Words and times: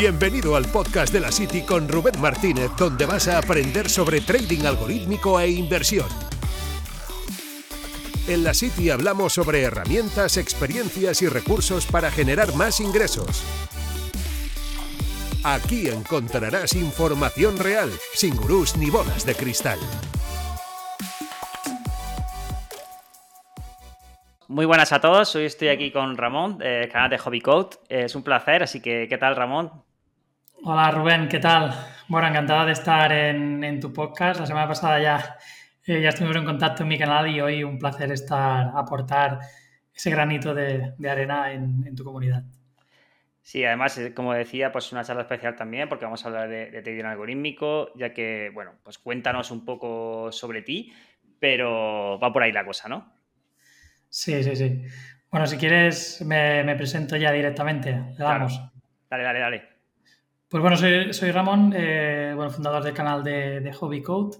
Bienvenido 0.00 0.56
al 0.56 0.64
podcast 0.64 1.12
de 1.12 1.20
la 1.20 1.30
City 1.30 1.60
con 1.60 1.86
Rubén 1.86 2.18
Martínez, 2.22 2.70
donde 2.78 3.04
vas 3.04 3.28
a 3.28 3.36
aprender 3.36 3.90
sobre 3.90 4.22
trading 4.22 4.64
algorítmico 4.64 5.38
e 5.38 5.50
inversión. 5.50 6.08
En 8.26 8.42
la 8.42 8.54
City 8.54 8.88
hablamos 8.88 9.34
sobre 9.34 9.60
herramientas, 9.60 10.38
experiencias 10.38 11.20
y 11.20 11.28
recursos 11.28 11.84
para 11.84 12.10
generar 12.10 12.54
más 12.54 12.80
ingresos. 12.80 13.44
Aquí 15.44 15.88
encontrarás 15.88 16.72
información 16.72 17.58
real, 17.58 17.92
sin 18.14 18.34
gurús 18.36 18.78
ni 18.78 18.88
bolas 18.88 19.26
de 19.26 19.34
cristal. 19.34 19.78
Muy 24.48 24.64
buenas 24.64 24.94
a 24.94 25.00
todos, 25.02 25.36
hoy 25.36 25.44
estoy 25.44 25.68
aquí 25.68 25.92
con 25.92 26.16
Ramón, 26.16 26.56
del 26.56 26.88
canal 26.88 27.10
de 27.10 27.18
Hobby 27.18 27.42
Code. 27.42 27.76
Es 27.90 28.14
un 28.14 28.22
placer, 28.22 28.62
así 28.62 28.80
que 28.80 29.06
¿qué 29.06 29.18
tal 29.18 29.36
Ramón? 29.36 29.70
Hola 30.62 30.90
Rubén, 30.90 31.26
¿qué 31.26 31.38
tal? 31.38 31.72
Bueno, 32.08 32.28
encantado 32.28 32.66
de 32.66 32.72
estar 32.72 33.10
en, 33.12 33.80
tu 33.80 33.94
podcast. 33.94 34.40
La 34.40 34.46
semana 34.46 34.68
pasada 34.68 35.00
ya, 35.00 35.38
eh, 35.86 36.02
ya 36.02 36.10
estuvimos 36.10 36.36
en 36.36 36.44
contacto 36.44 36.82
en 36.82 36.88
mi 36.90 36.98
canal 36.98 37.28
y 37.28 37.40
hoy 37.40 37.64
un 37.64 37.78
placer 37.78 38.12
estar, 38.12 38.70
aportar 38.74 39.38
ese 39.94 40.10
granito 40.10 40.54
de, 40.54 40.92
arena 41.08 41.50
en, 41.50 41.96
tu 41.96 42.04
comunidad. 42.04 42.44
Sí, 43.40 43.64
además, 43.64 43.96
eh, 43.96 44.12
como 44.12 44.34
decía, 44.34 44.70
pues 44.70 44.92
una 44.92 45.02
charla 45.02 45.22
especial 45.22 45.56
también 45.56 45.88
porque 45.88 46.04
vamos 46.04 46.22
a 46.24 46.28
hablar 46.28 46.48
de, 46.50 46.70
de 46.70 46.82
trading 46.82 47.04
algorítmico, 47.04 47.92
ya 47.96 48.12
que, 48.12 48.50
bueno, 48.52 48.72
pues 48.82 48.98
cuéntanos 48.98 49.50
un 49.50 49.64
poco 49.64 50.30
sobre 50.30 50.60
ti, 50.60 50.92
pero 51.38 52.18
va 52.22 52.30
por 52.34 52.42
ahí 52.42 52.52
la 52.52 52.66
cosa, 52.66 52.86
¿no? 52.86 53.14
Sí, 54.10 54.44
sí, 54.44 54.54
sí. 54.54 54.82
Bueno, 55.30 55.46
si 55.46 55.56
quieres, 55.56 56.20
me, 56.20 56.74
presento 56.76 57.16
ya 57.16 57.32
directamente. 57.32 57.92
Le 57.92 58.18
damos. 58.18 58.60
Dale, 59.08 59.22
dale, 59.22 59.38
dale. 59.38 59.69
Pues 60.50 60.60
bueno, 60.60 60.76
soy, 60.76 61.30
Ramón, 61.30 61.72
eh, 61.76 62.32
bueno, 62.34 62.50
fundador 62.50 62.82
del 62.82 62.92
canal 62.92 63.22
de, 63.22 63.72
Hobby 63.78 64.02
Code. 64.02 64.38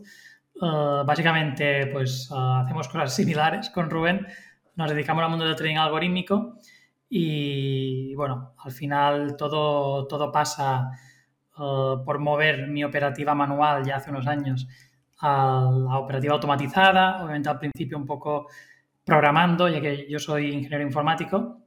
Eh, 0.61 1.03
básicamente, 1.06 1.86
pues 1.86 2.28
hacemos 2.33 2.89
cosas 2.89 3.14
similares 3.14 3.70
con 3.70 3.89
Rubén. 3.89 4.27
Nos 4.75 4.91
dedicamos 4.91 5.22
al 5.22 5.31
mundo 5.31 5.44
del 5.44 5.55
trading 5.55 5.77
algorítmico 5.77 6.58
y, 7.08 8.12
bueno, 8.16 8.55
al 8.58 8.72
final 8.72 9.36
todo, 9.36 10.08
todo 10.08 10.33
pasa 10.33 10.91
eh, 11.56 11.94
por 12.05 12.19
mover 12.19 12.66
mi 12.66 12.83
operativa 12.83 13.33
manual 13.36 13.84
ya 13.84 13.97
hace 13.97 14.11
unos 14.11 14.27
años 14.27 14.66
a 15.20 15.70
la 15.72 15.97
operativa 15.97 16.34
automatizada. 16.34 17.22
Obviamente 17.22 17.50
al 17.50 17.61
principio 17.61 17.97
un 17.97 18.06
poco 18.06 18.48
programando, 19.05 19.69
ya 19.69 19.81
que 19.81 20.11
yo 20.11 20.19
soy 20.19 20.48
ingeniero 20.55 20.83
informático. 20.83 21.58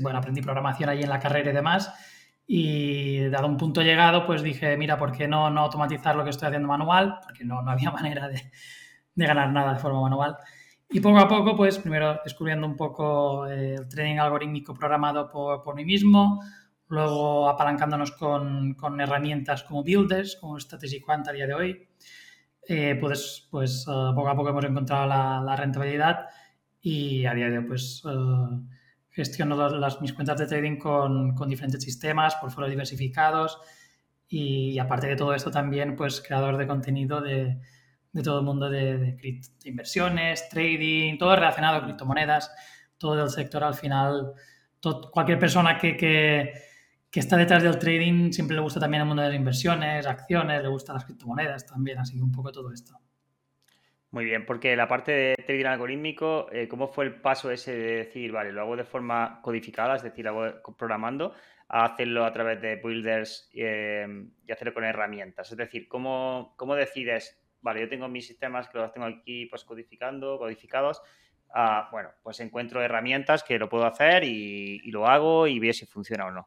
Bueno, 0.00 0.18
aprendí 0.18 0.40
programación 0.40 0.88
ahí 0.88 1.02
en 1.02 1.10
la 1.10 1.18
carrera 1.18 1.50
y 1.50 1.54
demás. 1.54 1.92
Y 2.50 3.28
dado 3.28 3.46
un 3.46 3.58
punto 3.58 3.82
llegado, 3.82 4.24
pues 4.26 4.42
dije, 4.42 4.74
mira, 4.78 4.96
¿por 4.96 5.12
qué 5.12 5.28
no, 5.28 5.50
no 5.50 5.60
automatizar 5.60 6.16
lo 6.16 6.24
que 6.24 6.30
estoy 6.30 6.48
haciendo 6.48 6.66
manual? 6.66 7.20
Porque 7.22 7.44
no, 7.44 7.60
no 7.60 7.70
había 7.70 7.90
manera 7.92 8.26
de, 8.26 8.50
de, 9.14 9.26
ganar 9.26 9.52
nada 9.52 9.74
de 9.74 9.78
forma 9.78 10.00
manual. 10.00 10.38
Y 10.88 11.00
poco 11.00 11.18
a 11.18 11.28
poco, 11.28 11.54
pues 11.54 11.78
primero 11.78 12.18
descubriendo 12.24 12.66
un 12.66 12.74
poco 12.74 13.46
eh, 13.46 13.74
el 13.74 13.86
trading 13.86 14.16
algorítmico 14.16 14.72
programado 14.72 15.28
por, 15.28 15.62
por, 15.62 15.74
mí 15.74 15.84
mismo, 15.84 16.40
luego 16.88 17.50
apalancándonos 17.50 18.12
con, 18.12 18.72
con 18.72 18.98
herramientas 18.98 19.62
como 19.64 19.84
Builders, 19.84 20.36
como 20.40 20.58
Strategy 20.58 21.00
Quant 21.00 21.28
a 21.28 21.32
día 21.32 21.46
de 21.46 21.52
hoy, 21.54 21.88
eh, 22.66 22.96
pues, 23.00 23.46
pues 23.50 23.86
eh, 23.88 24.12
poco 24.14 24.28
a 24.28 24.36
poco 24.36 24.48
hemos 24.48 24.64
encontrado 24.64 25.06
la, 25.06 25.56
rentabilidad 25.56 26.26
y 26.80 27.26
a 27.26 27.34
día 27.34 27.50
de 27.50 27.58
hoy 27.58 27.64
pues 27.64 28.02
eh, 28.06 28.77
gestiono 29.18 29.68
las, 29.68 30.00
mis 30.00 30.12
cuentas 30.12 30.38
de 30.38 30.46
trading 30.46 30.76
con, 30.76 31.34
diferentes 31.48 31.82
sistemas, 31.82 32.34
por 32.34 32.42
portfolios 32.42 32.70
diversificados 32.70 33.58
y, 34.28 34.78
aparte 34.78 35.08
de 35.08 35.16
todo 35.16 35.34
esto 35.34 35.50
también 35.50 35.96
pues 35.96 36.20
creador 36.20 36.56
de 36.56 36.66
contenido 36.66 37.20
de, 37.20 37.60
todo 38.22 38.38
el 38.38 38.44
mundo 38.44 38.70
de, 38.70 39.16
inversiones, 39.64 40.48
trading, 40.48 41.18
todo 41.18 41.34
relacionado 41.34 41.78
con 41.78 41.88
criptomonedas, 41.88 42.50
todo 42.96 43.24
el 43.24 43.30
sector 43.30 43.64
al 43.64 43.74
final, 43.74 44.32
cualquier 45.12 45.38
persona 45.38 45.78
que 45.78 45.96
que 47.10 47.20
está 47.20 47.36
detrás 47.36 47.62
del 47.62 47.78
trading 47.78 48.32
siempre 48.32 48.54
le 48.54 48.62
gusta 48.62 48.80
también 48.80 49.02
el 49.02 49.08
mundo 49.08 49.22
de 49.22 49.28
las 49.28 49.36
inversiones, 49.36 50.06
acciones, 50.06 50.62
le 50.62 50.68
gustan 50.68 50.96
las 50.96 51.04
criptomonedas 51.04 51.66
también, 51.66 51.98
así 51.98 52.16
que 52.16 52.22
un 52.22 52.32
poco 52.32 52.52
todo 52.52 52.70
esto. 52.72 52.98
Muy 54.10 54.24
bien, 54.24 54.46
porque 54.46 54.74
la 54.74 54.88
parte 54.88 55.12
de 55.12 55.34
trading 55.36 55.66
algorítmico, 55.66 56.48
eh, 56.50 56.66
¿cómo 56.66 56.88
fue 56.88 57.04
el 57.04 57.20
paso 57.20 57.50
ese 57.50 57.76
de 57.76 57.96
decir, 57.96 58.32
vale, 58.32 58.52
lo 58.52 58.62
hago 58.62 58.74
de 58.74 58.84
forma 58.84 59.40
codificada, 59.42 59.96
es 59.96 60.02
decir, 60.02 60.26
hago 60.26 60.62
programando, 60.78 61.34
a 61.68 61.84
hacerlo 61.84 62.24
a 62.24 62.32
través 62.32 62.58
de 62.62 62.76
builders 62.76 63.50
eh, 63.52 64.06
y 64.46 64.50
hacerlo 64.52 64.72
con 64.72 64.84
herramientas? 64.84 65.50
Es 65.50 65.58
decir, 65.58 65.88
¿cómo, 65.88 66.54
¿cómo, 66.56 66.74
decides, 66.74 67.38
vale, 67.60 67.82
yo 67.82 67.88
tengo 67.90 68.08
mis 68.08 68.26
sistemas 68.26 68.66
que 68.70 68.78
los 68.78 68.92
tengo 68.92 69.06
aquí 69.06 69.44
pues 69.44 69.64
codificando, 69.64 70.38
codificados, 70.38 71.02
bueno, 71.92 72.10
pues 72.22 72.40
encuentro 72.40 72.82
herramientas 72.82 73.42
que 73.42 73.58
lo 73.58 73.68
puedo 73.68 73.84
hacer 73.84 74.24
y, 74.24 74.80
y 74.84 74.90
lo 74.90 75.06
hago 75.06 75.46
y 75.46 75.58
veo 75.58 75.72
si 75.74 75.84
funciona 75.84 76.26
o 76.26 76.30
no? 76.30 76.46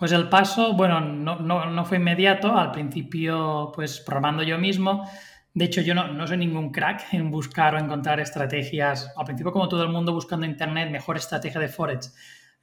Pues 0.00 0.12
el 0.12 0.30
paso, 0.30 0.72
bueno, 0.72 0.98
no, 0.98 1.84
fue 1.84 1.98
inmediato. 1.98 2.56
Al 2.56 2.72
principio, 2.72 3.70
pues 3.74 4.00
programando 4.00 4.42
yo 4.42 4.56
mismo. 4.56 5.06
De 5.60 5.66
hecho, 5.66 5.82
yo 5.82 5.94
no, 5.94 6.26
soy 6.26 6.38
ningún 6.38 6.72
crack 6.72 7.12
en 7.12 7.30
buscar 7.30 7.74
o 7.74 7.78
encontrar 7.78 8.18
estrategias. 8.18 9.12
Al 9.14 9.26
principio, 9.26 9.52
como 9.52 9.68
todo 9.68 9.82
el 9.82 9.90
mundo, 9.90 10.10
buscando 10.10 10.46
Internet 10.46 10.90
mejor 10.90 11.18
estrategia 11.18 11.60
de 11.60 11.68
Forex, 11.68 12.14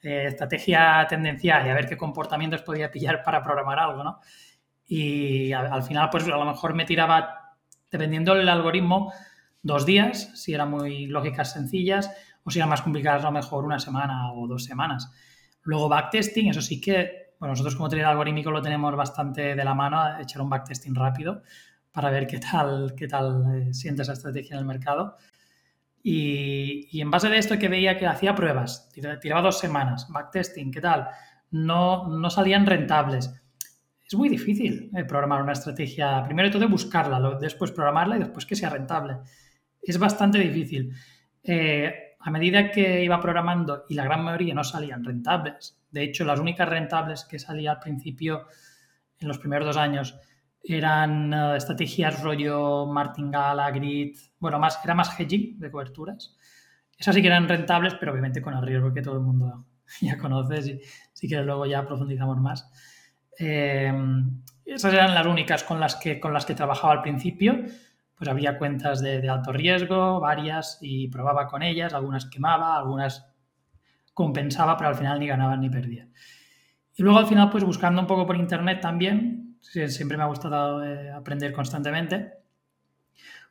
eh, 0.01 0.23
estrategia 0.25 1.05
tendencial 1.07 1.67
y 1.67 1.69
a 1.69 1.75
ver 1.75 1.87
qué 1.87 1.95
comportamientos 1.95 2.63
podía 2.63 2.89
pillar 2.89 3.21
para 3.21 3.43
programar 3.43 3.77
algo, 3.77 4.03
¿no? 4.03 4.19
Y 4.87 5.53
al, 5.53 5.83
final, 5.83 6.09
pues 6.09 6.23
a 6.23 6.29
lo 6.29 6.45
mejor 6.45 6.73
me 6.73 6.85
tiraba, 6.85 7.55
dependiendo 7.91 8.33
del 8.33 8.49
algoritmo, 8.49 9.13
dos 9.61 9.85
días, 9.85 10.31
si 10.33 10.55
eran 10.55 10.71
muy 10.71 11.05
lógicas 11.05 11.53
sencillas, 11.53 12.09
o 12.43 12.49
si 12.49 12.57
eran 12.57 12.69
más 12.69 12.81
complicadas, 12.81 13.21
a 13.21 13.27
lo 13.27 13.33
mejor 13.33 13.63
una 13.63 13.77
semana 13.77 14.33
o 14.33 14.47
dos 14.47 14.63
semanas. 14.63 15.13
Luego 15.61 15.87
backtesting, 15.87 16.49
eso 16.49 16.63
sí 16.63 16.81
que 16.81 17.27
bueno, 17.39 17.51
nosotros 17.51 17.75
como 17.75 17.89
trader 17.89 18.07
algorítmico 18.07 18.49
lo 18.49 18.63
tenemos 18.63 18.95
bastante 18.95 19.53
de 19.53 19.63
la 19.63 19.75
mano, 19.75 20.19
echar 20.19 20.41
un 20.41 20.49
backtesting 20.49 20.95
rápido 20.95 21.43
para 21.97 22.11
ver 22.11 22.27
qué 22.27 22.37
tal, 22.37 22.93
qué 22.95 23.07
tal 23.07 23.43
eh, 23.55 23.73
siente 23.73 24.03
esa 24.03 24.13
estrategia 24.13 24.53
en 24.53 24.59
el 24.59 24.65
mercado. 24.67 25.15
Y, 26.03 27.01
en 27.01 27.09
base 27.09 27.27
de 27.27 27.39
esto 27.39 27.57
que 27.57 27.69
veía 27.69 27.97
que 27.97 28.05
hacía 28.05 28.35
pruebas, 28.35 28.91
tiraba 29.19 29.41
dos 29.41 29.57
semanas, 29.57 30.07
backtesting, 30.07 30.69
¿qué 30.69 30.79
tal? 30.79 31.07
No, 31.49 32.07
no 32.07 32.29
salían 32.29 32.67
rentables. 32.67 33.33
Es 34.05 34.13
muy 34.13 34.29
difícil 34.29 34.91
eh, 34.95 35.05
programar 35.05 35.41
una 35.41 35.53
estrategia, 35.53 36.23
primero 36.23 36.49
de 36.49 36.53
todo 36.53 36.69
buscarla, 36.69 37.39
después 37.41 37.71
programarla 37.71 38.17
y 38.17 38.19
después 38.19 38.45
que 38.45 38.55
sea 38.55 38.69
rentable. 38.69 39.17
Es 39.81 39.97
bastante 39.97 40.37
difícil. 40.37 40.93
Eh, 41.41 42.15
a 42.19 42.29
medida 42.29 42.69
que 42.69 43.03
iba 43.03 43.19
programando 43.19 43.85
y 43.89 43.95
la 43.95 44.03
gran 44.03 44.23
mayoría 44.23 44.53
no 44.53 44.63
salían 44.63 45.03
rentables, 45.03 45.79
de 45.89 46.03
hecho, 46.03 46.25
las 46.25 46.39
únicas 46.39 46.69
rentables 46.69 47.25
que 47.25 47.39
salía 47.39 47.71
al 47.71 47.79
principio, 47.79 48.45
en 49.17 49.27
los 49.27 49.39
primeros 49.39 49.65
dos 49.65 49.77
años, 49.77 50.15
eran 50.63 51.34
eh, 51.34 51.57
estrategias 51.57 52.22
rollo 52.22 52.85
martingala, 52.85 53.72
grid, 53.72 54.18
bueno, 54.40 54.59
más, 54.59 54.79
era 54.84 54.94
más 54.94 55.18
hedging 55.19 55.59
de 55.59 55.72
coberturas. 55.72 56.35
Esas 56.97 57.16
sí 57.16 57.22
que 57.22 57.28
eran 57.28 57.47
rentables, 57.47 57.95
pero 57.95 58.12
obviamente 58.12 58.41
con 58.41 58.53
el 58.53 58.62
riesgo 58.63 58.94
que 58.94 59.01
todo 59.01 59.16
el 59.16 59.22
mundo 59.22 59.66
ya 60.01 60.18
conoce, 60.18 60.81
si, 61.13 61.28
que 61.28 61.41
luego 61.41 61.66
ya 61.66 61.85
profundizamos 61.85 62.38
más. 62.38 62.72
Eh, 63.40 63.94
esas 64.66 64.94
eran 64.94 65.13
las 65.13 65.25
únicas 65.25 65.63
con 65.63 65.79
las 65.79 65.95
que, 65.95 66.19
con 66.19 66.34
las 66.34 66.45
que 66.45 66.56
trabajaba 66.56 66.94
al 66.94 67.01
principio. 67.01 67.63
Pues 68.16 68.29
había 68.29 68.57
cuentas 68.57 69.00
de, 69.00 69.22
de 69.22 69.30
alto 69.30 69.51
riesgo, 69.51 70.19
varias, 70.19 70.80
y 70.81 71.07
probaba 71.07 71.48
con 71.48 71.62
ellas, 71.62 71.94
algunas 71.94 72.25
quemaba, 72.25 72.75
algunas 72.75 73.31
compensaba, 74.18 74.75
pero 74.75 74.89
al 74.89 74.95
final 74.95 75.19
ni 75.19 75.27
ganaba 75.27 75.56
ni 75.56 75.69
perdía. 75.69 76.07
Y 76.95 77.03
luego 77.03 77.19
al 77.19 77.27
final, 77.27 77.51
pues 77.51 77.63
buscando 77.63 78.01
un 78.01 78.07
poco 78.07 78.25
por 78.25 78.36
internet 78.36 78.81
también, 78.81 79.46
siempre 79.62 80.18
me 80.18 80.24
ha 80.24 80.27
gustado 80.27 80.83
eh, 80.83 81.12
aprender 81.12 81.54
constantemente, 81.54 82.33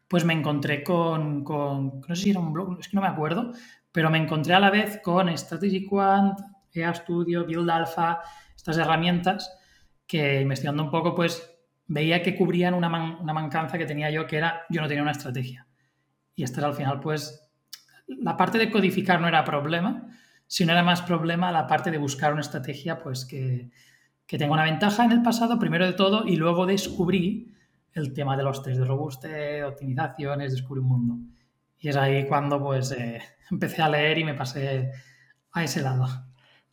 pues 0.08 0.25
me 0.25 0.32
encontré 0.32 0.82
con, 0.82 1.43
con, 1.44 2.00
no 2.00 2.14
sé 2.14 2.23
si 2.23 2.31
era 2.31 2.41
un 2.41 2.53
blog, 2.53 2.79
es 2.81 2.88
que 2.88 2.97
no 2.97 3.03
me 3.03 3.08
acuerdo, 3.08 3.53
pero 3.91 4.11
me 4.11 4.19
encontré 4.19 4.55
a 4.55 4.61
la 4.61 4.70
vez 4.70 5.00
con 5.03 5.37
Strategy 5.37 5.85
Quant, 5.85 6.38
EA 6.73 6.94
Studio, 6.94 7.44
Build 7.47 7.70
Alpha, 7.70 8.20
estas 8.55 8.79
herramientas 8.79 9.58
que 10.06 10.41
investigando 10.41 10.85
un 10.85 10.91
poco, 10.91 11.14
pues 11.14 11.50
veía 11.87 12.23
que 12.23 12.37
cubrían 12.37 12.75
una, 12.75 13.19
una 13.20 13.32
mancanza 13.32 13.79
que 13.79 13.87
tenía 13.87 14.11
yo, 14.11 14.26
que 14.26 14.37
era 14.37 14.62
yo 14.69 14.81
no 14.81 14.88
tenía 14.88 15.02
una 15.02 15.12
estrategia. 15.12 15.67
Y 16.35 16.43
esta 16.43 16.61
era 16.61 16.69
al 16.69 16.75
final, 16.75 17.00
pues, 17.00 17.49
la 18.06 18.37
parte 18.37 18.59
de 18.59 18.70
codificar 18.70 19.20
no 19.20 19.29
era 19.29 19.44
problema, 19.44 20.06
si 20.47 20.64
no 20.64 20.73
era 20.73 20.82
más 20.82 21.02
problema 21.02 21.50
la 21.50 21.67
parte 21.67 21.91
de 21.91 21.99
buscar 21.99 22.32
una 22.32 22.43
estrategia 22.43 22.99
pues 23.00 23.25
que, 23.25 23.70
tenga 24.26 24.55
una 24.55 24.64
ventaja 24.64 25.05
en 25.05 25.12
el 25.12 25.23
pasado, 25.23 25.58
primero 25.58 25.87
de 25.87 25.93
todo, 25.93 26.26
y 26.26 26.37
luego 26.37 26.67
descubrí 26.67 27.52
el 27.93 28.12
tema 28.12 28.37
de 28.37 28.43
los 28.43 28.62
test 28.62 28.78
de 28.78 28.84
robuste, 28.84 29.64
optimizaciones, 29.64 30.52
descubrí 30.52 30.81
un 30.81 30.88
mundo. 30.88 31.14
Y 31.78 31.88
es 31.88 31.96
ahí 31.96 32.26
cuando 32.26 32.62
pues 32.62 32.93
eh, 32.93 33.20
empecé 33.50 33.82
a 33.82 33.88
leer 33.88 34.19
y 34.19 34.25
me 34.25 34.34
pasé 34.34 34.93
a 35.52 35.64
ese 35.64 35.82
lado. 35.82 36.06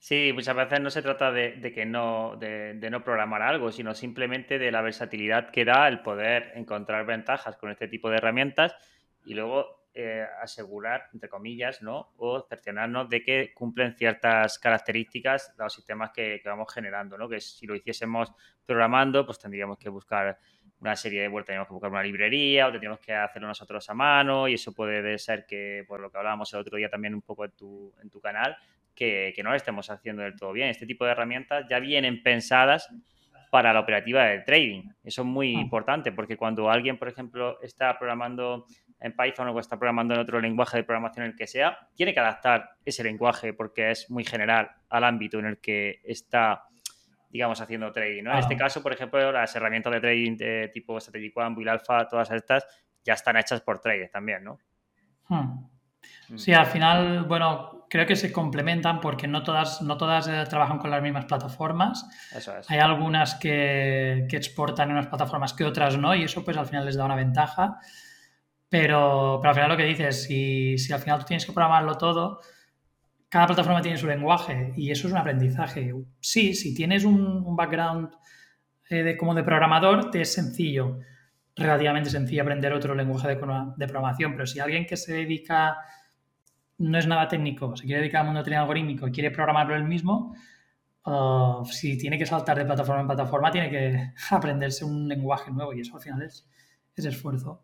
Sí, 0.03 0.31
muchas 0.33 0.53
veces 0.53 0.81
no 0.81 0.89
se 0.89 1.01
trata 1.01 1.31
de, 1.31 1.71
que 1.73 1.85
no, 1.85 2.35
de, 2.37 2.89
no 2.91 3.05
programar 3.05 3.41
algo, 3.41 3.71
sino 3.71 3.95
simplemente 3.95 4.59
de 4.59 4.69
la 4.69 4.81
versatilidad 4.81 5.49
que 5.49 5.63
da 5.63 5.87
el 5.87 6.01
poder 6.01 6.51
encontrar 6.55 7.05
ventajas 7.05 7.55
con 7.55 7.71
este 7.71 7.87
tipo 7.87 8.09
de 8.09 8.17
herramientas 8.17 8.75
y 9.23 9.33
luego 9.33 9.82
eh, 9.93 10.25
asegurar, 10.41 11.09
entre 11.13 11.29
comillas, 11.29 11.81
¿no? 11.81 12.13
O 12.17 12.41
cerciorarnos 12.41 13.09
de 13.09 13.21
que 13.21 13.53
cumplen 13.53 13.95
ciertas 13.95 14.57
características 14.59 15.55
de 15.55 15.63
los 15.63 15.73
sistemas 15.73 16.11
que, 16.11 16.39
que, 16.41 16.49
vamos 16.49 16.73
generando, 16.73 17.17
¿no? 17.17 17.29
Que 17.29 17.39
si 17.39 17.67
lo 17.67 17.75
hiciésemos 17.75 18.31
programando, 18.65 19.25
pues 19.25 19.39
tendríamos 19.39 19.77
que 19.77 19.89
buscar 19.89 20.37
una 20.83 20.95
serie 20.97 21.21
de 21.21 21.27
vueltas, 21.29 21.47
tenemos 21.47 21.67
que 21.67 21.73
buscar 21.73 21.91
una 21.91 22.03
librería 22.03 22.67
o 22.67 22.71
tendríamos 22.71 22.99
que 22.99 23.13
hacerlo 23.13 23.47
nosotros 23.47 23.89
a 23.89 23.93
mano 23.93 24.49
y 24.49 24.55
eso 24.55 24.73
puede 24.73 25.17
ser 25.17 25.45
que, 25.45 25.85
por 25.87 26.01
lo 26.01 26.11
que 26.11 26.17
hablábamos 26.17 26.53
el 26.53 26.59
otro 26.59 26.77
día 26.77 26.89
también 26.89 27.15
un 27.15 27.21
poco 27.21 27.45
en 27.45 27.51
tu, 27.51 27.93
en 28.01 28.09
tu 28.09 28.19
canal, 28.19 28.57
que, 28.93 29.33
no 29.43 29.51
lo 29.51 29.55
estemos 29.55 29.89
haciendo 29.89 30.23
del 30.23 30.35
todo 30.35 30.51
bien. 30.51 30.69
Este 30.69 30.85
tipo 30.85 31.05
de 31.05 31.11
herramientas 31.11 31.65
ya 31.69 31.79
vienen 31.79 32.21
pensadas 32.21 32.89
para 33.49 33.71
la 33.71 33.79
operativa 33.79 34.25
de 34.25 34.39
trading. 34.39 34.89
Eso 35.03 35.21
es 35.21 35.27
muy 35.27 35.55
ah. 35.55 35.61
importante 35.61 36.11
porque 36.11 36.35
cuando 36.35 36.69
alguien, 36.69 36.97
por 36.97 37.07
ejemplo, 37.07 37.61
está 37.61 37.97
programando 37.97 38.65
en 39.03 39.15
Python 39.15 39.49
o 39.49 39.59
está 39.59 39.77
programando 39.77 40.13
en 40.15 40.21
otro 40.21 40.39
lenguaje 40.39 40.77
de 40.77 40.83
programación, 40.83 41.25
el 41.25 41.35
que 41.35 41.45
sea, 41.45 41.77
tiene 41.93 42.13
que 42.13 42.19
adaptar 42.19 42.77
ese 42.85 43.03
lenguaje 43.03 43.53
porque 43.53 43.91
es 43.91 44.09
muy 44.09 44.23
general 44.23 44.71
al 44.89 45.03
ámbito 45.03 45.39
en 45.39 45.45
el 45.45 45.57
que 45.59 46.01
está, 46.03 46.63
digamos, 47.29 47.59
haciendo 47.61 47.91
trading. 47.91 48.23
En 48.25 48.37
este 48.37 48.57
caso, 48.57 48.81
por 48.81 48.93
ejemplo, 48.93 49.31
las 49.31 49.55
herramientas 49.55 49.93
de 49.93 49.99
trading 49.99 50.37
de 50.37 50.71
tipo 50.73 50.99
Strategic 50.99 51.37
One, 51.37 51.53
Bull 51.53 51.69
Alpha, 51.69 52.07
todas 52.07 52.31
estas 52.31 52.65
ya 53.03 53.13
están 53.13 53.37
hechas 53.37 53.61
por 53.61 53.79
traders 53.79 54.11
también, 54.11 54.43
¿no? 54.43 54.57
Hmm. 55.27 55.73
Mm. 56.29 56.37
Sí, 56.37 56.53
al 56.53 56.65
final, 56.65 57.25
bueno, 57.25 57.85
creo 57.89 58.05
que 58.05 58.15
se 58.15 58.31
complementan 58.31 58.99
porque 59.01 59.27
no 59.27 59.43
todas, 59.43 59.81
no 59.81 59.97
todas 59.97 60.27
eh, 60.27 60.45
trabajan 60.49 60.77
con 60.77 60.89
las 60.91 61.01
mismas 61.01 61.25
plataformas. 61.25 62.07
Eso 62.33 62.57
es. 62.57 62.69
Hay 62.71 62.79
algunas 62.79 63.35
que, 63.35 64.27
exportan 64.31 64.89
en 64.89 64.95
unas 64.97 65.07
plataformas 65.07 65.53
que 65.53 65.63
otras 65.65 65.97
no, 65.97 66.15
y 66.15 66.23
eso 66.23 66.43
pues 66.43 66.57
al 66.57 66.65
final 66.65 66.85
les 66.85 66.95
da 66.95 67.05
una 67.05 67.15
ventaja. 67.15 67.79
Pero, 68.73 69.37
pero 69.39 69.49
al 69.49 69.53
final 69.53 69.69
lo 69.69 69.77
que 69.77 69.83
dices, 69.83 70.23
si, 70.23 70.79
si 70.79 70.91
al 70.91 70.99
final 70.99 71.19
tú 71.19 71.25
tienes 71.25 71.45
que 71.45 71.51
programarlo 71.51 71.95
todo, 71.95 72.39
cada 73.29 73.45
plataforma 73.45 73.83
tiene 73.83 73.99
su 73.99 74.07
lenguaje 74.07 74.73
y 74.75 74.89
eso 74.89 75.05
es 75.05 75.13
un 75.13 75.19
aprendizaje. 75.19 75.93
Sí, 76.19 76.55
si 76.55 76.73
tienes 76.73 77.03
un, 77.03 77.55
background 77.55 78.09
eh, 78.89 79.03
de, 79.03 79.15
como 79.15 79.35
de 79.35 79.43
programador, 79.43 80.09
te 80.09 80.21
es 80.21 80.33
sencillo, 80.33 80.97
relativamente 81.55 82.09
sencillo 82.09 82.41
aprender 82.41 82.73
otro 82.73 82.95
lenguaje 82.95 83.27
de, 83.27 83.35
de 83.35 83.87
programación, 83.87 84.31
pero 84.31 84.47
si 84.47 84.59
alguien 84.59 84.87
que 84.87 84.97
se 84.97 85.13
dedica 85.13 85.77
no 86.79 86.97
es 86.97 87.05
nada 87.05 87.27
técnico, 87.27 87.75
se 87.75 87.85
quiere 87.85 88.01
dedicar 88.01 88.21
al 88.25 88.33
mundo 88.33 88.43
algorítmico 88.57 89.07
y 89.07 89.11
quiere 89.11 89.29
programarlo 89.29 89.75
él 89.75 89.83
mismo, 89.83 90.35
uh, 91.05 91.63
si 91.65 91.95
tiene 91.99 92.17
que 92.17 92.25
saltar 92.25 92.57
de 92.57 92.65
plataforma 92.65 93.01
en 93.01 93.07
plataforma, 93.07 93.51
tiene 93.51 93.69
que 93.69 94.13
aprenderse 94.31 94.83
un 94.83 95.07
lenguaje 95.07 95.51
nuevo 95.51 95.73
y 95.73 95.81
eso 95.81 95.95
al 95.95 96.01
final 96.01 96.23
es, 96.23 96.49
esfuerzo. 96.95 97.61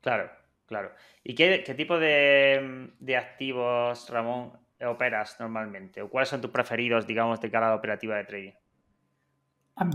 Claro, 0.00 0.30
claro. 0.66 0.92
¿Y 1.22 1.34
qué, 1.34 1.58
tipo 1.76 1.98
de, 1.98 2.92
activos, 3.18 4.08
Ramón, 4.08 4.52
operas 4.86 5.36
normalmente? 5.40 6.02
¿O 6.02 6.08
cuáles 6.08 6.28
son 6.28 6.40
tus 6.40 6.50
preferidos, 6.50 7.06
digamos, 7.06 7.40
de 7.40 7.50
cada 7.50 7.74
operativa 7.74 8.16
de 8.16 8.24
trading? 8.24 8.52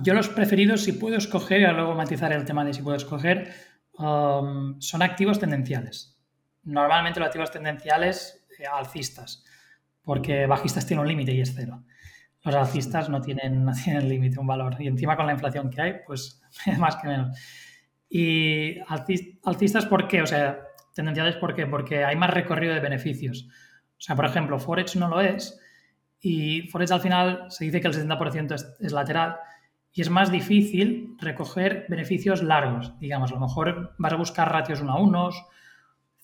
Yo 0.01 0.13
los 0.13 0.29
preferidos, 0.29 0.83
si 0.83 0.93
puedo 0.93 1.17
escoger, 1.17 1.61
y 1.61 1.73
luego 1.73 1.93
matizar 1.93 2.33
el 2.33 2.45
tema 2.45 2.65
de 2.65 2.73
si 2.73 2.81
puedo 2.81 2.97
escoger, 2.97 3.53
um, 3.97 4.79
son 4.79 5.01
activos 5.03 5.39
tendenciales 5.39 6.15
normalmente 6.65 7.19
los 7.19 7.27
activos 7.27 7.51
tendenciales 7.51 8.45
eh, 8.59 8.65
alcistas, 8.71 9.43
porque 10.03 10.45
bajistas 10.45 10.85
tienen 10.85 11.01
un 11.01 11.07
límite 11.07 11.31
y 11.31 11.41
es 11.41 11.53
cero. 11.55 11.83
Los 12.43 12.55
alcistas 12.55 13.09
no 13.09 13.21
tienen, 13.21 13.63
no 13.63 13.71
tienen 13.73 14.07
límite, 14.07 14.39
un 14.39 14.45
valor. 14.45 14.75
Y 14.79 14.87
encima 14.87 15.15
con 15.15 15.25
la 15.25 15.33
inflación 15.33 15.69
que 15.69 15.81
hay, 15.81 15.93
pues 16.05 16.43
más 16.77 16.95
que 16.97 17.07
menos. 17.07 17.37
Y 18.09 18.79
alcistas, 19.43 19.85
¿por 19.85 20.07
qué? 20.07 20.21
O 20.21 20.27
sea, 20.27 20.59
tendenciales, 20.93 21.35
¿por 21.35 21.53
qué? 21.53 21.67
Porque 21.67 22.05
hay 22.05 22.15
más 22.15 22.29
recorrido 22.29 22.73
de 22.73 22.79
beneficios. 22.79 23.47
O 23.97 24.01
sea, 24.01 24.15
por 24.15 24.25
ejemplo, 24.25 24.59
Forex 24.59 24.95
no 24.95 25.07
lo 25.07 25.21
es. 25.21 25.59
Y 26.19 26.63
Forex 26.69 26.91
al 26.91 27.01
final 27.01 27.45
se 27.49 27.65
dice 27.65 27.81
que 27.81 27.87
el 27.87 27.93
70% 27.93 28.53
es, 28.79 28.91
lateral 28.91 29.37
y 29.93 30.01
es 30.01 30.09
más 30.09 30.31
difícil 30.31 31.15
recoger 31.19 31.85
beneficios 31.87 32.41
largos. 32.43 32.97
Digamos, 32.99 33.31
a 33.31 33.35
lo 33.35 33.41
mejor 33.41 33.95
vas 33.97 34.13
a 34.13 34.17
buscar 34.17 34.51
ratios 34.51 34.81
1 34.81 34.91
a 34.91 34.99
1, 34.99 35.29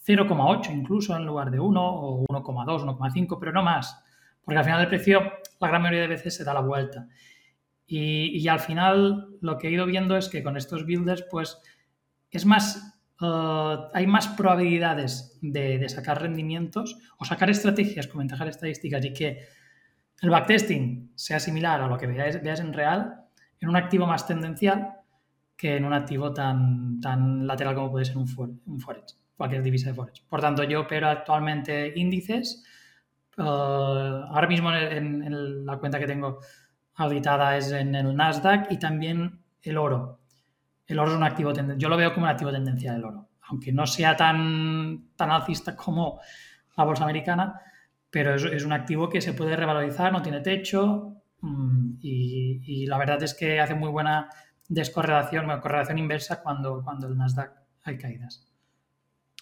0,8 0.05 0.71
incluso 0.73 1.15
en 1.15 1.25
lugar 1.25 1.51
de 1.51 1.59
1 1.59 1.81
o 1.81 2.25
1,2, 2.25 2.97
1,5, 2.97 3.37
pero 3.39 3.51
no 3.51 3.63
más. 3.63 4.03
Porque 4.43 4.57
al 4.57 4.65
final 4.65 4.81
el 4.81 4.87
precio, 4.87 5.21
la 5.59 5.67
gran 5.67 5.81
mayoría 5.81 6.01
de 6.01 6.07
veces 6.07 6.35
se 6.35 6.43
da 6.43 6.53
la 6.53 6.61
vuelta. 6.61 7.07
Y, 7.93 8.47
al 8.47 8.61
final 8.61 9.27
lo 9.41 9.57
que 9.57 9.67
he 9.67 9.71
ido 9.71 9.85
viendo 9.85 10.15
es 10.15 10.29
que 10.29 10.43
con 10.43 10.55
estos 10.55 10.85
builders, 10.85 11.25
pues 11.29 11.57
es 12.29 12.45
más, 12.45 12.97
eh, 13.21 13.77
hay 13.93 14.07
más 14.07 14.29
probabilidades 14.29 15.37
de, 15.41 15.89
sacar 15.89 16.21
rendimientos 16.21 16.97
o 17.17 17.25
sacar 17.25 17.49
estrategias 17.49 18.07
con 18.07 18.19
ventajas 18.19 18.47
estadísticas 18.47 19.03
y 19.03 19.11
que 19.11 19.39
el 20.21 20.29
backtesting 20.29 21.11
sea 21.15 21.41
similar 21.41 21.81
a 21.81 21.87
lo 21.87 21.97
que 21.97 22.07
veas, 22.07 22.61
en 22.61 22.71
real 22.71 23.25
en 23.59 23.67
un 23.67 23.75
activo 23.75 24.07
más 24.07 24.25
tendencial 24.25 24.93
que 25.57 25.75
en 25.75 25.83
un 25.83 25.93
activo 25.93 26.33
tan, 26.33 27.01
tan 27.01 27.45
lateral 27.45 27.75
como 27.75 27.91
puede 27.91 28.05
ser 28.05 28.17
un, 28.17 28.61
un 28.67 28.79
Forex 28.79 29.21
cualquier 29.35 29.63
divisa 29.63 29.89
de 29.89 29.95
Forex. 29.95 30.21
Por 30.21 30.39
tanto, 30.39 30.63
yo 30.63 30.81
opero 30.81 31.07
actualmente 31.07 31.93
índices. 31.95 32.63
Eh, 33.37 33.41
ahora 33.41 34.47
mismo 34.47 34.71
en, 34.71 35.65
la 35.65 35.77
cuenta 35.77 35.97
que 35.97 36.05
tengo 36.05 36.39
auditada 36.95 37.57
es 37.57 37.71
en 37.71 37.95
el 37.95 38.15
Nasdaq 38.15 38.71
y 38.71 38.77
también 38.77 39.39
el 39.61 39.77
oro. 39.77 40.19
El 40.87 40.99
oro 40.99 41.11
es 41.11 41.17
un 41.17 41.23
activo 41.23 41.53
tendencial. 41.53 41.79
Yo 41.79 41.89
lo 41.89 41.97
veo 41.97 42.13
como 42.13 42.25
un 42.25 42.31
activo 42.31 42.51
tendencial 42.51 42.97
el 42.97 43.05
oro, 43.05 43.29
aunque 43.43 43.71
no 43.71 43.87
sea 43.87 44.15
tan, 44.15 45.09
tan 45.15 45.31
alcista 45.31 45.75
como 45.75 46.19
la 46.75 46.83
bolsa 46.83 47.03
americana, 47.03 47.61
pero 48.09 48.35
es, 48.35 48.65
un 48.65 48.73
activo 48.73 49.09
que 49.09 49.21
se 49.21 49.33
puede 49.33 49.55
revalorizar, 49.55 50.11
no 50.11 50.21
tiene 50.21 50.41
techo 50.41 51.23
mm, 51.39 51.93
y, 52.01 52.85
la 52.87 52.97
verdad 52.97 53.23
es 53.23 53.33
que 53.33 53.59
hace 53.59 53.75
muy 53.75 53.89
buena 53.89 54.29
descorrelación, 54.67 55.47
correlación 55.61 55.97
inversa 55.97 56.41
cuando, 56.41 56.83
cuando 56.83 57.07
el 57.07 57.17
Nasdaq 57.17 57.53
hay 57.83 57.97
caídas. 57.97 58.47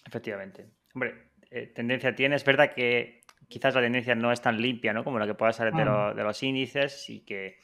Efectivamente. 0.05 0.69
Hombre, 0.93 1.31
eh, 1.51 1.67
tendencia 1.67 2.15
tiene. 2.15 2.35
Es 2.35 2.45
verdad 2.45 2.71
que 2.73 3.18
quizás 3.49 3.75
la 3.75 3.81
tendencia 3.81 4.15
no 4.15 4.31
es 4.31 4.41
tan 4.41 4.61
limpia, 4.61 4.93
¿no? 4.93 5.03
Como 5.03 5.19
la 5.19 5.25
que 5.25 5.33
pueda 5.33 5.51
ser 5.51 5.73
de, 5.73 5.83
de, 5.83 6.23
los 6.23 6.43
índices 6.43 7.09
y 7.09 7.25
que 7.25 7.57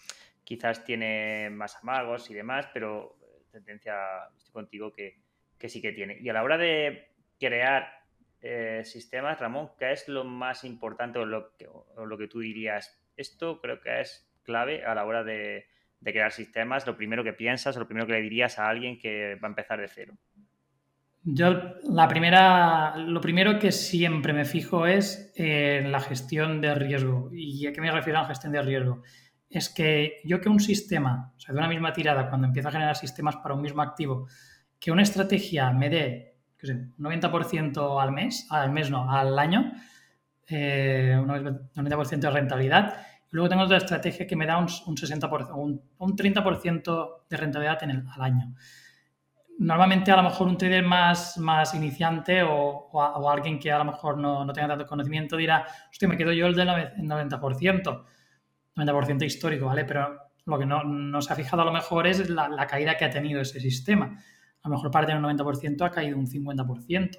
quizás 0.43 0.83
tiene 0.83 1.49
más 1.51 1.77
amagos 1.77 2.29
y 2.29 2.33
demás, 2.33 2.67
pero 2.73 3.17
eh, 3.21 3.43
tendencia, 3.51 3.95
estoy 4.35 4.51
contigo, 4.51 4.91
que, 4.91 5.21
sí 5.69 5.81
que 5.81 5.93
tiene. 5.93 6.17
Y 6.19 6.29
a 6.29 6.33
la 6.33 6.43
hora 6.43 6.57
de 6.57 7.09
crear 7.39 8.03
eh, 8.41 8.81
sistemas, 8.83 9.39
Ramón, 9.39 9.71
¿qué 9.79 9.91
es 9.91 10.07
lo 10.07 10.23
más 10.23 10.63
importante 10.63 11.19
o 11.19 11.25
lo, 11.25 11.55
que, 11.55 11.67
lo 11.97 12.17
que 12.17 12.27
tú 12.27 12.39
dirías? 12.39 12.99
Esto 13.15 13.61
creo 13.61 13.79
que 13.79 14.01
es 14.01 14.29
clave 14.43 14.85
a 14.85 14.93
la 14.93 15.05
hora 15.05 15.23
de, 15.23 15.67
de 15.99 16.11
crear 16.11 16.31
sistemas. 16.31 16.85
Lo 16.85 16.97
primero 16.97 17.23
que 17.23 17.33
piensas 17.33 17.75
o 17.77 17.79
lo 17.79 17.87
primero 17.87 18.05
que 18.05 18.13
le 18.13 18.21
dirías 18.21 18.59
a 18.59 18.69
alguien 18.69 18.99
que 18.99 19.35
va 19.35 19.47
a 19.47 19.49
empezar 19.49 19.79
de 19.79 19.87
cero. 19.87 20.13
Yo 21.27 21.73
la 21.89 22.07
primera, 22.07 22.95
lo 22.97 23.19
primero 23.19 23.57
que 23.57 23.71
siempre 23.71 24.31
me 24.31 24.45
fijo 24.45 24.85
es 24.85 25.33
en 25.35 25.91
la 25.91 25.99
gestión 25.99 26.61
de 26.61 26.75
riesgo. 26.75 27.31
¿Y 27.33 27.65
a 27.65 27.73
qué 27.73 27.81
me 27.81 27.89
refiero 27.89 28.19
a 28.19 28.21
la 28.21 28.27
gestión 28.27 28.53
de 28.53 28.61
riesgo? 28.61 29.01
Es 29.49 29.69
que 29.69 30.21
yo 30.23 30.39
que 30.39 30.49
un 30.49 30.59
sistema, 30.59 31.33
o 31.35 31.39
sea, 31.39 31.53
de 31.53 31.57
una 31.59 31.67
misma 31.67 31.93
tirada, 31.93 32.29
cuando 32.29 32.45
empiezo 32.45 32.69
a 32.69 32.71
generar 32.73 32.95
sistemas 32.95 33.37
para 33.37 33.55
un 33.55 33.61
mismo 33.63 33.81
activo, 33.81 34.27
que 34.79 34.91
una 34.91 35.01
estrategia 35.01 35.71
me 35.71 35.89
dé, 35.89 36.37
qué 36.59 36.67
sé, 36.67 36.89
90% 36.99 38.03
al 38.03 38.11
mes, 38.11 38.45
al 38.51 38.71
mes 38.71 38.91
no, 38.91 39.09
al 39.09 39.39
año, 39.39 39.71
eh, 40.47 41.17
un 41.19 41.27
90% 41.27 42.19
de 42.19 42.29
rentabilidad, 42.29 42.97
y 43.31 43.35
luego 43.35 43.49
tengo 43.49 43.63
otra 43.63 43.77
estrategia 43.77 44.27
que 44.27 44.35
me 44.35 44.45
da 44.45 44.59
un, 44.59 44.67
60%, 44.67 45.55
un, 45.55 45.81
un 45.97 46.15
30% 46.15 47.23
de 47.27 47.37
rentabilidad 47.37 47.81
en 47.81 47.89
el, 47.89 48.03
al 48.13 48.21
año 48.21 48.55
normalmente 49.59 50.11
a 50.11 50.17
lo 50.17 50.23
mejor 50.23 50.47
un 50.47 50.57
trader 50.57 50.83
más, 50.83 51.37
más 51.37 51.73
iniciante 51.73 52.43
o, 52.43 52.89
alguien 53.29 53.59
que 53.59 53.71
a 53.71 53.77
lo 53.77 53.85
mejor 53.85 54.17
no, 54.17 54.45
tenga 54.53 54.69
tanto 54.69 54.85
conocimiento 54.85 55.37
dirá, 55.37 55.65
hostia, 55.89 56.07
me 56.07 56.17
quedo 56.17 56.31
yo 56.31 56.47
el 56.47 56.55
del 56.55 56.67
90%, 56.67 58.03
90% 58.75 59.25
histórico, 59.25 59.65
¿vale? 59.65 59.85
Pero 59.85 60.17
lo 60.45 60.59
que 60.59 60.65
no, 60.65 61.21
se 61.21 61.33
ha 61.33 61.35
fijado 61.35 61.61
a 61.61 61.65
lo 61.65 61.71
mejor 61.71 62.07
es 62.07 62.29
la, 62.29 62.67
caída 62.67 62.97
que 62.97 63.05
ha 63.05 63.09
tenido 63.09 63.41
ese 63.41 63.59
sistema. 63.59 64.17
A 64.61 64.69
lo 64.69 64.75
mejor 64.75 64.91
para 64.91 65.07
tener 65.07 65.23
un 65.23 65.37
90% 65.37 65.85
ha 65.85 65.91
caído 65.91 66.17
un 66.17 66.27
50%. 66.27 67.17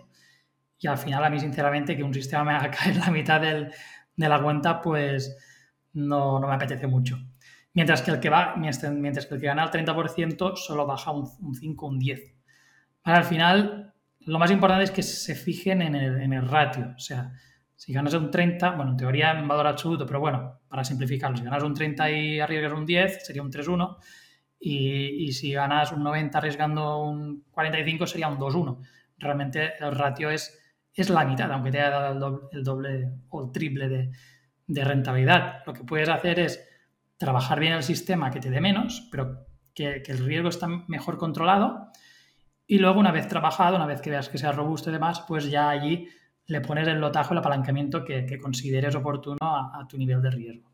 Y 0.79 0.87
al 0.87 0.99
final 0.99 1.25
a 1.25 1.31
mí 1.31 1.41
sinceramente 1.41 1.97
que 1.97 2.03
un 2.03 2.13
sistema 2.13 2.45
me 2.45 2.53
haga 2.53 2.71
caer 2.77 2.97
la 2.97 3.11
mitad 3.11 3.41
de 3.41 4.29
la 4.29 4.43
cuenta, 4.43 4.81
pues 4.81 5.37
no, 5.95 6.39
no 6.39 6.47
me 6.47 6.55
apetece 6.55 6.87
mucho. 6.87 7.19
Mientras 7.77 8.01
que 8.01 8.11
el 8.11 8.21
que 8.21 8.31
va, 8.31 8.55
mientras 8.57 9.27
que 9.27 9.35
el 9.35 9.41
que 9.41 9.49
gana 9.49 9.63
el 9.63 9.71
30% 9.71 10.57
solo 10.57 10.87
baja 10.87 11.11
un, 11.11 11.55
5 11.55 11.87
un 11.87 11.99
10. 11.99 12.35
al 13.03 13.25
final, 13.25 13.93
lo 14.21 14.39
más 14.39 14.51
importante 14.51 14.85
es 14.85 14.91
que 14.91 15.03
se 15.03 15.35
fijen 15.35 15.83
en 15.83 15.95
el, 16.33 16.49
ratio. 16.49 16.95
O 16.97 16.99
sea, 16.99 17.35
Si 17.75 17.93
ganas 17.93 18.15
un 18.15 18.31
30, 18.31 18.71
bueno, 18.71 18.93
en 18.93 18.97
teoría 18.97 19.33
en 19.33 19.47
valor 19.47 19.67
absoluto, 19.67 20.07
pero 20.07 20.21
bueno, 20.21 20.61
para 20.69 20.85
simplificarlo, 20.85 21.37
si 21.37 21.45
ganas 21.45 21.63
un 21.63 21.75
30 21.75 22.11
y 22.13 22.41
arriesgas 22.41 22.73
un 22.73 22.87
10, 22.87 23.27
sería 23.27 23.43
un 23.43 23.53
3-1. 23.53 23.99
Y, 24.59 25.27
y, 25.27 25.33
si 25.33 25.53
ganas 25.53 25.93
un 25.93 26.03
90 26.03 26.39
arriesgando 26.39 27.03
un 27.03 27.45
45, 27.51 28.07
sería 28.07 28.29
un 28.29 28.39
2-1. 28.39 28.79
Realmente 29.19 29.75
el 29.81 29.95
ratio 29.95 30.31
es, 30.31 30.59
es 30.95 31.11
la 31.11 31.27
mitad, 31.27 31.53
aunque 31.53 31.73
te 31.73 31.81
haya 31.81 31.91
dado 31.91 32.13
el 32.15 32.21
doble, 32.21 32.49
el 32.53 32.65
doble 32.65 33.11
o 33.29 33.45
el 33.45 33.53
triple 33.53 33.91
de, 33.91 34.11
de 34.67 34.83
rentabilidad. 34.83 35.63
Lo 35.67 35.75
que 35.75 35.85
puedes 35.85 36.09
hacer 36.09 36.41
es 36.41 36.67
trabajar 37.19 37.61
bien 37.61 37.73
el 37.73 37.83
sistema 37.83 38.31
que 38.31 38.41
te 38.41 38.51
dé 38.51 38.61
menos, 38.61 39.09
pero 39.11 39.47
que, 39.75 40.03
que, 40.03 40.13
el 40.13 40.19
riesgo 40.19 40.49
está 40.49 40.67
mejor 40.67 41.19
controlado. 41.19 41.91
Y 42.67 42.79
luego, 42.79 42.99
una 42.99 43.13
vez 43.13 43.29
trabajado, 43.29 43.77
una 43.77 43.87
vez 43.87 44.01
que 44.01 44.11
veas 44.11 44.29
que 44.29 44.39
sea 44.39 44.53
robusto 44.53 44.91
y 44.91 44.93
demás, 44.93 45.25
pues 45.27 45.51
ya 45.51 45.71
allí 45.71 46.09
le 46.47 46.61
pones 46.61 46.87
el 46.89 47.01
lotajo, 47.01 47.33
el 47.33 47.39
apalancamiento 47.39 48.05
que, 48.05 48.25
que 48.27 48.39
consideres 48.39 48.95
oportuno 48.95 49.39
a, 49.41 49.81
a, 49.81 49.87
tu 49.87 49.99
nivel 49.99 50.23
de 50.23 50.31
riesgo. 50.31 50.71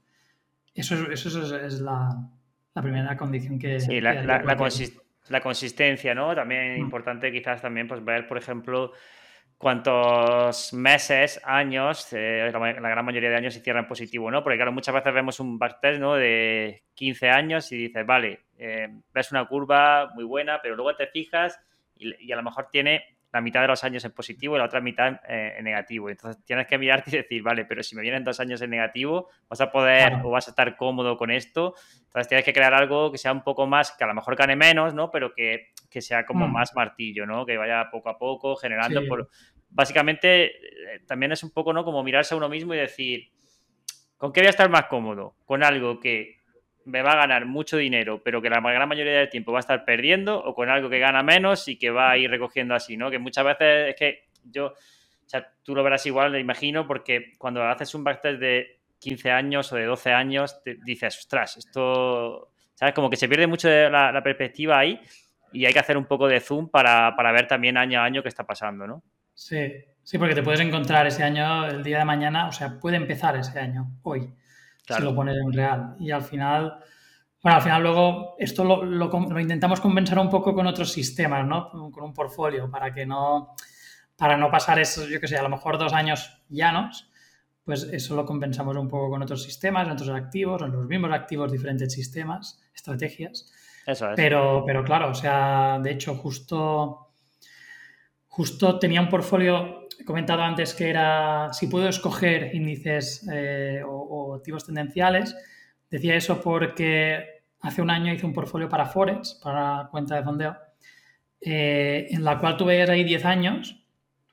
Eso 0.74 0.94
es, 0.94 1.26
eso 1.26 1.42
es, 1.42 1.52
es 1.52 1.80
la, 1.80 2.28
la, 2.74 2.82
primera 2.82 3.16
condición 3.16 3.58
que... 3.58 3.80
Sí, 3.80 4.00
la, 4.00 4.20
que 4.20 4.26
la, 4.26 4.56
consist 4.56 4.98
la, 5.28 5.40
consistencia, 5.40 6.14
¿no? 6.14 6.34
También 6.34 6.74
mm. 6.74 6.80
importante 6.80 7.32
quizás 7.32 7.60
también 7.60 7.88
pues 7.88 8.04
ver, 8.04 8.26
por 8.26 8.38
ejemplo, 8.38 8.92
cuántos 9.62 10.72
meses, 10.72 11.40
años, 11.44 12.12
eh, 12.12 12.50
la, 12.52 12.58
la, 12.58 12.88
gran 12.88 13.04
mayoría 13.04 13.30
de 13.30 13.36
años 13.36 13.54
se 13.54 13.60
cierran 13.60 13.86
positivo, 13.86 14.28
¿no? 14.28 14.42
Porque 14.42 14.56
claro, 14.56 14.72
muchas 14.72 14.92
veces 14.92 15.14
vemos 15.14 15.38
un 15.38 15.56
backtest, 15.56 16.00
¿no? 16.00 16.16
De 16.16 16.82
15 16.94 17.30
años 17.30 17.70
y 17.70 17.76
dices, 17.76 18.04
vale, 18.04 18.40
eh, 18.58 18.88
ves 19.14 19.30
una 19.30 19.46
curva 19.46 20.10
muy 20.16 20.24
buena, 20.24 20.58
pero 20.60 20.74
luego 20.74 20.96
te 20.96 21.06
fijas 21.06 21.60
y, 21.94 22.12
y, 22.26 22.32
a 22.32 22.36
lo 22.36 22.42
mejor 22.42 22.70
tiene 22.72 23.04
la 23.32 23.40
mitad 23.40 23.62
de 23.62 23.68
los 23.68 23.82
años 23.82 24.04
en 24.04 24.12
positivo 24.12 24.54
y 24.54 24.58
la 24.58 24.66
otra 24.66 24.80
mitad 24.80 25.20
eh, 25.26 25.54
en 25.56 25.64
negativo. 25.64 26.10
Entonces 26.10 26.44
tienes 26.44 26.66
que 26.66 26.76
mirarte 26.76 27.10
y 27.10 27.16
decir, 27.16 27.42
vale, 27.42 27.64
pero 27.64 27.82
si 27.82 27.96
me 27.96 28.02
vienen 28.02 28.24
dos 28.24 28.38
años 28.40 28.60
en 28.60 28.70
negativo, 28.70 29.30
vas 29.48 29.60
a 29.62 29.72
poder 29.72 30.16
o 30.22 30.30
vas 30.30 30.48
a 30.48 30.50
estar 30.50 30.76
cómodo 30.76 31.16
con 31.16 31.30
esto. 31.30 31.74
Entonces 32.04 32.28
tienes 32.28 32.44
que 32.44 32.52
crear 32.52 32.74
algo 32.74 33.10
que 33.10 33.16
sea 33.16 33.32
un 33.32 33.42
poco 33.42 33.66
más, 33.66 33.92
que 33.92 34.04
a 34.04 34.06
lo 34.06 34.14
mejor 34.14 34.36
gane 34.36 34.54
menos, 34.54 34.92
¿no? 34.92 35.10
Pero 35.10 35.32
que, 35.32 35.68
que 35.88 36.02
sea 36.02 36.26
como 36.26 36.46
mm. 36.46 36.52
más 36.52 36.74
martillo, 36.74 37.24
¿no? 37.24 37.46
Que 37.46 37.56
vaya 37.56 37.88
poco 37.90 38.10
a 38.10 38.18
poco 38.18 38.54
generando 38.54 39.00
sí. 39.00 39.06
por... 39.06 39.30
Básicamente 39.74 40.44
eh, 40.46 41.00
también 41.06 41.32
es 41.32 41.42
un 41.42 41.50
poco, 41.50 41.72
¿no? 41.72 41.84
Como 41.84 42.02
mirarse 42.02 42.34
a 42.34 42.36
uno 42.36 42.48
mismo 42.48 42.74
y 42.74 42.78
decir, 42.78 43.30
¿con 44.16 44.32
qué 44.32 44.40
voy 44.40 44.48
a 44.48 44.50
estar 44.50 44.68
más 44.68 44.84
cómodo? 44.86 45.34
Con 45.44 45.64
algo 45.64 45.98
que 45.98 46.42
me 46.84 47.02
va 47.02 47.12
a 47.12 47.16
ganar 47.16 47.46
mucho 47.46 47.76
dinero, 47.76 48.22
pero 48.22 48.42
que 48.42 48.50
la 48.50 48.60
gran 48.60 48.88
mayoría 48.88 49.18
del 49.18 49.30
tiempo 49.30 49.52
va 49.52 49.58
a 49.58 49.60
estar 49.60 49.84
perdiendo, 49.84 50.42
o 50.42 50.54
con 50.54 50.68
algo 50.68 50.90
que 50.90 50.98
gana 50.98 51.22
menos 51.22 51.68
y 51.68 51.78
que 51.78 51.90
va 51.90 52.10
a 52.10 52.18
ir 52.18 52.30
recogiendo 52.30 52.74
así, 52.74 52.96
¿no? 52.96 53.10
Que 53.10 53.18
muchas 53.18 53.44
veces 53.44 53.90
es 53.90 53.96
que 53.96 54.24
yo, 54.44 54.66
o 54.66 55.28
sea, 55.28 55.46
tú 55.62 55.74
lo 55.74 55.82
verás 55.82 56.04
igual, 56.06 56.32
me 56.32 56.40
imagino, 56.40 56.86
porque 56.86 57.32
cuando 57.38 57.62
haces 57.64 57.94
un 57.94 58.04
backtest 58.04 58.40
de 58.40 58.80
15 58.98 59.30
años 59.30 59.72
o 59.72 59.76
de 59.76 59.84
12 59.84 60.12
años, 60.12 60.62
te 60.62 60.76
dices, 60.84 61.18
ostras, 61.18 61.56
esto, 61.56 62.52
¿sabes? 62.74 62.94
Como 62.94 63.08
que 63.08 63.16
se 63.16 63.28
pierde 63.28 63.46
mucho 63.46 63.68
la, 63.68 64.12
la 64.12 64.22
perspectiva 64.22 64.78
ahí 64.78 65.00
y 65.52 65.66
hay 65.66 65.72
que 65.72 65.78
hacer 65.78 65.96
un 65.96 66.06
poco 66.06 66.28
de 66.28 66.40
zoom 66.40 66.68
para, 66.68 67.14
para 67.16 67.32
ver 67.32 67.46
también 67.46 67.76
año 67.76 68.00
a 68.00 68.04
año 68.04 68.22
qué 68.22 68.28
está 68.28 68.44
pasando, 68.44 68.86
¿no? 68.86 69.02
Sí, 69.42 69.72
sí, 70.04 70.18
porque 70.18 70.36
te 70.36 70.42
puedes 70.44 70.60
encontrar 70.60 71.04
ese 71.08 71.24
año, 71.24 71.66
el 71.66 71.82
día 71.82 71.98
de 71.98 72.04
mañana, 72.04 72.46
o 72.46 72.52
sea, 72.52 72.78
puede 72.78 72.96
empezar 72.96 73.36
ese 73.36 73.58
año, 73.58 73.98
hoy 74.04 74.32
claro. 74.86 75.02
si 75.02 75.08
lo 75.08 75.16
pones 75.16 75.36
en 75.36 75.52
real. 75.52 75.96
Y 75.98 76.12
al 76.12 76.22
final, 76.22 76.78
bueno, 77.42 77.56
al 77.56 77.62
final 77.62 77.82
luego 77.82 78.36
esto 78.38 78.62
lo, 78.62 78.84
lo, 78.84 79.08
lo, 79.08 79.40
intentamos 79.40 79.80
compensar 79.80 80.20
un 80.20 80.30
poco 80.30 80.54
con 80.54 80.68
otros 80.68 80.92
sistemas, 80.92 81.44
¿no? 81.44 81.70
Con 81.90 82.04
un 82.04 82.14
portfolio, 82.14 82.70
para 82.70 82.94
que 82.94 83.04
no, 83.04 83.56
para 84.16 84.36
no 84.36 84.48
pasar 84.48 84.78
eso, 84.78 85.08
yo 85.08 85.20
que 85.20 85.26
sé, 85.26 85.36
a 85.36 85.42
lo 85.42 85.48
mejor 85.48 85.76
dos 85.76 85.92
años 85.92 86.40
llanos, 86.48 87.10
pues 87.64 87.82
eso 87.82 88.14
lo 88.14 88.24
compensamos 88.24 88.76
un 88.76 88.88
poco 88.88 89.10
con 89.10 89.22
otros 89.22 89.42
sistemas, 89.42 89.88
otros 89.90 90.10
activos, 90.10 90.62
en 90.62 90.70
los 90.70 90.86
mismos 90.86 91.10
activos, 91.10 91.50
diferentes 91.50 91.92
sistemas, 91.92 92.62
estrategias. 92.72 93.52
Eso 93.84 94.10
es. 94.10 94.14
Pero, 94.14 94.62
pero 94.64 94.84
claro, 94.84 95.10
o 95.10 95.14
sea, 95.14 95.80
de 95.82 95.90
hecho, 95.90 96.14
justo, 96.14 97.11
justo 98.32 98.78
tenía 98.78 99.02
un 99.02 99.10
portfolio 99.10 99.88
he 99.98 100.04
comentado 100.06 100.42
antes 100.42 100.72
que 100.72 100.88
era 100.88 101.52
si 101.52 101.66
puedo 101.66 101.86
escoger 101.86 102.54
índices 102.54 103.28
eh, 103.30 103.82
o, 103.86 104.34
activos 104.34 104.64
tendenciales. 104.64 105.36
Decía 105.90 106.16
eso 106.16 106.40
porque 106.40 107.44
hace 107.60 107.82
un 107.82 107.90
año 107.90 108.12
hice 108.12 108.24
un 108.24 108.32
portfolio 108.32 108.70
para 108.70 108.86
Forex, 108.86 109.38
para 109.42 109.88
cuenta 109.90 110.16
de 110.16 110.22
fondeo, 110.22 110.56
eh, 111.42 112.06
en 112.10 112.24
la 112.24 112.38
cual 112.38 112.56
tuve 112.56 112.82
ahí 112.90 113.04
10 113.04 113.24
años, 113.26 113.84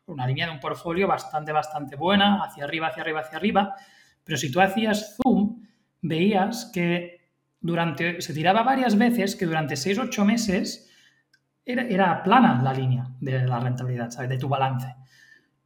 una 0.06 0.26
línea 0.26 0.46
de 0.46 0.54
un 0.54 0.62
portfolio 0.62 1.06
bastante, 1.06 1.52
bastante 1.52 1.98
buena, 1.98 2.42
hacia 2.42 2.64
arriba, 2.64 2.88
hacia 2.88 3.04
arriba, 3.04 3.20
hacia 3.20 3.38
arriba. 3.38 3.76
Pero 4.24 4.38
si 4.38 4.50
tú 4.50 4.62
hacías 4.62 5.18
zoom, 5.18 5.62
veías 6.02 6.72
que 6.74 7.28
durante, 7.60 8.22
se 8.22 8.34
tiraba 8.34 8.64
varias 8.64 8.98
veces 8.98 9.36
que 9.36 9.46
durante 9.46 9.76
6 9.76 10.00
o 10.00 10.02
8 10.04 10.24
meses 10.24 10.89
era, 11.70 12.24
plana 12.24 12.62
la 12.62 12.74
línea 12.74 13.08
de 13.20 13.46
la 13.46 13.60
rentabilidad, 13.60 14.10
¿sabes? 14.10 14.30
De 14.30 14.38
tu 14.38 14.48
balance. 14.48 14.96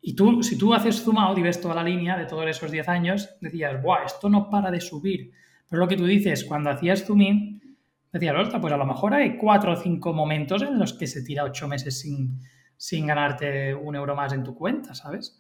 Y 0.01 0.15
tú, 0.15 0.43
si 0.43 0.57
tú 0.57 0.74
haces 0.74 1.01
zoom 1.01 1.17
out 1.17 1.38
y 1.38 1.41
ves 1.41 1.62
toda 1.62 1.75
la 1.75 1.83
línea 1.83 2.17
de 2.17 2.25
todos 2.25 2.45
esos 2.48 2.69
10 2.69 2.89
años, 2.89 3.29
decías, 3.39 3.81
¡buah, 3.81 4.03
esto 4.05 4.29
no 4.29 4.50
para 4.50 4.69
de 4.69 4.81
subir! 4.81 5.31
Pero 5.69 5.81
lo 5.81 5.88
que 5.88 5.95
tú 5.95 6.05
dices, 6.05 6.43
cuando 6.43 6.69
hacías 6.69 7.05
zoom 7.05 7.22
in, 7.22 7.77
decías, 8.12 8.36
ostras, 8.38 8.62
pues 8.62 8.74
a 8.74 8.77
lo 8.77 8.86
mejor 8.86 9.13
hay 9.13 9.38
4 9.38 9.72
o 9.72 9.75
5 9.75 10.13
momentos 10.13 10.62
en 10.62 10.77
los 10.77 10.93
que 10.93 11.07
se 11.07 11.24
tira 11.24 11.45
8 11.45 11.67
meses 11.67 12.00
sin, 12.00 12.39
sin 12.75 13.07
ganarte 13.07 13.74
un 13.74 13.95
euro 13.95 14.15
más 14.15 14.33
en 14.33 14.43
tu 14.43 14.53
cuenta, 14.53 14.93
¿sabes? 14.93 15.39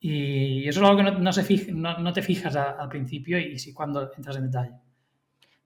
Y 0.00 0.68
eso 0.68 0.80
es 0.80 0.88
algo 0.88 1.02
que 1.02 1.10
no, 1.10 1.32
se 1.32 1.42
fija, 1.42 1.72
no, 1.74 1.98
no, 1.98 2.12
te 2.12 2.22
fijas 2.22 2.54
al 2.54 2.88
principio 2.88 3.38
y 3.38 3.58
sí 3.58 3.74
cuando 3.74 4.12
entras 4.16 4.36
en 4.36 4.44
detalle. 4.44 4.74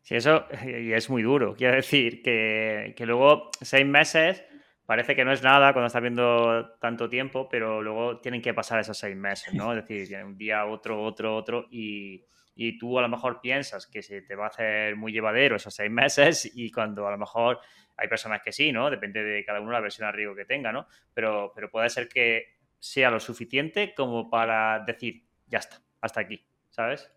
Sí, 0.03 0.17
eso 0.17 0.47
y 0.67 0.93
es 0.93 1.09
muy 1.09 1.23
duro. 1.23 1.55
Quiero 1.55 1.77
decir 1.77 2.23
que, 2.23 2.95
que 2.97 3.07
luego 3.07 3.51
seis 3.61 3.87
meses 3.87 4.45
parece 4.87 5.17
que 5.17 5.25
no 5.25 5.33
es 5.33 5.43
nada 5.43 5.73
cuando 5.73 5.87
estás 5.87 6.03
viendo 6.03 6.75
tanto 6.81 7.09
tiempo, 7.09 7.49
pero 7.49 7.81
luego 7.83 8.21
tienen 8.21 8.43
que 8.43 8.53
pasar 8.53 8.81
esos 8.81 8.99
seis 8.99 9.17
meses, 9.17 9.55
¿no? 9.55 9.73
Es 9.73 9.87
decir, 9.87 10.23
un 10.25 10.37
día, 10.37 10.67
otro, 10.67 11.03
otro, 11.03 11.37
otro, 11.37 11.67
y, 11.71 12.25
y, 12.55 12.77
tú 12.79 12.99
a 12.99 13.03
lo 13.03 13.09
mejor 13.09 13.41
piensas 13.41 13.87
que 13.87 14.03
se 14.03 14.23
te 14.23 14.35
va 14.35 14.45
a 14.45 14.49
hacer 14.49 14.97
muy 14.97 15.13
llevadero 15.13 15.57
esos 15.57 15.75
seis 15.75 15.91
meses 16.03 16.51
y 16.55 16.71
cuando 16.71 17.07
a 17.07 17.11
lo 17.11 17.19
mejor 17.19 17.61
hay 17.97 18.09
personas 18.09 18.43
que 18.43 18.53
sí, 18.53 18.73
¿no? 18.73 18.91
Depende 18.91 19.23
de 19.23 19.45
cada 19.45 19.61
uno 19.61 19.73
la 19.73 19.81
versión 19.81 20.09
a 20.09 20.13
riesgo 20.13 20.35
que 20.35 20.45
tenga, 20.45 20.73
¿no? 20.73 20.87
Pero, 21.15 21.53
pero 21.55 21.71
puede 21.71 21.89
ser 21.89 22.09
que 22.09 22.57
sea 22.79 23.11
lo 23.11 23.21
suficiente 23.21 23.95
como 23.95 24.29
para 24.29 24.81
decir, 24.81 25.23
ya 25.47 25.59
está, 25.59 25.81
hasta 26.01 26.21
aquí, 26.21 26.45
¿sabes? 26.69 27.11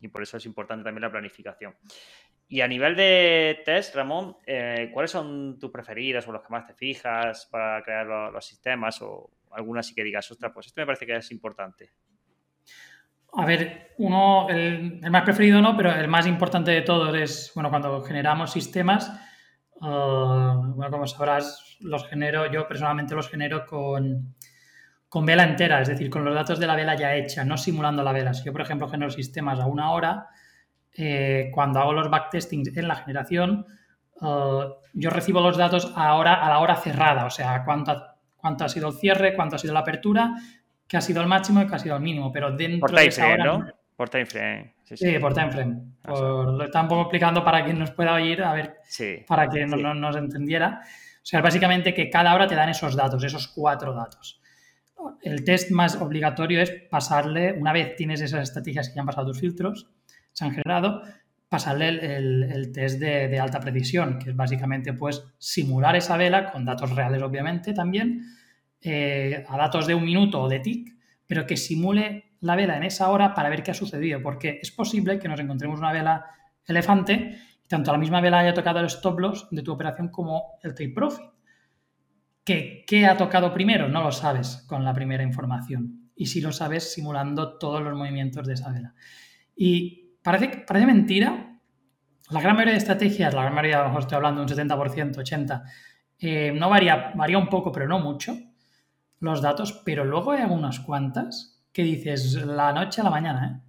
Y 0.00 0.08
por 0.08 0.22
eso 0.22 0.36
es 0.36 0.46
importante 0.46 0.84
también 0.84 1.02
la 1.02 1.10
planificación. 1.10 1.74
Y 2.50 2.62
a 2.62 2.68
nivel 2.68 2.96
de 2.96 3.60
test, 3.64 3.94
Ramón, 3.94 4.36
eh, 4.46 4.90
¿cuáles 4.92 5.10
son 5.10 5.58
tus 5.58 5.70
preferidas 5.70 6.26
o 6.26 6.32
los 6.32 6.42
que 6.42 6.48
más 6.48 6.66
te 6.66 6.72
fijas 6.72 7.46
para 7.46 7.82
crear 7.82 8.06
los, 8.06 8.46
sistemas 8.46 9.02
o 9.02 9.30
algunas 9.50 9.86
sí 9.86 9.94
que 9.94 10.02
digas, 10.02 10.30
ostras, 10.30 10.52
pues 10.54 10.66
esto 10.66 10.80
me 10.80 10.86
parece 10.86 11.04
que 11.04 11.16
es 11.16 11.30
importante? 11.30 11.90
A 13.34 13.44
ver, 13.44 13.94
uno, 13.98 14.48
el, 14.48 15.10
más 15.10 15.22
preferido 15.24 15.60
no, 15.60 15.76
pero 15.76 15.92
el 15.92 16.08
más 16.08 16.26
importante 16.26 16.70
de 16.70 16.80
todos 16.80 17.14
es, 17.14 17.52
bueno, 17.54 17.68
cuando 17.68 18.00
generamos 18.00 18.50
sistemas, 18.50 19.12
uh, 19.82 20.72
bueno, 20.74 20.90
como 20.90 21.06
sabrás, 21.06 21.76
los 21.80 22.08
genero, 22.08 22.50
yo 22.50 22.66
personalmente 22.66 23.14
los 23.14 23.28
genero 23.28 23.66
con, 23.66 24.34
con 25.08 25.24
vela 25.24 25.44
entera, 25.44 25.80
es 25.80 25.88
decir, 25.88 26.10
con 26.10 26.24
los 26.24 26.34
datos 26.34 26.58
de 26.58 26.66
la 26.66 26.76
vela 26.76 26.94
ya 26.94 27.14
hecha, 27.14 27.44
no 27.44 27.56
simulando 27.56 28.02
la 28.02 28.12
vela. 28.12 28.34
Si 28.34 28.44
yo, 28.44 28.52
por 28.52 28.60
ejemplo, 28.60 28.88
genero 28.88 29.10
sistemas 29.10 29.58
a 29.58 29.66
una 29.66 29.92
hora, 29.92 30.28
eh, 30.92 31.50
cuando 31.52 31.80
hago 31.80 31.92
los 31.92 32.10
backtestings 32.10 32.76
en 32.76 32.88
la 32.88 32.96
generación, 32.96 33.66
uh, 34.20 34.64
yo 34.92 35.10
recibo 35.10 35.40
los 35.40 35.56
datos 35.56 35.92
ahora 35.96 36.34
a 36.44 36.48
la 36.48 36.58
hora 36.58 36.76
cerrada, 36.76 37.24
o 37.24 37.30
sea, 37.30 37.64
cuánto, 37.64 37.96
cuánto 38.36 38.64
ha 38.64 38.68
sido 38.68 38.88
el 38.88 38.94
cierre, 38.94 39.34
cuánto 39.34 39.56
ha 39.56 39.58
sido 39.58 39.72
la 39.72 39.80
apertura, 39.80 40.34
qué 40.86 40.96
ha 40.96 41.00
sido 41.00 41.22
el 41.22 41.28
máximo 41.28 41.62
y 41.62 41.66
qué 41.66 41.74
ha 41.74 41.78
sido 41.78 41.96
el 41.96 42.02
mínimo, 42.02 42.30
pero 42.30 42.50
dentro 42.50 42.80
por 42.80 42.90
time 42.90 43.02
de 43.02 43.08
esa 43.08 43.22
frame, 43.22 43.42
hora... 43.42 43.58
¿no? 43.58 43.66
Por 43.96 44.08
time 44.10 44.26
frame. 44.26 44.74
Sí, 44.84 44.96
sí. 44.96 45.10
sí 45.10 45.18
por 45.18 45.34
time 45.34 45.50
frame. 45.50 45.76
Por, 46.02 46.52
lo 46.52 46.64
está 46.64 46.82
un 46.82 46.88
poco 46.88 47.02
explicando 47.02 47.42
para 47.42 47.64
quien 47.64 47.78
nos 47.78 47.90
pueda 47.92 48.14
oír, 48.14 48.42
a 48.42 48.52
ver, 48.52 48.76
sí, 48.84 49.24
para 49.26 49.48
que 49.48 49.66
no, 49.66 49.76
no, 49.76 49.94
nos 49.94 50.16
entendiera. 50.16 50.80
O 50.82 51.26
sea, 51.30 51.40
básicamente 51.40 51.92
que 51.92 52.08
cada 52.08 52.34
hora 52.34 52.46
te 52.46 52.54
dan 52.54 52.68
esos 52.68 52.94
datos, 52.94 53.22
esos 53.24 53.48
cuatro 53.48 53.92
datos. 53.92 54.37
El 55.22 55.44
test 55.44 55.70
más 55.70 55.96
obligatorio 55.96 56.62
es 56.62 56.70
pasarle, 56.90 57.52
una 57.52 57.72
vez 57.72 57.96
tienes 57.96 58.20
esas 58.20 58.42
estrategias 58.42 58.88
que 58.88 58.96
ya 58.96 59.02
han 59.02 59.06
pasado 59.06 59.28
tus 59.28 59.40
filtros, 59.40 59.88
se 60.32 60.44
han 60.44 60.52
generado, 60.52 61.02
pasarle 61.48 61.88
el, 61.88 62.72
test 62.72 63.00
de, 63.00 63.28
de, 63.28 63.40
alta 63.40 63.60
precisión, 63.60 64.18
que 64.18 64.30
es 64.30 64.36
básicamente 64.36 64.92
pues 64.92 65.24
simular 65.38 65.96
esa 65.96 66.16
vela 66.16 66.52
con 66.52 66.64
datos 66.64 66.94
reales 66.94 67.22
obviamente 67.22 67.72
también, 67.72 68.22
eh, 68.80 69.44
a 69.48 69.56
datos 69.56 69.86
de 69.86 69.94
un 69.94 70.04
minuto 70.04 70.40
o 70.40 70.48
de 70.48 70.60
tic, 70.60 70.96
pero 71.26 71.46
que 71.46 71.56
simule 71.56 72.34
la 72.40 72.54
vela 72.54 72.76
en 72.76 72.84
esa 72.84 73.10
hora 73.10 73.34
para 73.34 73.48
ver 73.48 73.62
qué 73.62 73.72
ha 73.72 73.74
sucedido, 73.74 74.22
porque 74.22 74.60
es 74.62 74.70
posible 74.70 75.18
que 75.18 75.28
nos 75.28 75.40
encontremos 75.40 75.80
una 75.80 75.92
vela 75.92 76.26
elefante 76.64 77.38
y 77.64 77.68
tanto 77.68 77.90
la 77.90 77.98
misma 77.98 78.20
vela 78.20 78.38
haya 78.38 78.54
tocado 78.54 78.78
el 78.78 78.86
stop 78.86 79.18
loss 79.18 79.48
de 79.50 79.62
tu 79.62 79.72
operación 79.72 80.08
como 80.08 80.58
el 80.62 80.74
take 80.74 80.90
profit. 80.90 81.24
¿Qué, 82.48 82.82
¿Qué 82.86 83.04
ha 83.04 83.14
tocado 83.14 83.52
primero? 83.52 83.90
No 83.90 84.02
lo 84.02 84.10
sabes 84.10 84.64
con 84.66 84.82
la 84.82 84.94
primera 84.94 85.22
información. 85.22 86.10
y 86.16 86.24
si 86.24 86.40
lo 86.40 86.50
sabes 86.50 86.94
simulando 86.94 87.58
todos 87.58 87.82
los 87.82 87.94
movimientos 87.94 88.46
de 88.46 88.54
esa 88.54 88.72
vela. 88.72 88.94
Y 89.54 90.14
parece, 90.22 90.64
parece 90.66 90.86
mentira, 90.86 91.60
la 92.30 92.40
gran 92.40 92.56
mayoría 92.56 92.72
de 92.72 92.78
estrategias, 92.78 93.34
la 93.34 93.42
gran 93.42 93.54
mayoría, 93.54 93.80
a 93.80 93.82
lo 93.82 93.88
mejor 93.88 94.00
estoy 94.00 94.16
hablando 94.16 94.42
de 94.42 94.50
un 94.50 94.68
70%, 94.68 95.14
80%, 95.16 95.62
eh, 96.20 96.52
no 96.54 96.70
varía, 96.70 97.12
varía 97.14 97.36
un 97.36 97.48
poco, 97.50 97.70
pero 97.70 97.86
no 97.86 97.98
mucho 97.98 98.34
los 99.20 99.42
datos, 99.42 99.82
pero 99.84 100.06
luego 100.06 100.32
hay 100.32 100.40
algunas 100.40 100.80
cuantas 100.80 101.62
que 101.70 101.82
dices 101.82 102.32
la 102.46 102.72
noche 102.72 103.02
a 103.02 103.04
la 103.04 103.10
mañana, 103.10 103.46
¿eh? 103.46 103.67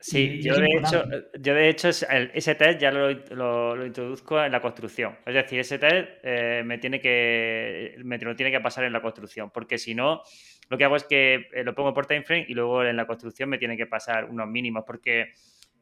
Sí, 0.00 0.40
yo 0.40 0.54
de, 0.54 0.68
hecho, 0.78 1.04
yo 1.40 1.54
de 1.54 1.68
hecho 1.68 1.88
ese 1.88 2.54
test 2.54 2.80
ya 2.80 2.92
lo, 2.92 3.10
lo, 3.10 3.84
introduzco 3.84 4.42
en 4.42 4.52
la 4.52 4.60
construcción. 4.60 5.18
Es 5.26 5.34
decir, 5.34 5.58
ese 5.58 5.78
test 5.78 6.08
eh, 6.22 6.62
me, 6.64 6.78
tiene 6.78 7.00
que, 7.00 7.96
me 8.04 8.16
lo 8.18 8.36
tiene 8.36 8.52
que 8.52 8.60
pasar 8.60 8.84
en 8.84 8.92
la 8.92 9.02
construcción, 9.02 9.50
porque 9.50 9.76
si 9.76 9.96
no, 9.96 10.22
lo 10.68 10.78
que 10.78 10.84
hago 10.84 10.94
es 10.94 11.02
que 11.02 11.48
eh, 11.52 11.64
lo 11.64 11.74
pongo 11.74 11.92
por 11.92 12.06
time 12.06 12.22
frame 12.22 12.46
y 12.48 12.54
luego 12.54 12.84
en 12.84 12.96
la 12.96 13.06
construcción 13.08 13.48
me 13.48 13.58
tiene 13.58 13.76
que 13.76 13.86
pasar 13.86 14.26
unos 14.26 14.46
mínimos, 14.46 14.84
porque 14.86 15.32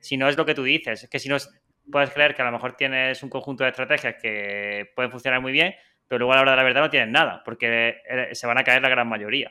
si 0.00 0.16
no 0.16 0.28
es 0.28 0.36
lo 0.38 0.46
que 0.46 0.54
tú 0.54 0.62
dices, 0.62 1.04
es 1.04 1.10
que 1.10 1.18
si 1.18 1.28
no 1.28 1.36
puedes 1.90 2.10
creer 2.10 2.34
que 2.34 2.40
a 2.40 2.46
lo 2.46 2.52
mejor 2.52 2.72
tienes 2.74 3.22
un 3.22 3.28
conjunto 3.28 3.64
de 3.64 3.70
estrategias 3.70 4.14
que 4.20 4.92
pueden 4.94 5.10
funcionar 5.10 5.42
muy 5.42 5.52
bien, 5.52 5.74
pero 6.08 6.20
luego 6.20 6.32
a 6.32 6.36
la 6.36 6.42
hora 6.42 6.50
de 6.52 6.56
la 6.56 6.62
verdad 6.62 6.80
no 6.80 6.90
tienes 6.90 7.10
nada, 7.10 7.42
porque 7.44 7.96
eh, 8.08 8.28
se 8.32 8.46
van 8.46 8.58
a 8.58 8.64
caer 8.64 8.80
la 8.80 8.88
gran 8.88 9.08
mayoría. 9.08 9.50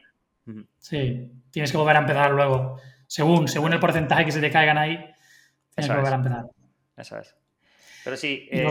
Sí, 0.79 1.31
tienes 1.51 1.71
que 1.71 1.77
volver 1.77 1.95
a 1.97 1.99
empezar 1.99 2.31
luego. 2.31 2.79
Según, 3.07 3.47
según 3.47 3.73
el 3.73 3.79
porcentaje 3.79 4.25
que 4.25 4.31
se 4.31 4.41
te 4.41 4.51
caigan 4.51 4.77
ahí, 4.77 4.97
tienes 5.75 5.91
que 5.91 5.95
volver 5.95 6.13
a 6.13 6.15
empezar. 6.15 6.45
Eso 6.97 7.19
es. 7.19 7.35
Pero 8.03 8.17
sí, 8.17 8.47
eh, 8.51 8.67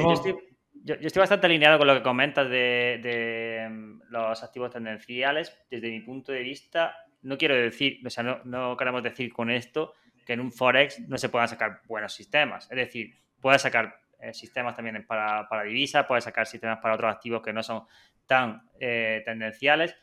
yo, 0.84 0.94
estoy, 0.94 1.20
bastante 1.20 1.46
alineado 1.46 1.78
con 1.78 1.86
lo 1.86 1.94
que 1.94 2.02
comentas 2.02 2.48
de, 2.48 3.66
mm, 3.70 4.02
los 4.10 4.42
activos 4.42 4.70
tendenciales. 4.70 5.56
Desde 5.70 5.90
mi 5.90 6.00
punto 6.00 6.32
de 6.32 6.40
vista, 6.40 6.96
no 7.22 7.36
quiero 7.36 7.54
decir, 7.54 8.00
o 8.06 8.10
sea, 8.10 8.22
no, 8.22 8.40
no 8.44 8.76
queremos 8.76 9.02
decir 9.02 9.32
con 9.32 9.50
esto 9.50 9.94
que 10.24 10.32
en 10.32 10.40
un 10.40 10.52
Forex 10.52 11.00
no 11.00 11.18
se 11.18 11.28
puedan 11.28 11.48
sacar 11.48 11.80
buenos 11.86 12.14
sistemas. 12.14 12.70
Es 12.70 12.76
decir, 12.76 13.14
puedes 13.40 13.62
sacar 13.62 14.00
eh, 14.20 14.32
sistemas 14.32 14.74
también 14.74 15.04
para, 15.06 15.48
para 15.48 15.64
divisas, 15.64 16.06
puedes 16.06 16.24
sacar 16.24 16.46
sistemas 16.46 16.78
para 16.78 16.94
otros 16.94 17.12
activos 17.12 17.42
que 17.42 17.52
no 17.52 17.62
son 17.62 17.84
tan 18.26 18.62
eh, 18.80 19.22
tendenciales. 19.24 19.94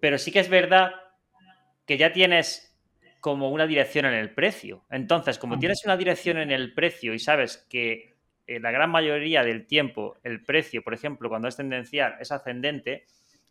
Pero 0.00 0.18
sí 0.18 0.32
que 0.32 0.40
es 0.40 0.48
verdad 0.48 0.92
que 1.86 1.96
ya 1.96 2.12
tienes 2.12 2.65
como 3.26 3.50
una 3.50 3.66
dirección 3.66 4.04
en 4.04 4.14
el 4.14 4.30
precio. 4.30 4.84
Entonces, 4.88 5.36
como 5.36 5.58
tienes 5.58 5.84
una 5.84 5.96
dirección 5.96 6.38
en 6.38 6.52
el 6.52 6.72
precio 6.74 7.12
y 7.12 7.18
sabes 7.18 7.66
que 7.68 8.14
en 8.46 8.62
la 8.62 8.70
gran 8.70 8.88
mayoría 8.88 9.42
del 9.42 9.66
tiempo 9.66 10.16
el 10.22 10.44
precio, 10.44 10.84
por 10.84 10.94
ejemplo, 10.94 11.28
cuando 11.28 11.48
es 11.48 11.56
tendencial, 11.56 12.14
es 12.20 12.30
ascendente, 12.30 13.04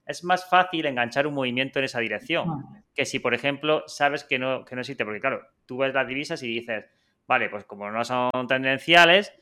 es 0.06 0.24
más 0.24 0.50
fácil 0.50 0.86
enganchar 0.86 1.28
un 1.28 1.34
movimiento 1.34 1.80
en 1.80 1.86
esa 1.86 2.00
dirección 2.00 2.64
que 2.94 3.04
si, 3.06 3.20
por 3.20 3.34
ejemplo, 3.34 3.84
sabes 3.88 4.24
que 4.24 4.40
no, 4.40 4.64
que 4.64 4.76
no 4.76 4.80
existe. 4.80 5.04
Porque, 5.04 5.20
claro, 5.20 5.46
tú 5.66 5.80
ves 5.80 5.94
las 5.94 6.08
divisas 6.08 6.42
y 6.42 6.48
dices, 6.48 6.86
vale, 7.28 7.50
pues 7.50 7.66
como 7.66 7.92
no 7.92 8.06
son 8.06 8.32
tendenciales, 8.48 9.34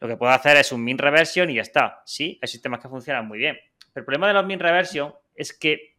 lo 0.00 0.08
que 0.08 0.16
puedo 0.16 0.32
hacer 0.32 0.56
es 0.56 0.72
un 0.72 0.82
min 0.82 0.96
reversion 0.96 1.50
y 1.50 1.56
ya 1.56 1.62
está. 1.62 2.00
Sí, 2.06 2.38
hay 2.40 2.48
sistemas 2.48 2.80
que 2.80 2.88
funcionan 2.88 3.28
muy 3.28 3.36
bien. 3.36 3.58
Pero 3.92 4.04
el 4.04 4.06
problema 4.06 4.28
de 4.28 4.32
los 4.32 4.46
min 4.46 4.58
reversion 4.58 5.12
es 5.34 5.52
que 5.52 5.93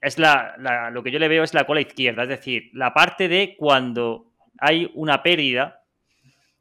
es 0.00 0.18
la, 0.18 0.90
lo 0.92 1.02
que 1.02 1.10
yo 1.10 1.18
le 1.18 1.28
veo 1.28 1.42
es 1.42 1.54
la 1.54 1.64
cola 1.64 1.80
izquierda, 1.80 2.22
es 2.22 2.28
decir, 2.28 2.70
la 2.72 2.94
parte 2.94 3.28
de 3.28 3.54
cuando 3.58 4.32
hay 4.58 4.90
una 4.94 5.22
pérdida 5.22 5.82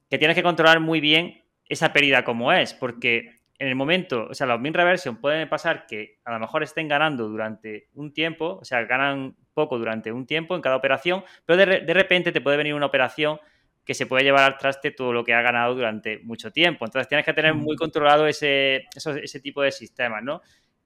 que 0.10 0.18
tienes 0.18 0.36
que 0.36 0.44
controlar 0.44 0.80
muy 0.80 1.00
bien 1.00 1.44
esa 1.68 1.94
pérdida 1.94 2.24
como 2.24 2.52
es, 2.52 2.74
porque 2.74 3.40
en 3.60 3.68
el 3.68 3.76
momento, 3.76 4.28
o 4.30 4.34
sea, 4.34 4.48
los 4.48 4.60
min 4.60 4.74
reversion 4.74 5.18
pueden 5.18 5.48
pasar 5.48 5.86
que 5.86 6.20
a 6.26 6.32
lo 6.32 6.40
mejor 6.40 6.64
estén 6.64 6.88
ganando 6.88 7.28
durante 7.28 7.90
un 7.94 8.14
tiempo, 8.14 8.58
o 8.62 8.66
sea, 8.66 8.84
ganan 8.86 9.36
poco 9.54 9.78
durante 9.78 10.12
un 10.12 10.26
tiempo 10.26 10.56
en 10.56 10.62
cada 10.62 10.78
operación, 10.78 11.24
pero 11.46 11.58
de, 11.58 11.94
repente 11.94 12.32
te 12.32 12.42
puede 12.42 12.58
venir 12.58 12.74
una 12.74 12.86
operación 12.86 13.38
que 13.86 13.94
se 13.94 14.06
puede 14.06 14.24
llevar 14.24 14.44
al 14.44 14.58
traste 14.58 14.92
todo 14.92 15.12
lo 15.12 15.24
que 15.24 15.34
ha 15.34 15.42
ganado 15.42 15.76
durante 15.76 16.20
mucho 16.20 16.52
tiempo. 16.52 16.86
Entonces 16.86 17.10
tienes 17.10 17.26
que 17.26 17.34
tener 17.34 17.54
muy 17.54 17.76
controlado 17.76 18.28
ese, 18.28 18.88
ese 18.96 19.40
tipo 19.42 19.62
de 19.62 19.72
sistemas, 19.72 20.24
¿no? 20.24 20.42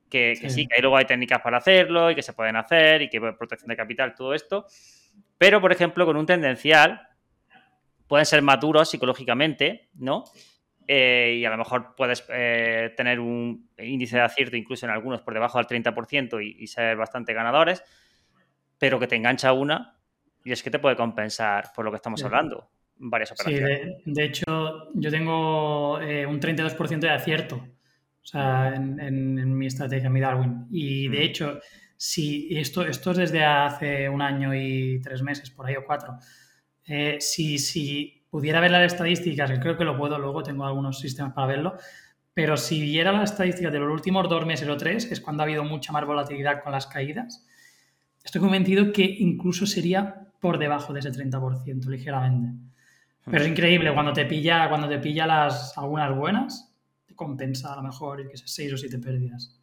Que, 0.09 0.35
sí. 0.49 0.67
que 0.67 0.81
luego 0.81 0.97
hay 0.97 1.05
técnicas 1.05 1.41
para 1.41 1.57
hacerlo 1.57 2.11
y 2.11 2.15
que 2.15 2.21
se 2.21 2.33
pueden 2.33 2.55
hacer 2.55 3.01
y 3.01 3.09
que 3.09 3.19
protección 3.19 3.69
de 3.69 3.75
capital, 3.75 4.13
todo 4.15 4.33
esto. 4.33 4.67
Pero, 5.37 5.59
por 5.59 5.71
ejemplo, 5.71 6.05
con 6.05 6.15
un 6.15 6.25
tendencial 6.25 7.07
pueden 8.07 8.25
ser 8.25 8.41
maduros 8.41 8.89
psicológicamente, 8.89 9.89
¿no? 9.95 10.23
Eh, 10.87 11.37
y 11.39 11.45
a 11.45 11.49
lo 11.49 11.57
mejor 11.57 11.95
puedes 11.95 12.25
eh, 12.29 12.93
tener 12.97 13.19
un 13.19 13.69
índice 13.77 14.17
de 14.17 14.23
acierto 14.23 14.57
incluso 14.57 14.85
en 14.85 14.91
algunos 14.91 15.21
por 15.21 15.33
debajo 15.33 15.57
del 15.57 15.67
30% 15.67 16.43
y, 16.43 16.67
ser 16.67 16.97
bastante 16.97 17.33
ganadores, 17.33 17.83
pero 18.77 18.99
que 18.99 19.07
te 19.07 19.15
engancha 19.15 19.53
una 19.53 19.97
y 20.43 20.51
es 20.51 20.61
que 20.61 20.69
te 20.69 20.79
puede 20.79 20.97
compensar 20.97 21.71
por 21.73 21.85
lo 21.85 21.91
que 21.91 21.95
estamos 21.97 22.21
hablando, 22.23 22.69
varias 22.97 23.31
operaciones. 23.31 23.97
Sí, 24.03 24.11
de, 24.11 24.23
hecho, 24.25 24.89
yo 24.93 25.09
tengo 25.09 26.01
eh, 26.01 26.25
un 26.25 26.39
32% 26.41 26.99
de 26.99 27.09
acierto 27.09 27.65
o 28.23 28.25
sea, 28.25 28.73
en, 28.75 29.57
mi 29.57 29.67
estrategia, 29.67 30.07
en 30.07 30.13
mi 30.13 30.21
Darwin. 30.21 30.67
Y 30.71 31.09
de 31.09 31.19
mm. 31.19 31.21
hecho, 31.21 31.59
si 31.97 32.47
esto, 32.57 32.83
esto 32.83 33.11
es 33.11 33.17
desde 33.17 33.43
hace 33.43 34.07
un 34.07 34.21
año 34.21 34.55
y 34.55 35.01
tres 35.01 35.21
meses, 35.21 35.49
por 35.49 35.67
ahí 35.67 35.75
o 35.75 35.85
cuatro, 35.85 36.17
eh, 36.85 37.17
si, 37.19 37.57
si 37.57 38.25
pudiera 38.29 38.61
ver 38.61 38.71
las 38.71 38.91
estadísticas, 38.91 39.51
que 39.51 39.59
creo 39.59 39.77
que 39.77 39.83
lo 39.83 39.97
puedo, 39.97 40.17
luego 40.17 40.41
tengo 40.41 40.65
algunos 40.65 40.99
sistemas 40.99 41.33
para 41.33 41.47
verlo, 41.47 41.77
pero 42.33 42.57
si 42.57 42.81
viera 42.81 43.11
las 43.11 43.31
estadísticas 43.31 43.71
de 43.71 43.79
los 43.79 43.91
últimos 43.91 44.27
dos 44.27 44.45
meses 44.45 44.67
o 44.67 44.77
tres, 44.77 45.11
es 45.11 45.19
cuando 45.19 45.43
ha 45.43 45.45
habido 45.45 45.63
mucha 45.63 45.91
más 45.91 46.05
volatilidad 46.05 46.63
con 46.63 46.71
las 46.71 46.87
caídas, 46.87 47.45
estoy 48.23 48.41
convencido 48.41 48.91
que 48.91 49.03
incluso 49.03 49.65
sería 49.65 50.27
por 50.39 50.57
debajo 50.57 50.93
de 50.93 51.01
ese 51.01 51.11
30%, 51.11 51.85
ligeramente. 51.87 52.53
Pero 53.25 53.43
es 53.43 53.49
increíble 53.49 53.93
cuando 53.93 54.11
te 54.11 54.25
pilla, 54.25 54.67
cuando 54.67 54.89
te 54.89 54.99
pilla 54.99 55.25
las, 55.25 55.77
algunas 55.77 56.13
buenas, 56.15 56.72
compensa 57.15 57.73
a 57.73 57.77
lo 57.77 57.83
mejor 57.83 58.21
y 58.21 58.27
que 58.27 58.37
sea 58.37 58.47
seis 58.47 58.73
o 58.73 58.77
siete 58.77 58.99
pérdidas. 58.99 59.59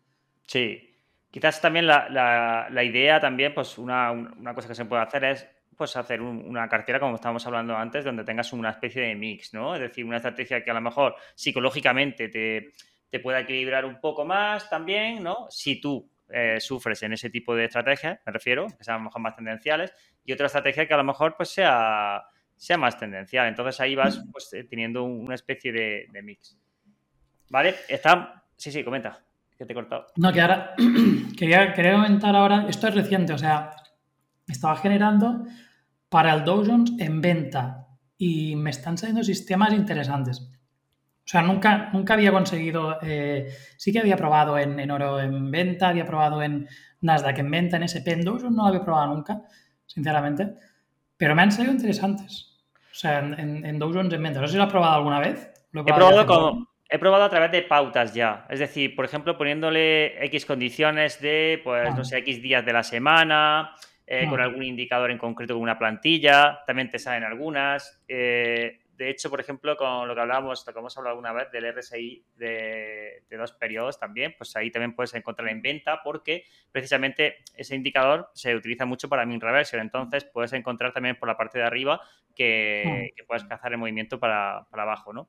Sí. 0.47 0.91
Quizás 1.31 1.61
también 1.61 1.87
la, 1.87 2.83
idea 2.83 3.21
también, 3.21 3.55
pues 3.55 3.79
una, 3.79 4.13
cosa 4.53 4.67
que 4.67 4.75
se 4.75 4.85
puede 4.85 5.03
hacer 5.03 5.25
es 5.25 5.47
pues 5.77 5.97
hacer 5.97 6.21
una 6.21 6.69
cartera, 6.69 7.01
como 7.01 7.15
estábamos 7.15 7.47
hablando 7.47 7.75
antes, 7.75 8.05
donde 8.05 8.25
tengas 8.25 8.53
una 8.53 8.71
especie 8.71 9.01
de 9.01 9.15
mix, 9.15 9.55
¿no? 9.55 9.75
Es 9.75 9.81
decir, 9.81 10.05
una 10.05 10.17
estrategia 10.17 10.63
que 10.63 10.71
a 10.71 10.75
lo 10.75 10.81
mejor 10.83 11.15
psicológicamente 11.35 12.29
te, 12.29 12.73
te 13.09 13.21
pueda 13.21 13.41
equilibrar 13.41 13.87
un 13.87 13.99
poco 13.99 14.25
más 14.25 14.69
también, 14.69 15.23
¿no? 15.23 15.47
Si 15.49 15.81
tú 15.81 16.11
eh, 16.29 16.59
sufres 16.61 17.03
en 17.05 17.15
ese 17.15 17.31
tipo 17.31 17.55
de 17.55 17.65
estrategias, 17.65 18.19
me 18.27 18.33
refiero, 18.33 18.67
que 18.77 18.85
sean 18.85 18.97
a 18.97 18.99
lo 18.99 19.05
mejor 19.05 19.23
más 19.23 19.37
tendenciales, 19.37 19.95
y 20.25 20.33
otra 20.33 20.47
estrategia 20.47 20.87
que 20.87 20.95
a 20.95 20.99
lo 20.99 21.05
mejor 21.05 21.37
pues 21.37 21.49
sea, 21.49 22.25
sea 22.57 22.77
más 22.77 22.99
tendencial. 22.99 23.49
Entonces 23.49 23.81
ahí 23.81 23.95
vas 23.95 24.23
pues, 24.33 24.53
eh, 24.53 24.65
teniendo 24.65 25.05
una 25.05 25.35
especie 25.35 25.73
de 25.73 26.23
mix. 26.23 26.59
¿Vale? 27.51 27.75
Está. 27.89 28.45
Sí, 28.57 28.73
sí, 28.73 28.83
comenta. 28.83 29.21
Que 29.59 29.67
te 29.67 29.73
he 29.73 29.75
cortado. 29.75 30.07
No, 30.17 30.33
que 30.33 30.41
ahora. 30.41 30.75
quería, 31.37 31.75
quería 31.75 31.93
comentar 31.93 32.35
ahora. 32.35 32.67
Esto 32.69 32.89
es 32.89 32.95
reciente, 32.95 33.35
o 33.35 33.39
sea, 33.39 33.73
estaba 34.49 34.77
generando 34.77 35.45
para 36.09 36.33
el 36.33 36.45
Dow 36.45 36.65
Jones 36.65 36.93
en 36.99 37.21
venta 37.21 37.89
y 38.17 38.57
me 38.57 38.71
están 38.71 38.97
saliendo 38.97 39.23
sistemas 39.23 39.73
interesantes. 39.73 40.41
O 40.41 41.29
sea, 41.31 41.43
nunca, 41.43 41.91
nunca 41.93 42.15
había 42.15 42.33
conseguido. 42.33 42.99
Eh, 43.03 43.49
sí 43.77 43.93
que 43.93 44.01
había 44.01 44.17
probado 44.17 44.59
en, 44.59 44.91
oro 44.91 45.21
en 45.21 45.51
venta, 45.51 45.89
había 45.89 46.07
probado 46.07 46.43
en 46.43 46.69
Nasdaq 47.01 47.39
en 47.39 47.51
venta, 47.51 47.77
en 47.77 47.85
SP, 47.85 48.13
en 48.13 48.25
Dow 48.25 48.39
Jones 48.39 48.57
no 48.57 48.63
lo 48.63 48.69
había 48.69 48.85
probado 48.85 49.15
nunca, 49.15 49.43
sinceramente. 49.87 50.55
Pero 51.17 51.35
me 51.35 51.43
han 51.43 51.53
salido 51.53 51.75
interesantes. 51.75 52.59
O 52.93 52.95
sea, 52.95 53.19
en, 53.19 53.65
en 53.65 53.79
Dow 53.79 53.93
Jones 53.93 54.13
en 54.13 54.23
venta. 54.23 54.41
No 54.41 54.47
sé 54.47 54.53
si 54.53 54.57
lo 54.57 54.65
has 54.65 54.71
probado 54.71 54.95
alguna 54.95 55.21
vez. 55.21 55.51
Lo 55.73 55.83
he 55.83 55.85
probado, 55.85 56.27
con, 56.27 56.67
He 56.93 56.99
probado 56.99 57.23
a 57.23 57.31
través 57.31 57.53
de 57.53 57.63
pautas 57.63 58.13
ya. 58.15 58.47
Es 58.51 58.59
decir, 58.59 58.97
por 58.97 59.05
ejemplo, 59.05 59.39
poniéndole 59.39 60.25
X 60.27 60.45
condiciones 60.45 61.21
de, 61.21 61.61
pues, 61.63 61.95
no 61.95 62.05
sé, 62.05 62.19
X 62.19 62.43
días 62.43 62.67
de 62.67 62.73
la 62.73 62.83
semana, 62.83 63.77
eh, 64.05 64.27
con 64.29 64.41
algún 64.41 64.65
indicador 64.65 65.13
en 65.13 65.19
concreto, 65.19 65.55
con 65.55 65.63
una 65.63 65.79
plantilla. 65.79 66.65
También 66.67 66.91
te 66.91 66.99
salen 66.99 67.23
algunas. 67.23 68.03
Eh, 68.09 68.81
de 68.97 69.09
hecho, 69.09 69.31
por 69.31 69.41
ejemplo, 69.41 69.77
con 69.77 70.09
lo 70.09 70.17
que 70.17 70.21
hablábamos, 70.21 70.67
lo 70.67 70.73
que 70.73 70.79
hemos 70.81 70.99
hablado 70.99 71.13
alguna 71.13 71.33
vez 71.33 71.51
del 71.53 71.73
RSI 71.73 72.25
de, 72.35 73.23
dos 73.31 73.53
periodos 73.53 74.01
también, 74.01 74.35
pues 74.37 74.55
ahí 74.57 74.73
también 74.73 74.97
puedes 74.97 75.15
encontrar 75.15 75.49
en 75.49 75.63
venta 75.63 76.03
porque 76.03 76.45
precisamente 76.73 77.37
ese 77.55 77.77
indicador 77.77 78.31
se 78.35 78.55
utiliza 78.55 78.85
mucho 78.85 79.09
para 79.09 79.25
min 79.25 79.41
reversion. 79.41 79.81
Entonces 79.81 80.25
puedes 80.25 80.53
encontrar 80.55 80.93
también 80.93 81.17
por 81.17 81.29
la 81.29 81.37
parte 81.37 81.61
de 81.61 81.65
arriba 81.65 82.01
que, 82.35 83.13
que 83.17 83.23
puedes 83.23 83.45
cazar 83.45 83.71
el 83.71 83.79
movimiento 83.79 84.19
para, 84.19 84.67
para 84.71 84.83
abajo, 84.83 85.13
¿no? 85.13 85.29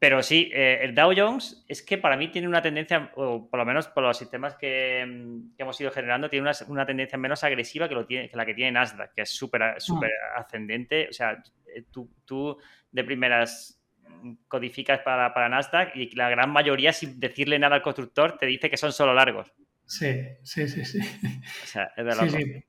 Pero 0.00 0.22
sí, 0.22 0.50
eh, 0.54 0.78
el 0.80 0.94
Dow 0.94 1.12
Jones 1.14 1.62
es 1.68 1.82
que 1.82 1.98
para 1.98 2.16
mí 2.16 2.28
tiene 2.28 2.48
una 2.48 2.62
tendencia, 2.62 3.12
o 3.16 3.50
por 3.50 3.60
lo 3.60 3.66
menos 3.66 3.86
por 3.86 4.02
los 4.02 4.16
sistemas 4.16 4.54
que, 4.54 5.04
mm, 5.06 5.56
hemos 5.58 5.78
ido 5.78 5.90
generando, 5.90 6.30
tiene 6.30 6.50
una, 6.68 6.86
tendencia 6.86 7.18
menos 7.18 7.44
agresiva 7.44 7.86
que, 7.86 7.94
lo 7.94 8.06
tiene, 8.06 8.30
que 8.30 8.36
la 8.38 8.46
que 8.46 8.54
tiene 8.54 8.72
Nasdaq, 8.72 9.12
que 9.12 9.22
es 9.22 9.30
súper 9.30 9.62
ah. 9.62 9.74
súper 9.78 10.10
ascendente. 10.34 11.08
O 11.10 11.12
sea, 11.12 11.42
eh, 11.76 11.84
tú, 11.92 12.56
de 12.90 13.04
primeras 13.04 13.78
codificas 14.48 15.00
para, 15.00 15.34
para, 15.34 15.50
Nasdaq 15.50 15.94
y 15.94 16.10
la 16.16 16.30
gran 16.30 16.48
mayoría, 16.48 16.94
sin 16.94 17.20
decirle 17.20 17.58
nada 17.58 17.76
al 17.76 17.82
constructor, 17.82 18.38
te 18.38 18.46
dice 18.46 18.70
que 18.70 18.78
son 18.78 18.94
solo 18.94 19.12
largos. 19.12 19.52
Sí, 19.84 20.16
sí, 20.42 20.66
sí, 20.66 20.82
sí. 20.86 21.00
O 21.62 21.66
sea, 21.66 21.92
es 21.94 22.06
de 22.06 22.12
Sí, 22.12 22.24
loco. 22.24 22.38
sí. 22.38 22.64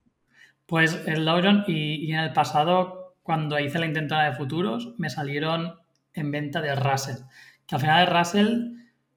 Pues 0.66 1.08
el 1.08 1.24
Dow 1.24 1.42
Jones 1.42 1.64
y, 1.70 2.08
y 2.08 2.12
en 2.12 2.20
el 2.20 2.34
pasado, 2.34 3.16
cuando 3.24 3.58
hice 3.58 3.80
la 3.80 3.86
intentona 3.86 4.26
de 4.26 4.36
futuros, 4.36 4.96
me 4.98 5.10
salieron 5.10 5.81
en 6.14 6.32
venta 6.32 6.62
de 6.62 6.76
Russell. 6.76 7.18
Que 7.66 7.76
al 7.76 7.82
final 7.82 8.06
de 8.06 8.14
Russell 8.14 8.64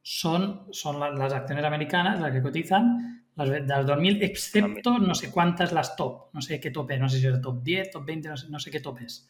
son, 0.02 0.66
son 0.70 1.00
la- 1.00 1.10
las 1.10 1.32
acciones 1.32 1.64
americanas 1.64 2.20
las 2.20 2.32
que 2.32 2.42
cotizan, 2.42 3.24
las 3.36 3.48
de 3.48 3.60
las 3.62 3.86
2000, 3.86 4.22
excepto 4.22 4.98
no 4.98 5.14
sé 5.14 5.30
cuántas 5.30 5.72
las 5.72 5.96
top. 5.96 6.26
No 6.32 6.40
sé 6.40 6.60
qué 6.60 6.70
tope, 6.70 6.98
no 6.98 7.08
sé 7.08 7.18
si 7.18 7.26
es 7.26 7.34
el 7.34 7.40
top 7.40 7.62
10, 7.62 7.90
top 7.90 8.04
20, 8.06 8.28
no 8.28 8.36
sé, 8.36 8.48
no 8.50 8.58
sé 8.58 8.70
qué 8.70 8.80
topes. 8.80 9.28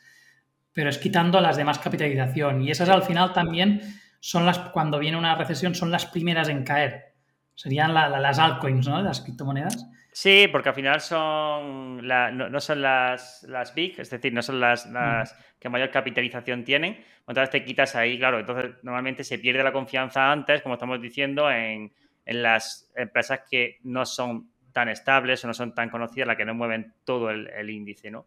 Pero 0.72 0.90
es 0.90 0.98
quitando 0.98 1.40
las 1.40 1.56
de 1.56 1.64
más 1.64 1.78
capitalización. 1.78 2.62
Y 2.62 2.70
esas 2.70 2.88
al 2.88 3.02
final 3.02 3.32
también 3.32 3.80
son 4.20 4.44
las, 4.44 4.58
cuando 4.58 4.98
viene 4.98 5.16
una 5.16 5.34
recesión, 5.36 5.74
son 5.74 5.90
las 5.90 6.06
primeras 6.06 6.48
en 6.48 6.64
caer. 6.64 7.14
Serían 7.54 7.94
la- 7.94 8.08
la- 8.08 8.20
las 8.20 8.38
altcoins, 8.38 8.88
¿no? 8.88 9.00
Las 9.00 9.20
criptomonedas. 9.20 9.86
Sí, 10.16 10.46
porque 10.52 10.68
al 10.68 10.74
final 10.76 11.00
son 11.00 12.06
la- 12.06 12.30
no, 12.30 12.48
no 12.48 12.60
son 12.60 12.80
las, 12.82 13.42
las 13.48 13.74
big, 13.74 13.98
es 13.98 14.10
decir, 14.10 14.32
no 14.32 14.42
son 14.42 14.60
las, 14.60 14.86
las 14.86 15.36
que 15.58 15.68
mayor 15.68 15.90
capitalización 15.90 16.62
tienen. 16.64 17.04
Entonces 17.26 17.50
te 17.50 17.64
quitas 17.64 17.96
ahí, 17.96 18.16
claro, 18.16 18.38
entonces 18.38 18.76
normalmente 18.84 19.24
se 19.24 19.40
pierde 19.40 19.64
la 19.64 19.72
confianza 19.72 20.30
antes, 20.30 20.62
como 20.62 20.74
estamos 20.74 21.02
diciendo, 21.02 21.50
en, 21.50 21.92
en 22.26 22.42
las 22.42 22.92
empresas 22.94 23.40
que 23.50 23.78
no 23.82 24.06
son 24.06 24.50
tan 24.72 24.88
estables 24.88 25.42
o 25.44 25.48
no 25.48 25.54
son 25.54 25.74
tan 25.74 25.90
conocidas, 25.90 26.28
las 26.28 26.36
que 26.36 26.44
no 26.44 26.54
mueven 26.54 26.94
todo 27.04 27.30
el, 27.30 27.48
el 27.48 27.68
índice, 27.70 28.08
¿no? 28.10 28.26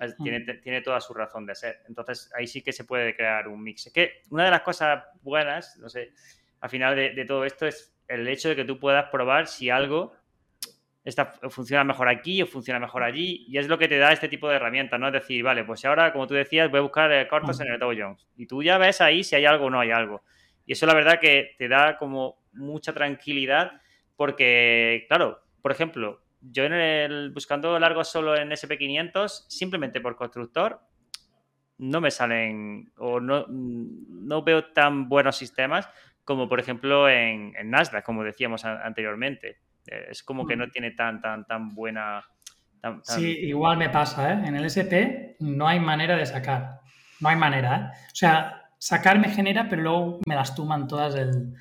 Es- 0.00 0.16
Mm. 0.18 0.22
Tiene, 0.24 0.40
tiene 0.54 0.80
toda 0.82 1.00
su 1.00 1.14
razón 1.14 1.46
de 1.46 1.54
ser. 1.54 1.78
Entonces 1.88 2.28
ahí 2.36 2.48
sí 2.48 2.60
que 2.62 2.72
se 2.72 2.84
puede 2.84 3.14
crear 3.14 3.46
un 3.46 3.62
mix. 3.62 3.86
Es 3.86 3.92
que 3.92 4.22
una 4.30 4.44
de 4.46 4.50
las 4.50 4.62
cosas 4.62 5.04
buenas, 5.22 5.76
no 5.78 5.88
sé, 5.88 6.10
al 6.60 6.70
final 6.70 6.96
de, 6.96 7.10
de 7.10 7.24
todo 7.24 7.44
esto 7.44 7.66
es 7.68 7.94
el 8.08 8.26
hecho 8.26 8.48
de 8.48 8.56
que 8.56 8.64
tú 8.64 8.80
puedas 8.80 9.08
probar 9.10 9.46
si 9.46 9.70
algo 9.70 10.12
esta 11.04 11.26
funciona 11.48 11.82
mejor 11.82 12.08
aquí 12.08 12.42
o 12.42 12.46
funciona 12.46 12.78
mejor 12.78 13.02
allí, 13.02 13.44
y 13.48 13.58
es 13.58 13.68
lo 13.68 13.78
que 13.78 13.88
te 13.88 13.98
da 13.98 14.12
este 14.12 14.28
tipo 14.28 14.48
de 14.48 14.56
herramientas, 14.56 15.00
¿no? 15.00 15.06
Es 15.06 15.14
decir, 15.14 15.42
vale, 15.42 15.64
pues 15.64 15.84
ahora, 15.84 16.12
como 16.12 16.26
tú 16.26 16.34
decías, 16.34 16.70
voy 16.70 16.78
a 16.78 16.82
buscar 16.82 17.10
eh, 17.12 17.26
cortos 17.26 17.60
en 17.60 17.72
el 17.72 17.78
Dow 17.78 17.92
Jones, 17.96 18.26
y 18.36 18.46
tú 18.46 18.62
ya 18.62 18.78
ves 18.78 19.00
ahí 19.00 19.24
si 19.24 19.36
hay 19.36 19.46
algo 19.46 19.66
o 19.66 19.70
no 19.70 19.80
hay 19.80 19.90
algo. 19.90 20.22
Y 20.66 20.72
eso 20.72 20.86
la 20.86 20.94
verdad 20.94 21.18
que 21.18 21.54
te 21.58 21.68
da 21.68 21.96
como 21.96 22.42
mucha 22.52 22.92
tranquilidad, 22.92 23.80
porque, 24.16 25.06
claro, 25.08 25.40
por 25.62 25.72
ejemplo, 25.72 26.22
yo 26.42 26.64
en 26.64 26.74
el, 26.74 27.30
buscando 27.30 27.78
largos 27.78 28.08
solo 28.08 28.36
en 28.36 28.50
SP500, 28.50 29.46
simplemente 29.48 30.00
por 30.00 30.16
constructor, 30.16 30.80
no 31.78 32.02
me 32.02 32.10
salen, 32.10 32.92
o 32.98 33.20
no, 33.20 33.46
no 33.48 34.42
veo 34.42 34.66
tan 34.66 35.08
buenos 35.08 35.36
sistemas 35.36 35.88
como, 36.24 36.46
por 36.46 36.60
ejemplo, 36.60 37.08
en, 37.08 37.54
en 37.56 37.70
Nasdaq, 37.70 38.04
como 38.04 38.22
decíamos 38.22 38.66
anteriormente. 38.66 39.58
Es 40.10 40.22
como 40.22 40.46
que 40.46 40.56
no 40.56 40.68
tiene 40.70 40.92
tan, 40.92 41.20
tan, 41.20 41.44
tan 41.46 41.74
buena. 41.74 42.24
tan- 42.80 43.02
tan- 43.02 43.16
Sí, 43.20 43.26
igual 43.42 43.76
me 43.76 43.90
pasa, 43.90 44.32
¿eh? 44.32 44.42
En 44.46 44.54
el 44.56 44.64
SP 44.64 45.36
no 45.40 45.66
hay 45.68 45.80
manera 45.80 46.16
de 46.16 46.24
sacar. 46.26 46.80
No 47.20 47.28
hay 47.28 47.36
manera, 47.36 47.76
¿eh? 47.92 47.98
O 48.12 48.14
sea, 48.14 48.70
sacar 48.78 49.18
me 49.18 49.28
genera, 49.28 49.68
pero 49.68 49.82
luego 49.82 50.20
me 50.26 50.34
las 50.34 50.54
tuman 50.54 50.86
todas 50.88 51.14
el- 51.16 51.54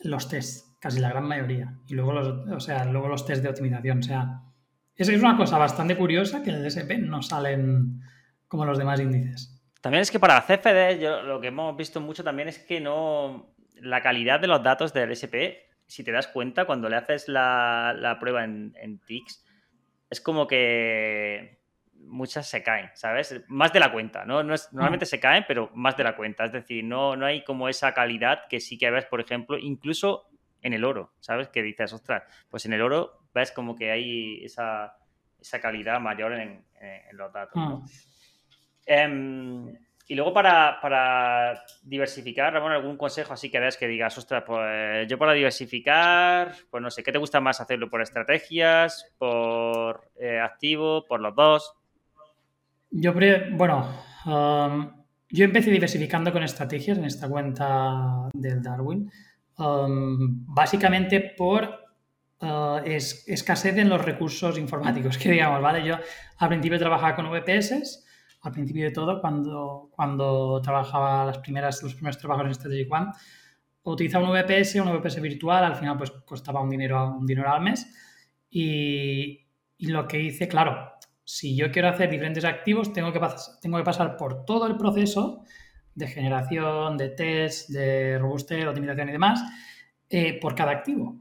los 0.00 0.28
tests, 0.28 0.76
casi 0.80 0.98
la 0.98 1.10
gran 1.10 1.24
mayoría. 1.24 1.74
Y 1.86 1.94
luego 1.94 2.12
los, 2.12 2.28
o 2.48 2.60
sea, 2.60 2.84
luego 2.84 3.06
los 3.08 3.24
test 3.24 3.42
de 3.42 3.48
optimización. 3.50 3.98
O 4.00 4.02
sea, 4.02 4.40
es, 4.96 5.08
es 5.08 5.22
una 5.22 5.36
cosa 5.36 5.58
bastante 5.58 5.96
curiosa 5.96 6.42
que 6.42 6.50
en 6.50 6.56
el 6.56 6.66
SP 6.66 6.98
no 6.98 7.22
salen 7.22 8.00
como 8.48 8.64
los 8.64 8.78
demás 8.78 8.98
índices. 9.00 9.62
También 9.80 10.02
es 10.02 10.10
que 10.10 10.18
para 10.20 10.40
CFD, 10.42 11.00
yo, 11.00 11.22
lo 11.22 11.40
que 11.40 11.48
hemos 11.48 11.76
visto 11.76 12.00
mucho 12.00 12.22
también 12.24 12.48
es 12.48 12.58
que 12.58 12.80
no. 12.80 13.54
La 13.76 14.00
calidad 14.00 14.38
de 14.40 14.46
los 14.46 14.62
datos 14.62 14.92
del 14.92 15.10
SP, 15.10 15.70
si 15.92 16.02
te 16.04 16.12
das 16.12 16.28
cuenta, 16.28 16.64
cuando 16.64 16.88
le 16.88 16.96
haces 16.96 17.28
la, 17.28 17.94
la 17.98 18.18
prueba 18.18 18.44
en, 18.44 18.74
en 18.80 18.98
TIX, 18.98 19.44
es 20.10 20.20
como 20.20 20.46
que 20.46 21.58
muchas 21.94 22.48
se 22.48 22.62
caen, 22.62 22.90
¿sabes? 22.94 23.42
Más 23.48 23.72
de 23.72 23.80
la 23.80 23.92
cuenta, 23.92 24.24
¿no? 24.24 24.42
no 24.42 24.54
es- 24.54 24.72
normalmente 24.72 25.06
se 25.06 25.20
caen, 25.20 25.44
pero 25.46 25.70
más 25.74 25.96
de 25.96 26.04
la 26.04 26.16
cuenta. 26.16 26.44
Es 26.44 26.52
decir, 26.52 26.82
no, 26.84 27.14
no 27.16 27.26
hay 27.26 27.44
como 27.44 27.68
esa 27.68 27.92
calidad 27.94 28.46
que 28.48 28.58
sí 28.60 28.76
que 28.78 28.90
ves, 28.90 29.04
por 29.06 29.20
ejemplo, 29.20 29.56
incluso 29.58 30.28
en 30.62 30.72
el 30.74 30.84
oro, 30.84 31.12
¿sabes? 31.20 31.48
Que 31.48 31.62
dices, 31.62 31.92
ostras, 31.92 32.22
pues 32.50 32.66
en 32.66 32.72
el 32.72 32.82
oro 32.82 33.20
ves 33.34 33.52
como 33.52 33.74
que 33.76 33.90
hay 33.90 34.44
esa, 34.44 34.96
esa 35.40 35.60
calidad 35.60 36.00
mayor 36.00 36.32
en, 36.34 36.64
en- 36.80 37.02
en 37.10 37.16
los 37.16 37.32
datos, 37.32 37.56
¿no? 37.56 37.78
Mm. 37.78 37.84
Em, 38.86 39.76
y 40.08 40.14
luego 40.14 40.32
para, 40.32 40.78
para 40.80 41.64
diversificar, 41.82 42.52
Ramón, 42.52 42.72
algún 42.72 42.96
consejo 42.96 43.32
así 43.32 43.50
que 43.50 43.60
des 43.60 43.76
que 43.76 43.86
digas, 43.88 44.16
ostras, 44.18 44.42
pues 44.46 45.06
yo 45.08 45.16
para 45.18 45.32
diversificar, 45.32 46.52
pues 46.70 46.82
no 46.82 46.90
sé, 46.90 47.02
¿qué 47.02 47.12
te 47.12 47.18
gusta 47.18 47.40
más 47.40 47.60
hacerlo? 47.60 47.88
¿Por 47.88 48.02
estrategias? 48.02 49.06
¿Por 49.18 50.10
eh, 50.20 50.40
activo? 50.40 51.04
¿Por 51.06 51.20
los 51.20 51.34
dos? 51.34 51.74
Yo, 52.90 53.14
bueno, 53.52 53.88
um, 54.26 55.04
yo 55.30 55.44
empecé 55.44 55.70
diversificando 55.70 56.30
con 56.32 56.42
estrategias 56.42 56.98
en 56.98 57.04
esta 57.06 57.28
cuenta 57.28 58.28
del 58.34 58.62
Darwin, 58.62 59.10
um, 59.56 60.44
básicamente 60.46 61.34
por 61.36 61.80
uh, 62.42 62.78
es- 62.84 63.26
escasez 63.28 63.76
en 63.78 63.88
los 63.88 64.04
recursos 64.04 64.58
informáticos, 64.58 65.16
que 65.22 65.30
digamos, 65.30 65.62
¿vale? 65.62 65.82
Yo 65.84 65.96
al 66.38 66.48
principio 66.48 66.78
trabajaba 66.78 67.14
con 67.16 67.30
VPS, 67.30 68.04
al 68.42 68.52
principio 68.52 68.84
de 68.84 68.90
todo, 68.90 69.20
cuando, 69.20 69.88
cuando 69.90 70.60
trabajaba 70.62 71.24
las 71.24 71.38
primeras, 71.38 71.82
los 71.82 71.94
primeros 71.94 72.18
trabajos 72.18 72.46
en 72.46 72.54
Strategic 72.54 72.92
One, 72.92 73.06
utilizaba 73.84 74.28
un 74.28 74.32
VPS, 74.32 74.76
un 74.76 74.92
VPS 74.96 75.20
virtual, 75.20 75.64
al 75.64 75.76
final 75.76 75.96
pues 75.96 76.10
costaba 76.10 76.60
un 76.60 76.70
dinero, 76.70 77.16
un 77.16 77.26
dinero 77.26 77.50
al 77.50 77.62
mes 77.62 77.86
y, 78.50 79.46
y 79.78 79.86
lo 79.86 80.06
que 80.06 80.20
hice, 80.20 80.48
claro, 80.48 80.92
si 81.24 81.56
yo 81.56 81.70
quiero 81.70 81.88
hacer 81.88 82.10
diferentes 82.10 82.44
activos, 82.44 82.92
tengo 82.92 83.12
que, 83.12 83.20
tengo 83.60 83.78
que 83.78 83.84
pasar 83.84 84.16
por 84.16 84.44
todo 84.44 84.66
el 84.66 84.76
proceso 84.76 85.44
de 85.94 86.06
generación, 86.06 86.96
de 86.96 87.10
test, 87.10 87.70
de 87.70 88.18
robustez, 88.18 88.66
optimización 88.66 89.08
y 89.08 89.12
demás, 89.12 89.42
eh, 90.08 90.38
por 90.40 90.54
cada 90.54 90.72
activo. 90.72 91.20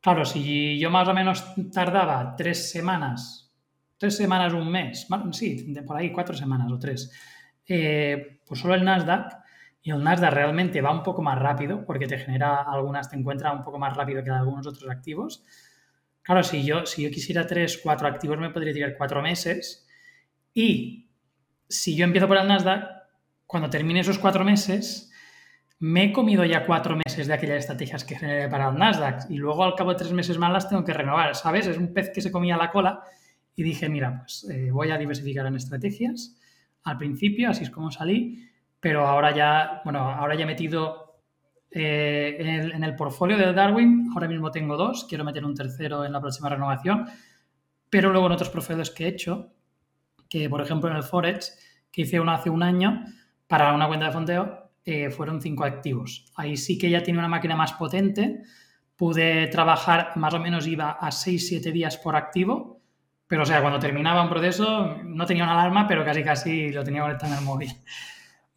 Claro, 0.00 0.24
si 0.24 0.78
yo 0.78 0.90
más 0.90 1.08
o 1.08 1.14
menos 1.14 1.44
tardaba 1.72 2.36
tres 2.36 2.70
semanas, 2.70 3.47
tres 3.98 4.16
semanas, 4.16 4.54
un 4.54 4.70
mes, 4.70 5.06
sí, 5.32 5.74
por 5.86 5.96
ahí 5.96 6.12
cuatro 6.12 6.34
semanas 6.34 6.70
o 6.72 6.78
tres, 6.78 7.12
eh, 7.66 8.40
pues 8.46 8.60
solo 8.60 8.74
el 8.74 8.84
Nasdaq, 8.84 9.34
y 9.82 9.90
el 9.90 10.02
Nasdaq 10.02 10.32
realmente 10.32 10.80
va 10.80 10.92
un 10.92 11.02
poco 11.02 11.22
más 11.22 11.38
rápido, 11.38 11.84
porque 11.84 12.06
te 12.06 12.18
genera 12.18 12.62
algunas, 12.62 13.10
te 13.10 13.16
encuentra 13.16 13.52
un 13.52 13.64
poco 13.64 13.78
más 13.78 13.96
rápido 13.96 14.22
que 14.24 14.30
algunos 14.30 14.66
otros 14.66 14.90
activos. 14.90 15.44
Claro, 16.22 16.42
si 16.42 16.62
yo, 16.64 16.84
si 16.84 17.02
yo 17.02 17.10
quisiera 17.10 17.46
tres, 17.46 17.80
cuatro 17.82 18.06
activos, 18.06 18.38
me 18.38 18.50
podría 18.50 18.74
tirar 18.74 18.96
cuatro 18.98 19.22
meses. 19.22 19.86
Y 20.52 21.08
si 21.68 21.96
yo 21.96 22.04
empiezo 22.04 22.28
por 22.28 22.36
el 22.36 22.46
Nasdaq, 22.46 22.84
cuando 23.46 23.70
termine 23.70 24.00
esos 24.00 24.18
cuatro 24.18 24.44
meses, 24.44 25.10
me 25.78 26.04
he 26.04 26.12
comido 26.12 26.44
ya 26.44 26.66
cuatro 26.66 26.96
meses 26.96 27.26
de 27.26 27.32
aquellas 27.32 27.60
estrategias 27.60 28.04
que 28.04 28.18
generé 28.18 28.48
para 28.48 28.68
el 28.68 28.76
Nasdaq. 28.76 29.30
Y 29.30 29.36
luego 29.36 29.64
al 29.64 29.74
cabo 29.74 29.92
de 29.92 29.96
tres 29.96 30.12
meses 30.12 30.36
más 30.36 30.52
las 30.52 30.68
tengo 30.68 30.84
que 30.84 30.92
renovar, 30.92 31.34
¿sabes? 31.34 31.66
Es 31.66 31.78
un 31.78 31.94
pez 31.94 32.10
que 32.10 32.20
se 32.20 32.30
comía 32.30 32.58
la 32.58 32.70
cola. 32.70 33.02
Y 33.58 33.64
dije, 33.64 33.88
mira, 33.88 34.20
pues 34.20 34.48
eh, 34.48 34.70
voy 34.70 34.92
a 34.92 34.96
diversificar 34.96 35.44
en 35.44 35.56
estrategias. 35.56 36.38
Al 36.84 36.96
principio, 36.96 37.50
así 37.50 37.64
es 37.64 37.70
como 37.70 37.90
salí. 37.90 38.48
Pero 38.78 39.04
ahora 39.04 39.34
ya, 39.34 39.82
bueno, 39.84 39.98
ahora 39.98 40.36
ya 40.36 40.44
he 40.44 40.46
metido 40.46 41.16
eh, 41.72 42.36
en, 42.38 42.46
el, 42.46 42.84
en 42.84 42.94
portfolio 42.94 43.36
de 43.36 43.52
Darwin, 43.52 44.10
ahora 44.14 44.28
mismo 44.28 44.52
tengo 44.52 44.76
dos, 44.76 45.06
quiero 45.08 45.24
meter 45.24 45.44
un 45.44 45.56
tercero 45.56 46.04
en 46.04 46.12
la 46.12 46.20
próxima 46.20 46.48
renovación, 46.48 47.06
pero 47.90 48.12
luego 48.12 48.26
en 48.26 48.34
otros 48.34 48.48
portfolios 48.48 48.92
que 48.92 49.06
he 49.06 49.08
hecho, 49.08 49.52
que 50.30 50.48
por 50.48 50.60
ejemplo 50.60 50.88
en 50.88 50.96
el 50.96 51.02
Forex, 51.02 51.58
que 51.90 52.02
hice 52.02 52.20
uno 52.20 52.30
hace 52.30 52.50
un 52.50 52.62
año 52.62 53.06
para 53.48 53.74
una 53.74 53.88
cuenta 53.88 54.06
de 54.06 54.12
fondeo, 54.12 54.70
eh, 54.84 55.10
fueron 55.10 55.42
cinco 55.42 55.64
activos. 55.64 56.30
Ahí 56.36 56.56
sí 56.56 56.78
que 56.78 56.90
ya 56.90 57.02
tiene 57.02 57.18
una 57.18 57.28
máquina 57.28 57.56
más 57.56 57.72
potente, 57.72 58.40
pude 58.94 59.48
trabajar, 59.48 60.12
más 60.14 60.32
o 60.32 60.38
menos 60.38 60.68
iba 60.68 60.92
a 60.92 61.10
6-7 61.10 61.72
días 61.72 61.96
por 61.96 62.14
activo, 62.14 62.77
pero 63.28 63.42
o 63.42 63.46
sea, 63.46 63.60
cuando 63.60 63.78
terminaba 63.78 64.22
un 64.22 64.30
proceso 64.30 64.96
no 65.04 65.26
tenía 65.26 65.44
una 65.44 65.52
alarma, 65.52 65.86
pero 65.86 66.04
casi 66.04 66.24
casi 66.24 66.72
lo 66.72 66.82
tenía 66.82 67.02
conectado 67.02 67.32
en 67.32 67.38
el 67.38 67.44
móvil 67.44 67.70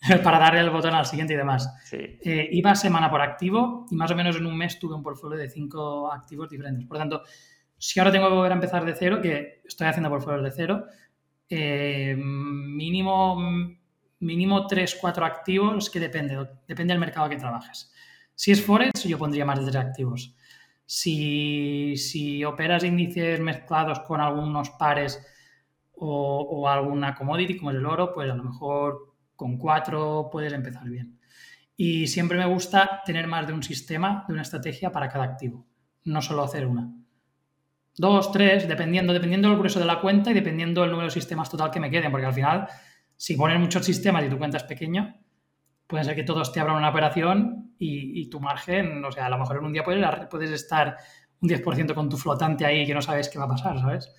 para 0.23 0.39
darle 0.39 0.61
el 0.61 0.69
botón 0.69 0.95
al 0.95 1.05
siguiente 1.05 1.33
y 1.33 1.37
demás. 1.37 1.69
Sí. 1.83 1.97
Eh, 1.97 2.47
iba 2.51 2.73
semana 2.73 3.11
por 3.11 3.21
activo 3.21 3.85
y 3.91 3.95
más 3.95 4.09
o 4.11 4.15
menos 4.15 4.37
en 4.37 4.45
un 4.45 4.57
mes 4.57 4.79
tuve 4.79 4.95
un 4.95 5.03
portfolio 5.03 5.37
de 5.37 5.49
cinco 5.49 6.11
activos 6.11 6.49
diferentes. 6.49 6.87
Por 6.87 6.95
lo 6.95 7.01
tanto, 7.01 7.23
si 7.77 7.99
ahora 7.99 8.11
tengo 8.11 8.29
que 8.29 8.35
volver 8.35 8.51
a 8.53 8.55
empezar 8.55 8.85
de 8.85 8.95
cero, 8.95 9.21
que 9.21 9.61
estoy 9.65 9.87
haciendo 9.87 10.09
portfolios 10.09 10.43
de 10.43 10.51
cero, 10.51 10.85
eh, 11.49 12.15
mínimo, 12.15 13.37
mínimo 14.19 14.67
3, 14.67 14.97
4 15.01 15.25
activos, 15.25 15.89
que 15.89 15.99
depende, 15.99 16.47
depende 16.65 16.93
del 16.93 16.99
mercado 16.99 17.27
que 17.27 17.35
trabajes. 17.35 17.91
Si 18.33 18.51
es 18.51 18.63
Forex, 18.63 19.03
yo 19.03 19.17
pondría 19.17 19.43
más 19.43 19.59
de 19.59 19.69
3 19.69 19.75
activos. 19.83 20.33
Si, 20.93 22.43
operas 22.43 22.83
índices 22.83 23.39
mezclados 23.39 24.01
con 24.01 24.19
algunos 24.19 24.71
pares 24.71 25.25
o, 25.93 26.41
o 26.41 26.67
alguna 26.67 27.15
commodity, 27.15 27.55
como 27.57 27.71
es 27.71 27.77
el 27.77 27.85
oro, 27.85 28.11
pues 28.13 28.29
a 28.29 28.35
lo 28.35 28.43
mejor 28.43 29.13
con 29.37 29.57
cuatro 29.57 30.27
puedes 30.29 30.51
empezar 30.51 30.89
bien. 30.89 31.17
Y 31.77 32.07
siempre 32.07 32.37
me 32.37 32.45
gusta 32.45 33.01
tener 33.05 33.25
más 33.25 33.47
de 33.47 33.53
un 33.53 33.63
sistema, 33.63 34.25
de 34.27 34.33
una 34.33 34.41
estrategia 34.41 34.91
para 34.91 35.07
cada 35.07 35.23
activo, 35.23 35.65
no 36.03 36.21
solo 36.21 36.43
hacer 36.43 36.67
una. 36.67 36.93
dos, 37.95 38.29
tres, 38.33 38.67
dependiendo, 38.67 39.13
dependiendo 39.13 39.47
del 39.47 39.59
grueso 39.59 39.79
de 39.79 39.85
la 39.85 40.01
cuenta 40.01 40.31
y 40.31 40.33
dependiendo 40.33 40.81
del 40.81 40.91
número 40.91 41.07
de 41.07 41.13
sistemas 41.13 41.49
total 41.49 41.71
que 41.71 41.79
me 41.79 41.89
queden, 41.89 42.11
porque 42.11 42.25
al 42.25 42.33
final, 42.33 42.67
si 43.15 43.37
pones 43.37 43.57
muchos 43.61 43.85
sistemas 43.85 44.25
y 44.25 44.29
tu 44.29 44.37
cuenta 44.37 44.57
es 44.57 44.63
pequeña, 44.63 45.21
puede 45.87 46.03
ser 46.03 46.15
que 46.15 46.23
todos 46.23 46.51
te 46.51 46.59
abran 46.59 46.75
una 46.75 46.89
operación 46.89 47.70
y, 47.83 48.29
tu 48.29 48.39
margen, 48.39 49.03
o 49.03 49.11
sea, 49.11 49.25
a 49.25 49.29
lo 49.29 49.39
mejor 49.39 49.57
en 49.57 49.65
un 49.65 49.73
día 49.73 49.83
puedes, 49.83 50.05
puedes 50.29 50.51
estar 50.51 50.97
un 51.41 51.49
10% 51.49 51.95
con 51.95 52.09
tu 52.09 52.17
flotante 52.17 52.63
ahí 52.63 52.85
que 52.85 52.93
no 52.93 53.01
sabes 53.01 53.27
qué 53.27 53.39
va 53.39 53.45
a 53.45 53.49
pasar, 53.49 53.79
¿sabes? 53.79 54.13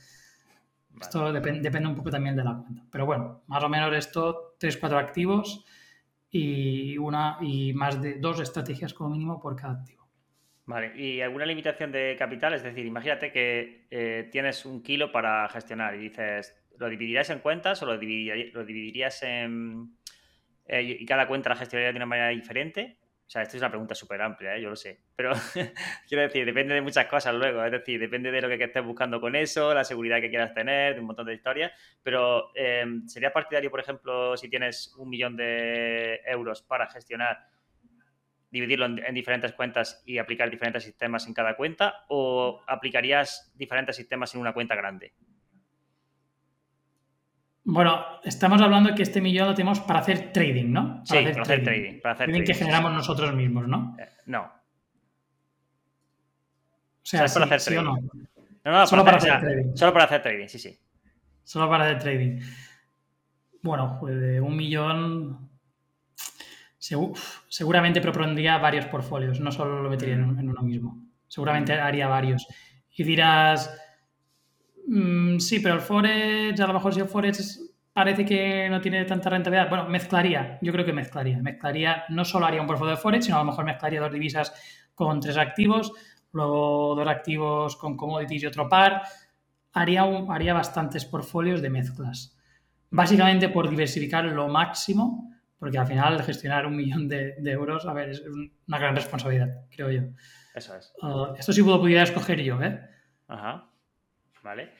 Esto 1.01 1.33
depende 1.33 1.87
un 1.87 1.95
poco 1.95 2.11
también 2.11 2.35
de 2.35 2.43
la 2.43 2.57
cuenta. 2.57 2.83
Pero 2.91 3.07
bueno, 3.07 3.43
más 3.47 3.63
o 3.63 3.69
menos 3.69 3.95
esto, 3.95 4.57
3, 4.59 4.77
4 4.77 4.99
activos 4.99 5.65
y, 6.29 6.99
una, 6.99 7.39
y 7.41 7.73
más 7.73 8.03
de 8.03 8.15
dos 8.15 8.41
estrategias 8.41 8.95
como 8.95 9.11
mínimo 9.11 9.41
por 9.41 9.55
cada 9.55 9.75
activo. 9.75 10.09
Vale, 10.67 10.93
¿y 10.97 11.21
alguna 11.21 11.47
limitación 11.47 11.93
de 11.93 12.17
capital? 12.19 12.55
Es 12.55 12.63
decir, 12.65 12.85
imagínate 12.85 13.31
que 13.31 13.87
eh, 13.91 14.29
tienes 14.31 14.65
un 14.65 14.83
kilo 14.83 15.13
para 15.13 15.49
gestionar 15.49 15.95
y 15.95 15.99
dices, 15.99 16.57
¿lo 16.79 16.89
dividirías 16.89 17.31
en 17.31 17.39
cuentas 17.39 17.81
o 17.83 17.87
lo, 17.87 17.93
lo 17.95 18.65
dividirías 18.65 19.23
en... 19.23 19.97
Eh, 20.67 20.99
y 21.01 21.07
cada 21.07 21.27
cuenta 21.27 21.49
la 21.49 21.57
gestionaría 21.57 21.93
de 21.93 21.97
una 21.97 22.07
manera 22.07 22.29
diferente? 22.29 23.02
O 23.33 23.35
sea, 23.35 23.41
esto 23.45 23.57
es 23.57 23.63
una 23.63 23.71
pregunta 23.71 23.95
súper 23.95 24.21
amplia, 24.21 24.55
¿eh? 24.55 24.61
yo 24.61 24.69
lo 24.69 24.77
sé. 24.77 25.01
Pero 25.17 25.33
quiero 26.07 26.23
decir, 26.23 26.45
depende 26.45 26.75
de 26.75 26.83
muchas 26.83 27.07
cosas 27.07 27.35
luego. 27.35 27.65
Es 27.65 27.73
decir, 27.73 27.99
depende 27.99 28.31
de 28.31 28.43
lo 28.43 28.49
que 28.51 28.63
estés 28.63 28.85
buscando 28.85 29.23
con 29.23 29.35
eso, 29.35 29.73
la 29.73 29.85
seguridad 29.85 30.21
que 30.21 30.29
quieras 30.29 30.53
tener, 30.53 30.93
de 30.93 31.01
un 31.01 31.07
montón 31.07 31.25
de 31.25 31.33
historias. 31.33 31.73
Pero 32.03 32.51
eh, 32.55 32.85
¿sería 33.07 33.33
partidario, 33.33 33.71
por 33.71 33.81
ejemplo, 33.81 34.37
si 34.37 34.51
tienes 34.51 34.95
un 34.99 35.09
millón 35.09 35.35
de 35.35 36.21
euros 36.27 36.61
para 36.61 36.87
gestionar, 36.89 37.39
dividirlo 38.51 38.85
en, 38.85 39.15
diferentes 39.15 39.55
cuentas 39.55 40.03
y 40.05 40.19
aplicar 40.19 40.51
diferentes 40.51 40.85
sistemas 40.85 41.27
en 41.27 41.33
cada 41.33 41.57
cuenta? 41.57 42.05
¿O 42.09 42.63
aplicarías 42.67 43.51
diferentes 43.55 43.97
sistemas 43.97 44.35
en 44.35 44.43
una 44.43 44.53
cuenta 44.53 44.75
grande? 44.75 45.15
Bueno, 47.65 48.05
estamos 48.25 48.61
hablando 48.61 48.91
de 48.91 48.97
que 48.97 49.03
este 49.03 49.21
millón 49.21 49.49
lo 49.49 49.55
tenemos 49.55 49.81
para 49.81 50.01
hacer 50.01 50.33
trading, 50.33 50.73
¿no? 50.73 51.05
Para 51.07 51.07
sí, 51.07 51.17
hacer 51.19 51.33
para 51.33 51.43
hacer 51.43 51.63
trading. 51.63 52.01
Para 52.01 52.15
hacer 52.15 52.27
trading, 52.27 52.45
que 52.45 52.55
generamos 52.55 52.93
nosotros 52.93 53.35
mismos, 53.35 53.69
¿no? 53.69 53.97
Eh, 53.99 54.09
no. 54.27 54.43
O 54.43 54.51
sea, 57.03 57.27
para 57.27 57.45
hacer 57.45 57.61
trading. 57.61 57.85
no? 57.85 57.97
No, 58.65 58.71
no, 58.71 58.87
solo 58.87 59.05
para, 59.05 59.17
hacer, 59.19 59.41
trading. 59.41 59.77
Solo 59.77 59.93
para 59.93 60.05
hacer 60.07 60.23
trading, 60.23 60.49
sí, 60.49 60.59
sí. 60.59 60.79
Solo 61.45 61.69
para 61.69 61.85
hacer 61.85 61.99
trading. 62.01 62.41
Bueno, 63.63 63.97
pues 64.01 64.21
de 64.21 64.41
un 64.41 64.57
millón. 64.57 65.51
seguramente 67.49 68.01
propondría 68.01 68.59
varios 68.59 68.87
portfolios, 68.87 69.39
no 69.39 69.53
solo 69.53 69.83
lo 69.83 69.91
metería 69.91 70.15
en, 70.15 70.39
en 70.39 70.49
uno 70.49 70.63
mismo. 70.63 71.07
Seguramente 71.29 71.75
haría 71.75 72.09
varios. 72.09 72.47
Y 72.95 73.05
dirás, 73.05 73.71
Mm, 74.87 75.39
sí, 75.39 75.61
pero 75.61 75.75
el 75.75 75.81
Forex, 75.81 76.61
a 76.61 76.67
lo 76.67 76.75
mejor 76.75 76.95
si 76.95 77.01
el 77.01 77.07
Forex 77.07 77.73
parece 77.93 78.25
que 78.25 78.69
no 78.71 78.81
tiene 78.81 79.05
tanta 79.05 79.31
rentabilidad, 79.31 79.69
bueno, 79.69 79.89
mezclaría, 79.89 80.59
yo 80.63 80.73
creo 80.73 80.85
que 80.85 80.93
mezclaría. 80.93 81.39
Mezclaría, 81.39 82.05
no 82.09 82.25
solo 82.25 82.47
haría 82.47 82.61
un 82.61 82.67
portfolio 82.67 82.95
de 82.95 83.01
Forex, 83.01 83.25
sino 83.25 83.37
a 83.37 83.41
lo 83.41 83.47
mejor 83.47 83.65
mezclaría 83.65 84.01
dos 84.01 84.13
divisas 84.13 84.53
con 84.95 85.21
tres 85.21 85.37
activos, 85.37 85.93
luego 86.33 86.95
dos 86.97 87.07
activos 87.07 87.77
con 87.77 87.97
commodities 87.97 88.43
y 88.43 88.47
otro 88.47 88.69
par. 88.69 89.03
Haría, 89.75 90.05
haría 90.29 90.55
bastantes 90.55 91.05
portfolios 91.05 91.63
de 91.63 91.71
mezclas. 91.71 92.39
Básicamente 92.91 93.49
por 93.49 93.71
diversificar 93.71 94.25
lo 94.25 94.49
máximo, 94.49 95.33
porque 95.59 95.79
al 95.79 95.87
final 95.87 96.23
gestionar 96.23 96.67
un 96.67 96.77
millón 96.77 97.09
de, 97.09 97.37
euros, 97.45 97.87
a 97.87 97.93
ver, 97.93 98.11
es 98.11 98.23
una 98.67 98.79
gran 98.79 98.95
responsabilidad, 98.95 99.65
creo 99.71 99.91
yo. 99.91 100.03
Eso 100.55 100.77
es. 100.77 100.93
Uh, 101.01 101.35
esto 101.39 101.53
sí 101.53 101.63
puedo 101.63 101.81
pudiera 101.81 102.03
escoger 102.03 102.43
yo, 102.43 102.61
¿eh? 102.61 102.81
Ajá. 103.29 103.72
¿Vale? 104.43 104.71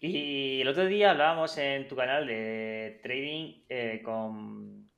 Y 0.00 0.60
el 0.60 0.68
otro 0.68 0.86
día 0.86 1.12
hablábamos 1.12 1.56
en 1.58 1.86
tu 1.86 1.94
canal 1.94 2.26
de 2.26 2.98
trading 3.04 3.62
eh, 3.68 4.02
con, 4.04 4.90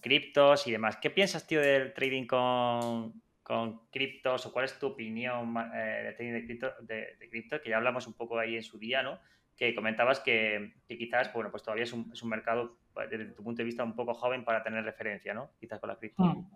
criptos 0.00 0.66
y 0.66 0.72
demás. 0.72 0.96
¿Qué 1.00 1.10
piensas, 1.10 1.46
tío, 1.46 1.60
del 1.60 1.92
trading 1.92 2.26
con, 2.26 3.22
criptos 3.92 4.46
o 4.46 4.52
cuál 4.52 4.64
es 4.64 4.78
tu 4.78 4.88
opinión 4.88 5.54
eh, 5.74 6.02
de 6.04 6.12
trading 6.12 6.32
de 6.32 7.28
cripto, 7.30 7.60
que 7.60 7.70
ya 7.70 7.76
hablamos 7.76 8.08
un 8.08 8.14
poco 8.14 8.36
ahí 8.38 8.56
en 8.56 8.64
su 8.64 8.78
día, 8.78 9.02
¿no? 9.02 9.20
Que 9.56 9.74
comentabas 9.76 10.18
que, 10.18 10.74
quizás, 10.88 11.32
bueno, 11.32 11.52
pues 11.52 11.62
todavía 11.62 11.84
es 11.84 11.92
un, 11.92 12.10
mercado, 12.24 12.78
desde 13.08 13.26
tu 13.26 13.44
punto 13.44 13.58
de 13.58 13.64
vista, 13.64 13.84
un 13.84 13.94
poco 13.94 14.12
joven 14.14 14.44
para 14.44 14.64
tener 14.64 14.84
referencia, 14.84 15.34
¿no? 15.34 15.52
Quizás 15.60 15.78
con 15.78 15.88
la 15.88 15.96
cripto. 15.96 16.24
Hmm. 16.24 16.50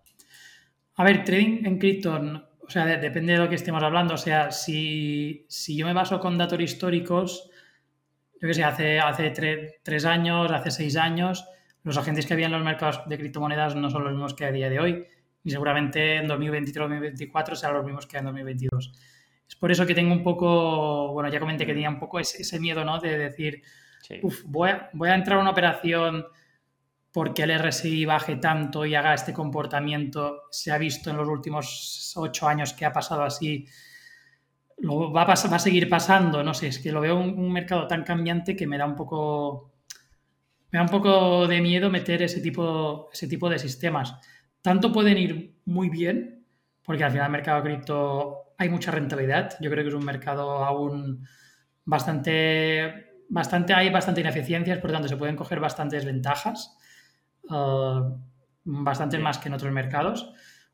A 0.96 1.04
ver, 1.04 1.22
trading 1.22 1.64
en 1.64 1.78
cripto 1.78 2.18
o 2.66 2.70
sea, 2.70 2.87
depende 2.87 3.33
de 3.35 3.38
lo 3.38 3.48
que 3.48 3.57
estemos 3.57 3.83
hablando. 3.83 4.14
O 4.14 4.18
sea, 4.18 4.51
si, 4.51 5.46
yo 5.68 5.87
me 5.87 5.92
baso 5.92 6.20
con 6.20 6.38
datos 6.38 6.61
históricos, 6.61 7.51
yo 8.40 8.48
que 8.48 8.55
sé, 8.55 8.64
hace, 8.64 9.01
hace 9.01 9.81
tres 9.83 10.05
años, 10.05 10.51
hace 10.51 10.70
seis 10.70 10.96
años, 10.96 11.46
los 11.83 11.96
agentes 11.96 12.27
que 12.27 12.35
había 12.35 12.46
en 12.46 12.53
los 12.53 12.62
mercados 12.62 13.03
de 13.07 13.18
criptomonedas 13.18 13.75
no 13.75 13.90
son 13.90 14.05
los 14.05 14.12
mismos 14.12 14.35
que 14.35 14.44
a 14.44 14.53
día 14.53 14.70
de 14.70 14.81
hoy, 14.81 15.07
y 15.44 15.51
seguramente 15.51 16.16
en 16.16 16.29
2023-2024 16.29 17.55
serán 17.55 17.77
los 17.77 17.85
mismos 17.85 18.07
que 18.07 18.18
en 18.18 18.25
2022. 18.25 18.92
Es 19.48 19.57
por 19.57 19.70
eso 19.70 19.87
que 19.87 19.94
tengo 19.94 20.12
un 20.12 20.22
poco, 20.22 21.12
bueno, 21.12 21.29
ya 21.29 21.40
comenté 21.40 21.66
que 21.66 21.72
tenía 21.72 21.90
un 21.90 21.98
poco 21.98 22.20
ese, 22.20 22.59
miedo, 22.61 22.85
¿no? 22.85 23.01
De 23.01 23.18
decir, 23.18 23.62
voy, 24.44 24.70
a, 24.70 24.88
voy 24.92 25.11
a 25.11 25.14
entrar 25.14 25.38
a 25.38 25.42
una 25.42 25.51
operación 25.51 26.25
porque 27.12 27.42
el 27.42 27.59
RSI 27.59 28.07
baje 28.07 28.37
tanto 28.37 28.87
y 28.87 28.94
haga 28.94 29.12
este 29.12 29.35
comportamiento, 29.35 30.44
se 30.51 30.72
ha 30.72 30.79
visto 30.79 31.11
en 31.11 31.18
los 31.18 31.29
últimos 31.29 32.14
ocho 32.16 32.48
años 32.48 32.72
que 32.72 32.87
ha 32.87 32.92
pasado 32.92 33.22
así, 33.22 33.66
va 34.83 35.22
a, 35.22 35.27
va 35.27 35.33
a 35.33 35.59
seguir 35.59 35.90
pasando, 35.90 36.42
no 36.42 36.55
sé, 36.55 36.68
es 36.68 36.79
que 36.79 36.90
lo 36.90 37.03
veo 37.03 37.18
un, 37.18 37.53
mercado 37.53 37.87
tan 37.87 38.03
cambiante 38.03 38.57
que 38.57 38.66
me 38.66 38.79
da 38.79 38.87
un 38.87 38.96
poco, 38.96 39.75
me 40.70 40.79
da 40.79 40.83
un 40.85 40.88
poco 40.88 41.46
de 41.46 41.61
miedo 41.61 41.90
meter 41.90 42.22
ese 42.22 42.40
tipo, 42.40 43.11
ese 43.12 43.29
tipo 43.29 43.51
de 43.51 43.59
sistemas. 43.59 44.14
Tanto 44.62 44.90
pueden 44.90 45.18
ir 45.18 45.57
muy 45.66 45.90
bien, 45.90 46.46
porque 46.83 47.05
al 47.05 47.11
final 47.11 47.27
el 47.27 47.33
mercado 47.33 47.62
cripto 47.62 48.55
hay 48.57 48.70
mucha 48.70 48.90
rentabilidad, 48.90 49.57
yo 49.61 49.70
creo 49.70 49.85
que 49.85 49.88
es 49.88 49.94
un 49.94 50.05
mercado 50.05 50.64
aún 50.64 51.27
bastante, 51.85 53.25
bastante, 53.29 53.75
hay 53.75 53.90
bastante 53.90 54.22
ineficiencias, 54.22 54.79
por 54.79 54.88
lo 54.88 54.94
tanto 54.94 55.09
se 55.09 55.16
pueden 55.18 55.37
coger 55.37 55.61
bastantes 55.61 56.07
ventajas 56.07 56.79
uh, 57.50 58.18
bastante 58.64 59.18
más 59.18 59.38
que 59.38 59.48
en 59.48 59.55
otros 59.55 59.72
mercados. 59.72 60.33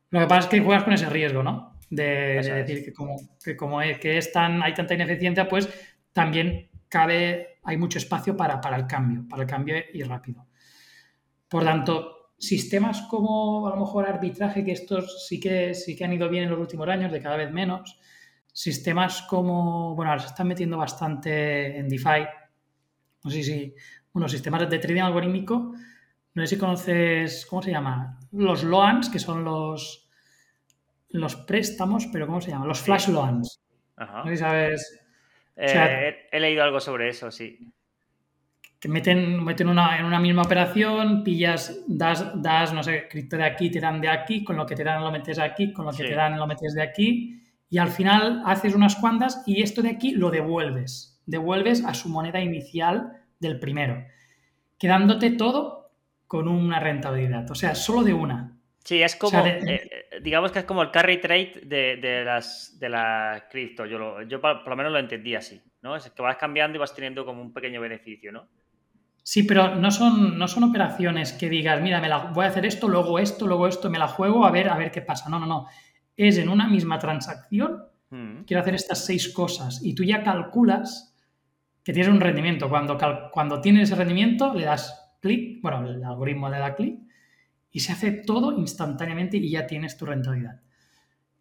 Lo 0.09 0.19
que 0.19 0.27
pasa 0.27 0.41
es 0.41 0.47
que 0.47 0.61
juegas 0.61 0.83
con 0.83 0.93
ese 0.93 1.09
riesgo, 1.09 1.43
¿no? 1.43 1.77
De, 1.89 2.41
decir 2.41 2.85
que 2.85 2.93
como, 2.93 3.15
que 3.43 3.55
como 3.55 3.81
es, 3.81 3.99
que 3.99 4.17
es 4.17 4.31
tan, 4.31 4.61
hay 4.61 4.73
tanta 4.73 4.93
ineficiencia, 4.93 5.47
pues 5.47 5.69
también 6.13 6.69
cabe, 6.87 7.59
hay 7.63 7.77
mucho 7.77 7.97
espacio 7.97 8.35
para, 8.35 8.59
para 8.61 8.77
el 8.77 8.87
cambio, 8.87 9.27
para 9.27 9.43
el 9.43 9.49
cambio 9.49 9.75
y 9.93 10.03
rápido. 10.03 10.45
Por 11.47 11.63
tanto, 11.63 12.33
sistemas 12.37 13.01
como 13.03 13.67
a 13.67 13.71
lo 13.71 13.77
mejor 13.77 14.07
arbitraje, 14.07 14.63
que 14.63 14.71
estos 14.71 15.27
sí 15.27 15.39
que, 15.39 15.73
sí 15.73 15.95
que 15.95 16.05
han 16.05 16.13
ido 16.13 16.29
bien 16.29 16.45
en 16.45 16.51
los 16.51 16.59
últimos 16.59 16.87
años, 16.87 17.11
de 17.11 17.21
cada 17.21 17.37
vez 17.37 17.51
menos. 17.51 17.99
Sistemas 18.51 19.23
como, 19.23 19.95
bueno, 19.95 20.11
ahora 20.11 20.21
se 20.21 20.29
están 20.29 20.47
metiendo 20.47 20.77
bastante 20.77 21.77
en 21.77 21.89
DeFi. 21.89 22.25
No 23.23 23.29
sé 23.29 23.43
si, 23.43 23.75
bueno, 24.13 24.29
sistemas 24.29 24.69
de 24.69 24.79
trading 24.79 25.01
algorítmico 25.01 25.73
no 26.39 26.45
sé 26.45 26.55
si 26.55 26.59
conoces, 26.59 27.45
¿cómo 27.45 27.61
se 27.61 27.71
llama? 27.71 28.17
Los 28.31 28.63
loans, 28.63 29.09
que 29.09 29.19
son 29.19 29.43
los, 29.43 30.09
los 31.09 31.35
préstamos, 31.35 32.07
pero 32.07 32.27
¿cómo 32.27 32.39
se 32.39 32.51
llama? 32.51 32.65
Los 32.65 32.79
flash 32.79 33.09
loans. 33.09 33.61
No 33.97 34.23
sé 34.23 34.31
si 34.31 34.37
sabes. 34.37 35.05
Eh, 35.57 36.27
he 36.31 36.39
leído 36.39 36.63
algo 36.63 36.79
sobre 36.79 37.09
eso, 37.09 37.29
sí. 37.29 37.59
Que 38.79 38.87
meten, 38.87 39.43
meten 39.43 39.67
una, 39.67 39.99
en 39.99 40.05
una 40.05 40.21
misma 40.21 40.43
operación, 40.43 41.25
pillas, 41.25 41.83
das, 41.87 42.31
das, 42.41 42.71
no 42.71 42.83
sé, 42.83 43.09
cripto 43.09 43.35
de 43.35 43.43
aquí, 43.43 43.69
te 43.69 43.81
dan 43.81 43.99
de 43.99 44.07
aquí, 44.07 44.45
con 44.45 44.55
lo 44.55 44.65
que 44.65 44.75
te 44.75 44.85
dan 44.85 45.03
lo 45.03 45.11
metes 45.11 45.39
aquí, 45.39 45.73
con 45.73 45.85
lo 45.85 45.91
que 45.91 46.05
te 46.05 46.15
dan 46.15 46.39
lo 46.39 46.47
metes 46.47 46.73
de 46.73 46.81
aquí, 46.81 47.43
y 47.69 47.79
al 47.79 47.89
final 47.89 48.43
haces 48.45 48.75
unas 48.75 48.95
cuantas 48.95 49.43
y 49.45 49.61
esto 49.61 49.81
de 49.81 49.89
aquí 49.89 50.11
lo 50.11 50.31
devuelves. 50.31 51.21
Devuelves 51.25 51.83
a 51.83 51.93
su 51.93 52.07
moneda 52.07 52.39
inicial 52.39 53.11
del 53.41 53.59
primero, 53.59 54.05
quedándote 54.77 55.31
todo 55.31 55.78
con 56.29 56.47
una 56.47 56.79
rentabilidad. 56.79 57.49
O 57.49 57.55
sea, 57.55 57.73
solo 57.73 58.03
de 58.03 58.13
una. 58.13 58.55
Sí, 58.83 59.01
es 59.01 59.15
como, 59.15 59.43
eh, 59.43 59.59
eh, 59.65 60.19
digamos 60.21 60.51
que 60.51 60.59
es 60.59 60.65
como 60.65 60.83
el 60.83 60.91
carry 60.91 61.19
trade 61.19 61.61
de, 61.65 62.23
las 62.23 62.77
de 62.79 62.87
la 62.87 63.47
cripto. 63.49 63.87
Yo, 63.87 64.21
yo 64.21 64.39
por, 64.39 64.67
lo 64.67 64.75
menos 64.75 64.91
lo 64.91 64.99
entendí 64.99 65.33
así, 65.33 65.59
¿no? 65.81 65.95
Es 65.95 66.07
que 66.11 66.21
vas 66.21 66.37
cambiando 66.37 66.77
y 66.77 66.79
vas 66.79 66.93
teniendo 66.93 67.25
como 67.25 67.41
un 67.41 67.51
pequeño 67.51 67.81
beneficio, 67.81 68.31
¿no? 68.31 68.47
Sí, 69.23 69.41
pero 69.41 69.73
no 69.73 69.89
son, 69.89 70.37
no 70.37 70.47
son 70.47 70.65
operaciones 70.65 71.33
que 71.33 71.49
digas, 71.49 71.81
mira, 71.81 71.99
me 71.99 72.07
la, 72.07 72.17
voy 72.17 72.45
a 72.45 72.49
hacer 72.49 72.67
esto, 72.67 72.87
luego 72.87 73.17
esto, 73.17 73.47
luego 73.47 73.67
esto, 73.67 73.89
me 73.89 73.97
la 73.97 74.07
juego, 74.07 74.45
a 74.45 74.51
ver, 74.51 74.69
a 74.69 74.77
ver 74.77 74.91
qué 74.91 75.01
pasa. 75.01 75.29
No, 75.29 75.39
no, 75.39 75.47
no. 75.47 75.65
Es 76.15 76.37
en 76.37 76.47
una 76.47 76.67
misma 76.67 76.99
transacción, 76.99 77.85
mm. 78.11 78.43
quiero 78.43 78.61
hacer 78.61 78.75
estas 78.75 79.03
seis 79.03 79.33
cosas 79.33 79.83
y 79.83 79.95
tú 79.95 80.03
ya 80.03 80.21
calculas 80.21 81.15
que 81.83 81.91
tienes 81.91 82.13
un 82.13 82.21
rendimiento. 82.21 82.69
Cuando, 82.69 82.99
cuando 83.31 83.61
tienes 83.61 83.89
ese 83.89 83.95
rendimiento, 83.95 84.53
le 84.53 84.65
das 84.65 84.98
clic, 85.19 85.61
bueno, 85.61 85.87
el 85.87 86.03
algoritmo 86.03 86.49
le 86.49 86.59
da 86.59 86.75
clic 86.75 86.99
y 87.71 87.79
se 87.79 87.91
hace 87.91 88.11
todo 88.11 88.57
instantáneamente 88.57 89.37
y 89.37 89.51
ya 89.51 89.67
tienes 89.67 89.97
tu 89.97 90.05
rentabilidad. 90.05 90.61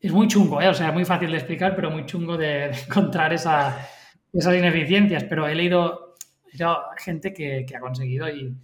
Es 0.00 0.12
muy 0.12 0.28
chungo, 0.28 0.60
¿eh? 0.62 0.68
o 0.68 0.74
sea, 0.74 0.88
es 0.88 0.94
muy 0.94 1.04
fácil 1.04 1.30
de 1.30 1.38
explicar, 1.38 1.74
pero 1.74 1.90
muy 1.90 2.06
chungo 2.06 2.36
de, 2.36 2.66
encontrar 2.88 3.32
esa, 3.32 3.88
esas 4.32 4.54
ineficiencias, 4.54 5.24
pero 5.24 5.48
he 5.48 5.54
leído, 5.54 6.14
gente 6.98 7.32
que, 7.32 7.66
ha 7.74 7.80
conseguido 7.80 8.28
y, 8.28 8.56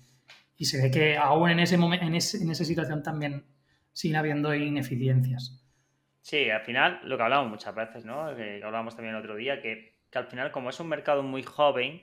se 0.64 0.80
ve 0.80 0.90
que 0.90 1.18
aún 1.18 1.50
en, 1.50 1.60
ese 1.60 1.76
momento, 1.76 2.06
en, 2.06 2.14
en 2.14 2.50
esa 2.50 2.64
situación 2.64 3.02
también 3.02 3.44
siguen 3.92 4.16
habiendo 4.16 4.54
ineficiencias. 4.54 5.60
Sí, 6.22 6.48
al 6.48 6.62
final, 6.62 7.00
lo 7.04 7.18
que 7.18 7.22
hablamos 7.22 7.50
muchas 7.50 7.74
veces, 7.74 8.06
¿no? 8.06 8.34
Que 8.34 8.62
hablábamos 8.64 8.96
también 8.96 9.14
el 9.14 9.20
otro 9.20 9.36
día, 9.36 9.60
que, 9.60 9.98
que 10.10 10.18
al 10.18 10.26
final, 10.26 10.52
como 10.52 10.70
es 10.70 10.80
un 10.80 10.88
mercado 10.88 11.22
muy 11.22 11.42
joven, 11.42 12.02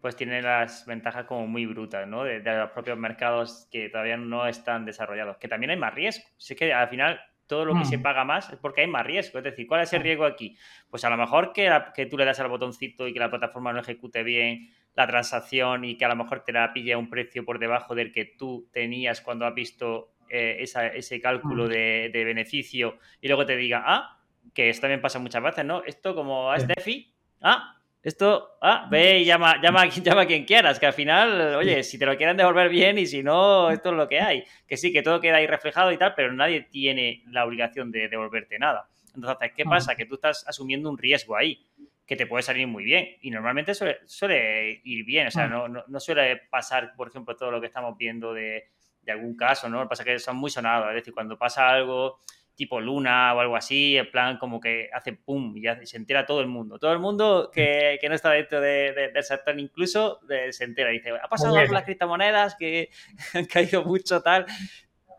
pues 0.00 0.16
tiene 0.16 0.40
las 0.40 0.86
ventajas 0.86 1.26
como 1.26 1.46
muy 1.46 1.66
brutas, 1.66 2.06
¿no? 2.08 2.24
De, 2.24 2.40
los 2.40 2.70
propios 2.70 2.98
mercados 2.98 3.68
que 3.70 3.88
todavía 3.88 4.16
no 4.16 4.46
están 4.46 4.84
desarrollados, 4.84 5.36
que 5.36 5.48
también 5.48 5.70
hay 5.70 5.76
más 5.76 5.94
riesgo. 5.94 6.24
Si 6.38 6.54
es 6.54 6.58
que 6.58 6.72
al 6.72 6.88
final 6.88 7.20
todo 7.46 7.64
lo 7.64 7.74
que 7.76 7.84
se 7.84 7.98
mm. 7.98 8.02
paga 8.02 8.24
más 8.24 8.48
es 8.50 8.58
porque 8.58 8.82
hay 8.82 8.86
más 8.86 9.04
riesgo. 9.04 9.38
Es 9.38 9.44
decir, 9.44 9.66
¿cuál 9.66 9.82
es 9.82 9.92
el 9.92 10.02
riesgo 10.02 10.24
aquí? 10.24 10.56
Pues 10.88 11.04
a 11.04 11.10
lo 11.10 11.16
mejor 11.16 11.52
que, 11.52 11.68
que 11.94 12.06
tú 12.06 12.16
le 12.16 12.24
das 12.24 12.38
al 12.38 12.48
botoncito 12.48 13.08
y 13.08 13.12
que 13.12 13.18
la 13.18 13.28
plataforma 13.28 13.72
no 13.72 13.80
ejecute 13.80 14.22
bien 14.22 14.70
la 14.94 15.06
transacción 15.06 15.84
y 15.84 15.96
que 15.96 16.04
a 16.04 16.08
lo 16.08 16.16
mejor 16.16 16.44
te 16.44 16.52
la 16.52 16.72
pille 16.72 16.92
a 16.92 16.98
un 16.98 17.10
precio 17.10 17.44
por 17.44 17.58
debajo 17.58 17.94
del 17.94 18.12
que 18.12 18.24
tú 18.24 18.68
tenías 18.72 19.20
cuando 19.20 19.46
has 19.46 19.54
visto 19.54 20.12
eh, 20.28 20.58
ese 20.62 21.20
cálculo 21.20 21.64
mm. 21.64 21.68
de, 21.68 22.10
de, 22.12 22.24
beneficio 22.24 22.98
y 23.20 23.26
luego 23.26 23.44
te 23.44 23.56
diga, 23.56 23.82
ah, 23.84 24.20
que 24.54 24.68
esto 24.68 24.82
también 24.82 25.00
pasa 25.00 25.18
muchas 25.18 25.42
veces, 25.42 25.64
¿no? 25.64 25.82
Esto 25.84 26.14
como 26.14 26.54
es 26.54 26.68
DeFi, 26.68 27.12
ah, 27.42 27.79
esto, 28.02 28.56
ah, 28.62 28.88
ve 28.90 29.20
y 29.20 29.24
llama, 29.24 29.60
llama, 29.60 29.86
llama 30.02 30.22
a 30.22 30.26
quien 30.26 30.44
quieras, 30.44 30.78
que 30.78 30.86
al 30.86 30.92
final, 30.92 31.54
oye, 31.56 31.82
si 31.82 31.98
te 31.98 32.06
lo 32.06 32.16
quieren 32.16 32.36
devolver 32.36 32.68
bien 32.68 32.98
y 32.98 33.06
si 33.06 33.22
no, 33.22 33.70
esto 33.70 33.90
es 33.90 33.96
lo 33.96 34.08
que 34.08 34.20
hay. 34.20 34.44
Que 34.66 34.76
sí, 34.76 34.92
que 34.92 35.02
todo 35.02 35.20
queda 35.20 35.36
ahí 35.36 35.46
reflejado 35.46 35.92
y 35.92 35.98
tal, 35.98 36.14
pero 36.14 36.32
nadie 36.32 36.62
tiene 36.62 37.22
la 37.26 37.44
obligación 37.44 37.90
de 37.90 38.08
devolverte 38.08 38.58
nada. 38.58 38.88
Entonces, 39.14 39.52
¿qué 39.54 39.64
pasa? 39.64 39.96
Que 39.96 40.06
tú 40.06 40.14
estás 40.14 40.46
asumiendo 40.46 40.88
un 40.88 40.96
riesgo 40.96 41.36
ahí, 41.36 41.66
que 42.06 42.16
te 42.16 42.26
puede 42.26 42.42
salir 42.42 42.66
muy 42.66 42.84
bien. 42.84 43.16
Y 43.20 43.30
normalmente 43.30 43.74
suele, 43.74 44.80
ir 44.84 45.04
bien, 45.04 45.26
o 45.26 45.30
sea, 45.30 45.46
no, 45.46 45.68
no, 45.68 46.00
suele 46.00 46.36
pasar, 46.48 46.94
por 46.96 47.08
ejemplo, 47.08 47.36
todo 47.36 47.50
lo 47.50 47.60
que 47.60 47.66
estamos 47.66 47.98
viendo 47.98 48.32
de, 48.32 48.68
de 49.02 49.12
algún 49.12 49.36
caso, 49.36 49.68
¿no? 49.68 49.78
Lo 49.78 49.82
que 49.84 49.88
pasa 49.90 50.02
es 50.04 50.06
que 50.06 50.18
son 50.20 50.36
muy 50.36 50.50
sonados, 50.50 50.88
es 50.88 50.94
decir, 50.94 51.12
cuando 51.12 51.36
pasa 51.36 51.68
algo 51.68 52.20
tipo 52.54 52.80
Luna 52.80 53.34
o 53.34 53.40
algo 53.40 53.56
así, 53.56 53.96
en 53.96 54.10
plan 54.10 54.36
como 54.38 54.60
que 54.60 54.90
hace 54.92 55.12
pum 55.12 55.54
y 55.56 55.62
se 55.86 55.96
entera 55.96 56.26
todo 56.26 56.40
el 56.40 56.46
mundo. 56.46 56.78
Todo 56.78 56.92
el 56.92 56.98
mundo 56.98 57.50
que, 57.52 57.98
no 58.08 58.14
está 58.14 58.30
dentro 58.30 58.60
del 58.60 59.22
sector 59.22 59.58
incluso 59.58 60.20
se 60.50 60.64
entera. 60.64 60.90
Dice, 60.90 61.10
ha 61.10 61.28
pasado 61.28 61.54
algo 61.54 61.66
con 61.66 61.74
las 61.74 61.84
criptomonedas 61.84 62.56
que 62.56 62.90
han 63.34 63.46
caído 63.46 63.84
mucho 63.84 64.20
tal. 64.20 64.46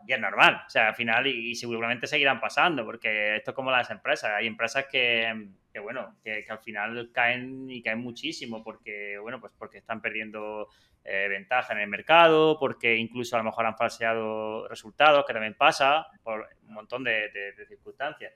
Y 0.06 0.12
es 0.12 0.18
normal, 0.20 0.62
o 0.66 0.70
sea, 0.70 0.88
al 0.88 0.94
final, 0.96 1.26
y, 1.28 1.54
seguramente 1.54 2.08
seguirán 2.08 2.40
pasando, 2.40 2.84
porque 2.84 3.36
esto 3.36 3.52
es 3.52 3.54
como 3.54 3.70
las 3.70 3.88
empresas. 3.90 4.32
Hay 4.36 4.48
empresas 4.48 4.86
que, 4.90 5.48
bueno, 5.80 6.16
que, 6.22 6.44
que, 6.44 6.52
al 6.52 6.58
final 6.58 7.10
caen 7.12 7.70
y 7.70 7.82
caen 7.82 8.00
muchísimo, 8.00 8.62
porque, 8.62 9.18
bueno, 9.18 9.40
pues 9.40 9.52
porque 9.58 9.78
están 9.78 10.00
perdiendo 10.00 10.68
eh, 11.04 11.26
ventaja 11.28 11.72
en 11.72 11.80
el 11.80 11.88
mercado, 11.88 12.58
porque 12.60 12.96
incluso 12.96 13.34
a 13.34 13.38
lo 13.38 13.44
mejor 13.44 13.66
han 13.66 13.76
falseado 13.76 14.68
resultados, 14.68 15.24
que 15.26 15.32
también 15.32 15.54
pasa 15.54 16.06
por 16.22 16.48
un 16.68 16.74
montón 16.74 17.02
de, 17.02 17.54
circunstancias. 17.66 18.32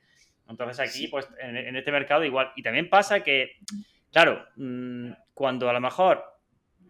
Entonces 0.48 0.80
aquí, 0.80 1.06
pues 1.06 1.28
en, 1.38 1.76
este 1.76 1.92
mercado 1.92 2.24
igual. 2.24 2.52
Y 2.56 2.62
también 2.62 2.88
pasa 2.88 3.22
que, 3.22 3.58
claro, 4.10 4.44
mm, 4.56 5.12
cuando 5.32 5.70
a 5.70 5.72
lo 5.72 5.80
mejor 5.80 6.24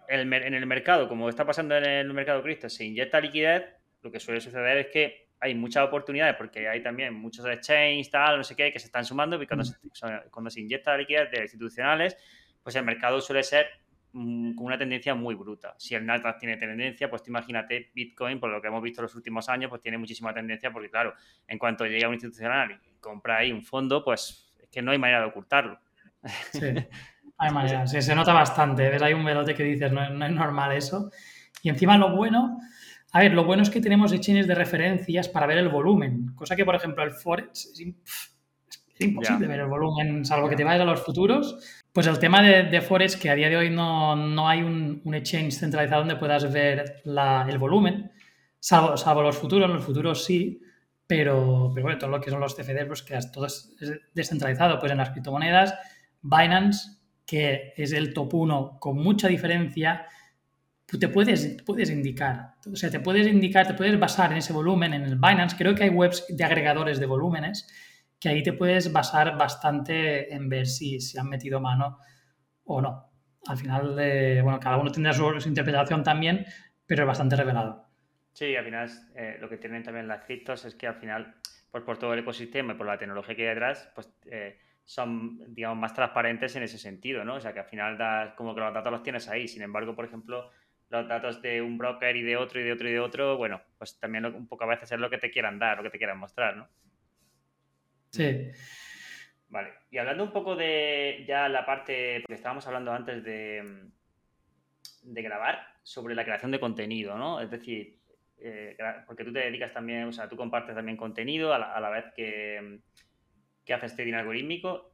en 0.09 0.33
el 0.33 0.67
mercado, 0.67 1.09
como 1.09 1.29
está 1.29 1.45
pasando 1.45 1.77
en 1.77 1.85
el 1.85 2.13
mercado 2.15 2.43
cripto, 2.43 2.71
se 2.71 2.85
inyecta 2.85 3.21
liquidez, 3.21 3.65
lo 4.03 4.11
que 4.11 4.21
suele 4.21 4.41
suceder 4.41 4.79
es 4.79 4.87
que 4.87 5.26
hay 5.41 5.55
muchas 5.55 5.87
oportunidades 5.87 6.35
porque 6.37 6.69
hay 6.69 6.83
también 6.83 7.15
muchos 7.15 7.47
exchanges, 7.47 8.11
tal, 8.11 8.39
no 8.39 8.45
sé 8.45 8.57
qué, 8.57 8.73
que 8.73 8.79
se 8.79 8.87
están 8.87 9.05
sumando 9.05 9.41
y 9.41 9.47
cuando, 9.47 9.65
se, 9.65 9.75
cuando 10.31 10.51
se 10.51 10.61
inyecta 10.61 10.97
liquidez 10.97 11.31
de 11.31 11.43
institucionales, 11.43 12.17
pues 12.63 12.75
el 12.77 12.85
mercado 12.85 13.21
suele 13.21 13.43
ser 13.43 13.67
Mm, 14.19 14.55
con 14.55 14.65
una 14.65 14.79
tendencia 14.79 15.15
muy 15.15 15.35
bruta. 15.35 15.75
Si 15.77 15.95
el 15.95 16.07
Nasdaq 16.07 16.39
tiene 16.39 16.57
tendencia, 16.57 17.11
pues 17.11 17.23
imagínate 17.29 17.91
Bitcoin, 17.95 18.41
por 18.41 18.49
lo 18.49 18.63
que 18.63 18.69
hemos 18.69 18.83
visto 18.83 19.03
los 19.03 19.15
últimos 19.15 19.47
años, 19.51 19.69
pues 19.69 19.83
tiene 19.83 19.99
muchísima 19.99 20.33
tendencia 20.33 20.73
porque, 20.73 20.89
claro, 20.89 21.13
en 21.47 21.59
cuanto 21.59 21.85
llega 21.85 22.09
un 22.09 22.15
institucional 22.15 22.71
y 22.73 22.99
compra 22.99 23.37
ahí 23.37 23.53
un 23.53 23.63
fondo, 23.63 24.03
pues 24.03 24.55
es 24.59 24.71
que 24.71 24.81
no 24.81 24.93
hay 24.93 24.97
manera 24.97 25.21
de 25.21 25.27
ocultarlo. 25.27 25.79
Sí, 26.51 26.61
hay 27.39 27.53
manera. 27.53 27.87
se 27.87 28.15
nota 28.15 28.33
bastante. 28.33 28.89
Ves, 28.89 29.03
hay 29.03 29.13
un 29.13 29.23
velote 29.23 29.55
que 29.55 29.65
dices, 29.65 29.93
no, 29.93 30.03
es 30.03 30.11
normal 30.11 30.73
eso. 30.73 31.11
Y 31.63 31.69
encima 31.69 31.99
lo 31.99 32.17
bueno, 32.17 32.59
a 33.17 33.21
ver, 33.21 33.33
lo 33.33 33.47
bueno 33.47 33.63
es 33.63 33.71
que 33.71 33.81
tenemos 33.81 34.13
exchanges 34.13 34.47
de 34.47 34.55
referencias 34.55 35.27
para 35.31 35.47
ver 35.47 35.57
el 35.57 35.71
volumen, 35.71 36.35
cosa 36.35 36.55
que, 36.55 36.67
por 36.67 36.75
ejemplo, 36.75 37.03
el 37.03 37.13
Forex 37.13 37.73
es, 37.73 37.81
imposible 38.99 39.47
ver 39.47 39.61
el 39.61 39.69
volumen, 39.69 40.23
salvo 40.23 40.51
que 40.51 40.55
te 40.55 40.65
vayas 40.65 40.83
a 40.83 40.85
los 40.85 41.01
futuros. 41.01 41.57
Pues 41.95 42.07
el 42.09 42.19
tema 42.19 42.43
de, 42.43 42.65
de 42.65 42.81
Forex, 42.83 43.17
que 43.17 43.31
a 43.31 43.35
día 43.35 43.49
de 43.49 43.57
hoy 43.57 43.71
no, 43.71 44.47
hay 44.47 44.61
un, 44.61 45.01
exchange 45.15 45.55
centralizado 45.55 46.03
donde 46.03 46.17
puedas 46.17 46.53
ver 46.53 47.03
el 47.07 47.57
volumen, 47.57 48.13
salvo, 48.61 48.99
salvo, 48.99 49.23
los 49.23 49.39
futuros, 49.39 49.71
los 49.71 49.83
futuros 49.83 50.23
sí, 50.23 50.61
pero, 51.07 51.73
pero 51.75 51.87
bueno, 51.87 51.99
todo 51.99 52.11
lo 52.11 52.21
que 52.21 52.31
son 52.31 52.39
los 52.39 52.55
CFDs, 52.55 52.85
pues 52.85 53.03
que 53.03 53.19
todo 53.33 53.47
es 53.47 53.75
descentralizado. 54.13 54.79
Pues 54.79 54.93
en 54.93 54.99
las 54.99 55.09
criptomonedas, 55.09 55.75
Binance, 56.21 56.99
que 57.25 57.73
es 57.79 57.93
el 57.93 58.13
top 58.13 58.35
1 58.35 58.77
con 58.79 58.99
mucha 58.99 59.27
diferencia, 59.27 60.05
te 60.87 61.09
puedes, 61.09 61.63
puedes 61.65 61.91
indicar, 61.91 62.55
o 62.71 62.77
sea, 62.77 62.91
te 62.91 63.01
puedes 63.01 63.27
indicar, 63.27 63.67
te 63.67 63.75
puedes 63.75 63.99
basar 63.99 64.31
en 64.31 64.39
ese 64.39 64.53
volumen, 64.53 64.95
en 64.95 65.03
el 65.03 65.17
Binance. 65.17 65.57
Creo 65.57 65.75
que 65.75 65.85
hay 65.85 65.91
webs 65.91 66.25
de 66.29 66.45
agregadores 66.45 67.01
de 67.01 67.07
volúmenes 67.07 67.69
que 68.21 68.29
ahí 68.29 68.43
te 68.43 68.53
puedes 68.53 68.93
basar 68.93 69.37
bastante 69.37 70.33
en 70.33 70.49
ver 70.49 70.67
si, 70.67 71.01
se 71.01 71.21
han 71.21 71.29
metido 71.29 71.61
mano 71.61 71.99
o 72.65 72.81
no. 72.81 73.11
Al 73.47 73.57
final, 73.57 73.95
bueno, 74.43 74.59
cada 74.61 74.79
uno 74.79 74.91
tendrá 74.91 75.13
su, 75.13 75.25
interpretación 75.47 76.03
también, 76.03 76.47
pero 76.87 77.03
es 77.03 77.07
bastante 77.07 77.37
revelado. 77.37 77.87
Sí, 78.33 78.55
al 78.55 78.65
final 78.65 78.91
eh, 79.15 79.39
lo 79.41 79.49
que 79.49 79.57
tienen 79.57 79.83
también 79.83 80.09
las 80.09 80.25
criptos 80.25 80.65
es 80.65 80.75
que 80.75 80.87
al 80.87 80.97
final, 80.97 81.37
pues 81.71 81.85
por 81.85 81.99
todo 81.99 82.13
el 82.13 82.21
ecosistema 82.21 82.75
y 82.75 82.77
por 82.77 82.87
la 82.87 82.99
tecnología 82.99 83.35
que 83.35 83.43
hay 83.43 83.49
detrás, 83.49 83.91
pues 83.95 84.13
eh, 84.27 84.59
son, 84.85 85.55
digamos, 85.55 85.79
más 85.79 85.95
transparentes 85.95 86.55
en 86.57 86.63
ese 86.63 86.79
sentido, 86.79 87.25
¿no? 87.25 87.37
O 87.37 87.41
sea, 87.41 87.53
que 87.53 87.61
al 87.61 87.67
final 87.67 87.97
das, 87.97 88.35
como 88.35 88.55
que 88.55 88.61
los 88.61 88.75
datos 88.75 88.93
los 88.93 89.03
tienes 89.03 89.29
ahí. 89.29 89.49
Sin 89.49 89.63
embargo, 89.63 89.95
por 89.95 90.05
ejemplo, 90.05 90.51
los 90.89 91.09
datos 91.09 91.43
de 91.43 91.61
un 91.63 91.79
broker 91.79 92.15
y 92.17 92.23
de 92.23 92.37
otro 92.37 92.61
y 92.61 92.65
de 92.65 92.73
otro 92.73 92.89
y 92.89 92.93
de 92.93 93.01
otro, 93.01 93.37
bueno, 93.37 93.61
pues 93.79 93.99
también 93.99 94.25
un 94.27 94.47
poco 94.47 94.65
a 94.65 94.69
veces 94.69 94.93
es 94.93 94.99
lo 94.99 95.11
que 95.11 95.19
te 95.19 95.31
quieran 95.31 95.59
dar, 95.59 95.79
lo 95.79 95.83
que 95.83 95.91
te 95.91 95.99
quieran 95.99 96.19
mostrar, 96.19 96.57
¿no? 96.57 96.69
Sí. 98.11 98.51
Vale. 99.49 99.73
Y 99.91 99.99
hablando 99.99 100.25
un 100.25 100.33
poco 100.33 100.57
de 100.57 101.25
ya 101.27 101.49
la 101.49 101.65
parte, 101.67 102.21
porque 102.21 102.35
estábamos 102.35 102.67
hablando 102.67 102.93
antes 102.93 103.23
de, 103.23 103.91
de 105.03 105.23
grabar, 105.23 105.67
sobre 105.83 106.15
la 106.15 106.25
creación 106.25 106.51
de 106.51 106.61
contenido, 106.61 107.17
¿no? 107.17 107.41
Es 107.41 107.51
decir, 107.51 108.01
eh, 108.39 108.77
porque 109.07 109.25
tú 109.25 109.33
te 109.33 109.39
dedicas 109.41 109.73
también, 109.73 110.05
o 110.05 110.13
sea, 110.13 110.29
tú 110.29 110.37
compartes 110.37 110.75
también 110.75 110.97
contenido 110.97 111.55
a 111.55 111.81
la, 111.81 111.91
vez 111.91 112.07
que, 112.15 112.81
que 113.65 113.75
haces 113.75 113.95
trading 113.95 114.15
algorítmico 114.15 114.93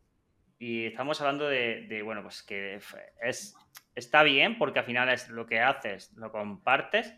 y 0.58 0.86
estamos 0.86 1.20
hablando 1.20 1.48
de, 1.48 1.86
de, 1.88 2.02
bueno, 2.02 2.22
pues 2.22 2.42
que 2.42 2.78
es, 3.20 3.56
está 3.94 4.22
bien 4.22 4.58
porque 4.58 4.80
al 4.80 4.84
final 4.84 5.08
es 5.08 5.28
lo 5.28 5.46
que 5.46 5.60
haces, 5.60 6.12
lo 6.16 6.30
compartes, 6.32 7.14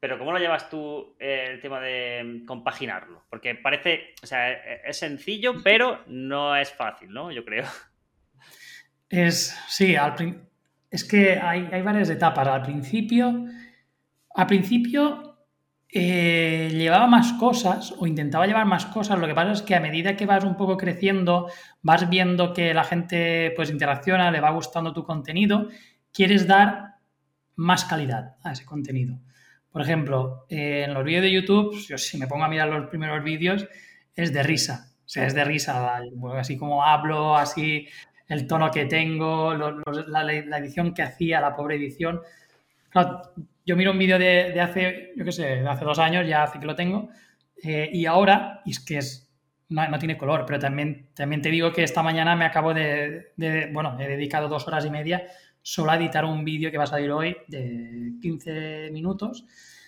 pero 0.00 0.18
¿cómo 0.18 0.32
lo 0.32 0.38
llevas 0.38 0.70
tú 0.70 1.16
eh, 1.18 1.48
el 1.50 1.60
tema 1.60 1.80
de 1.80 2.42
compaginarlo? 2.46 3.24
Porque 3.28 3.54
parece, 3.56 4.14
o 4.22 4.26
sea, 4.26 4.52
e-, 4.52 4.82
es 4.84 4.98
sencillo, 4.98 5.54
pero 5.62 6.04
no 6.06 6.54
es 6.56 6.72
fácil, 6.72 7.10
¿no? 7.10 7.32
Yo 7.32 7.44
creo. 7.44 7.64
Es, 9.10 9.58
sí, 9.68 9.96
es 10.90 11.04
que 11.04 11.38
hay, 11.38 11.66
hay, 11.72 11.82
varias 11.82 12.10
etapas. 12.10 12.46
Al 12.46 12.62
principio, 12.62 13.46
al 14.34 14.46
principio 14.46 15.27
eh, 15.90 16.70
llevaba 16.72 17.06
más 17.06 17.32
cosas 17.34 17.94
o 17.98 18.06
intentaba 18.06 18.46
llevar 18.46 18.66
más 18.66 18.86
cosas. 18.86 19.18
Lo 19.18 19.26
que 19.26 19.34
pasa 19.34 19.52
es 19.52 19.62
que 19.62 19.74
a 19.74 19.80
medida 19.80 20.16
que 20.16 20.26
vas 20.26 20.44
un 20.44 20.56
poco 20.56 20.76
creciendo, 20.76 21.50
vas 21.82 22.08
viendo 22.10 22.52
que 22.52 22.74
la 22.74 22.84
gente 22.84 23.52
pues 23.56 23.70
interacciona, 23.70 24.30
le 24.30 24.40
va 24.40 24.50
gustando 24.50 24.92
tu 24.92 25.04
contenido, 25.04 25.68
quieres 26.12 26.46
dar 26.46 26.96
más 27.56 27.84
calidad 27.84 28.36
a 28.42 28.52
ese 28.52 28.64
contenido. 28.64 29.18
Por 29.70 29.82
ejemplo, 29.82 30.46
eh, 30.48 30.84
en 30.86 30.94
los 30.94 31.04
vídeos 31.04 31.22
de 31.22 31.32
YouTube, 31.32 31.78
yo 31.86 31.98
si 31.98 32.18
me 32.18 32.26
pongo 32.26 32.44
a 32.44 32.48
mirar 32.48 32.68
los 32.68 32.88
primeros 32.88 33.22
vídeos, 33.22 33.66
es 34.14 34.32
de 34.32 34.42
risa. 34.42 34.88
O 35.04 35.08
sea, 35.08 35.26
es 35.26 35.34
de 35.34 35.44
risa, 35.44 36.00
así 36.38 36.56
como 36.58 36.84
hablo, 36.84 37.36
así 37.36 37.86
el 38.28 38.46
tono 38.46 38.70
que 38.70 38.84
tengo, 38.84 39.54
la, 39.54 40.58
edición 40.58 40.92
que 40.92 41.02
hacía, 41.02 41.40
la 41.40 41.56
pobre 41.56 41.76
edición. 41.76 42.20
Yo 43.64 43.76
miro 43.76 43.92
un 43.92 43.98
vídeo 43.98 44.18
de, 44.18 44.60
hace, 44.60 45.12
yo 45.16 45.24
qué 45.24 45.32
sé, 45.32 45.42
de 45.42 45.68
hace 45.68 45.84
dos 45.84 45.98
años, 45.98 46.26
ya 46.26 46.44
hace 46.44 46.58
que 46.58 46.66
lo 46.66 46.74
tengo, 46.74 47.08
eh, 47.62 47.90
y 47.92 48.06
ahora, 48.06 48.62
y 48.64 48.70
es 48.70 48.80
que 48.80 48.98
es, 48.98 49.30
no, 49.68 49.98
tiene 49.98 50.16
color, 50.16 50.44
pero 50.46 50.58
también, 50.58 51.10
también 51.14 51.42
te 51.42 51.50
digo 51.50 51.72
que 51.72 51.82
esta 51.82 52.02
mañana 52.02 52.34
me 52.34 52.46
acabo 52.46 52.72
de, 52.72 53.32
de, 53.36 53.70
bueno, 53.72 53.98
he 54.00 54.08
dedicado 54.08 54.48
dos 54.48 54.66
horas 54.66 54.86
y 54.86 54.90
media 54.90 55.26
solo 55.62 55.90
a 55.90 55.96
editar 55.96 56.24
un 56.24 56.44
vídeo 56.44 56.70
que 56.70 56.78
va 56.78 56.84
a 56.84 56.86
salir 56.86 57.10
hoy 57.10 57.36
de 57.46 58.14
15 58.22 58.90
minutos. 58.90 59.44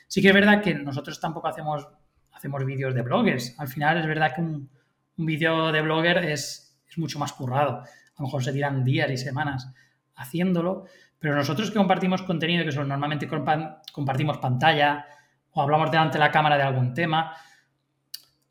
Sí 0.06 0.20
que 0.20 0.28
es 0.28 0.34
verdad 0.34 0.62
que 0.62 0.74
nosotros 0.74 1.18
tampoco 1.18 1.48
hacemos, 1.48 1.88
hacemos 2.32 2.64
vídeos 2.66 2.94
de 2.94 3.00
bloggers. 3.00 3.54
Al 3.58 3.68
final 3.68 3.96
es 3.98 4.06
verdad 4.06 4.34
que 4.34 4.42
un, 4.42 4.68
vídeo 5.16 5.70
de 5.72 5.82
blogger 5.82 6.18
es, 6.18 6.78
es, 6.88 6.98
mucho 6.98 7.18
más 7.18 7.32
currado. 7.32 7.78
A 7.78 8.18
lo 8.18 8.24
mejor 8.24 8.42
se 8.44 8.52
tiran 8.52 8.84
días 8.84 9.10
y 9.10 9.16
semanas. 9.16 9.72
haciéndolo, 10.16 10.84
pero 11.20 11.36
nosotros 11.36 11.70
que 11.70 11.76
compartimos 11.76 12.22
contenido, 12.22 12.64
que 12.64 12.72
son 12.72 12.88
normalmente 12.88 13.28
compartimos 13.28 14.38
pantalla 14.38 15.06
o 15.52 15.62
hablamos 15.62 15.90
delante 15.90 16.14
de 16.14 16.24
la 16.24 16.30
cámara 16.30 16.56
de 16.56 16.62
algún 16.62 16.94
tema, 16.94 17.36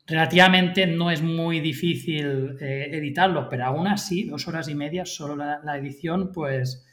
relativamente 0.06 0.86
no 0.86 1.10
es 1.10 1.20
muy 1.20 1.60
difícil 1.60 2.56
eh, 2.60 2.88
editarlo, 2.92 3.48
pero 3.48 3.66
aún 3.66 3.88
así, 3.88 4.24
dos 4.24 4.46
horas 4.46 4.68
y 4.68 4.76
media 4.76 5.04
solo 5.04 5.34
la, 5.36 5.76
edición, 5.76 6.30
pues 6.32 6.86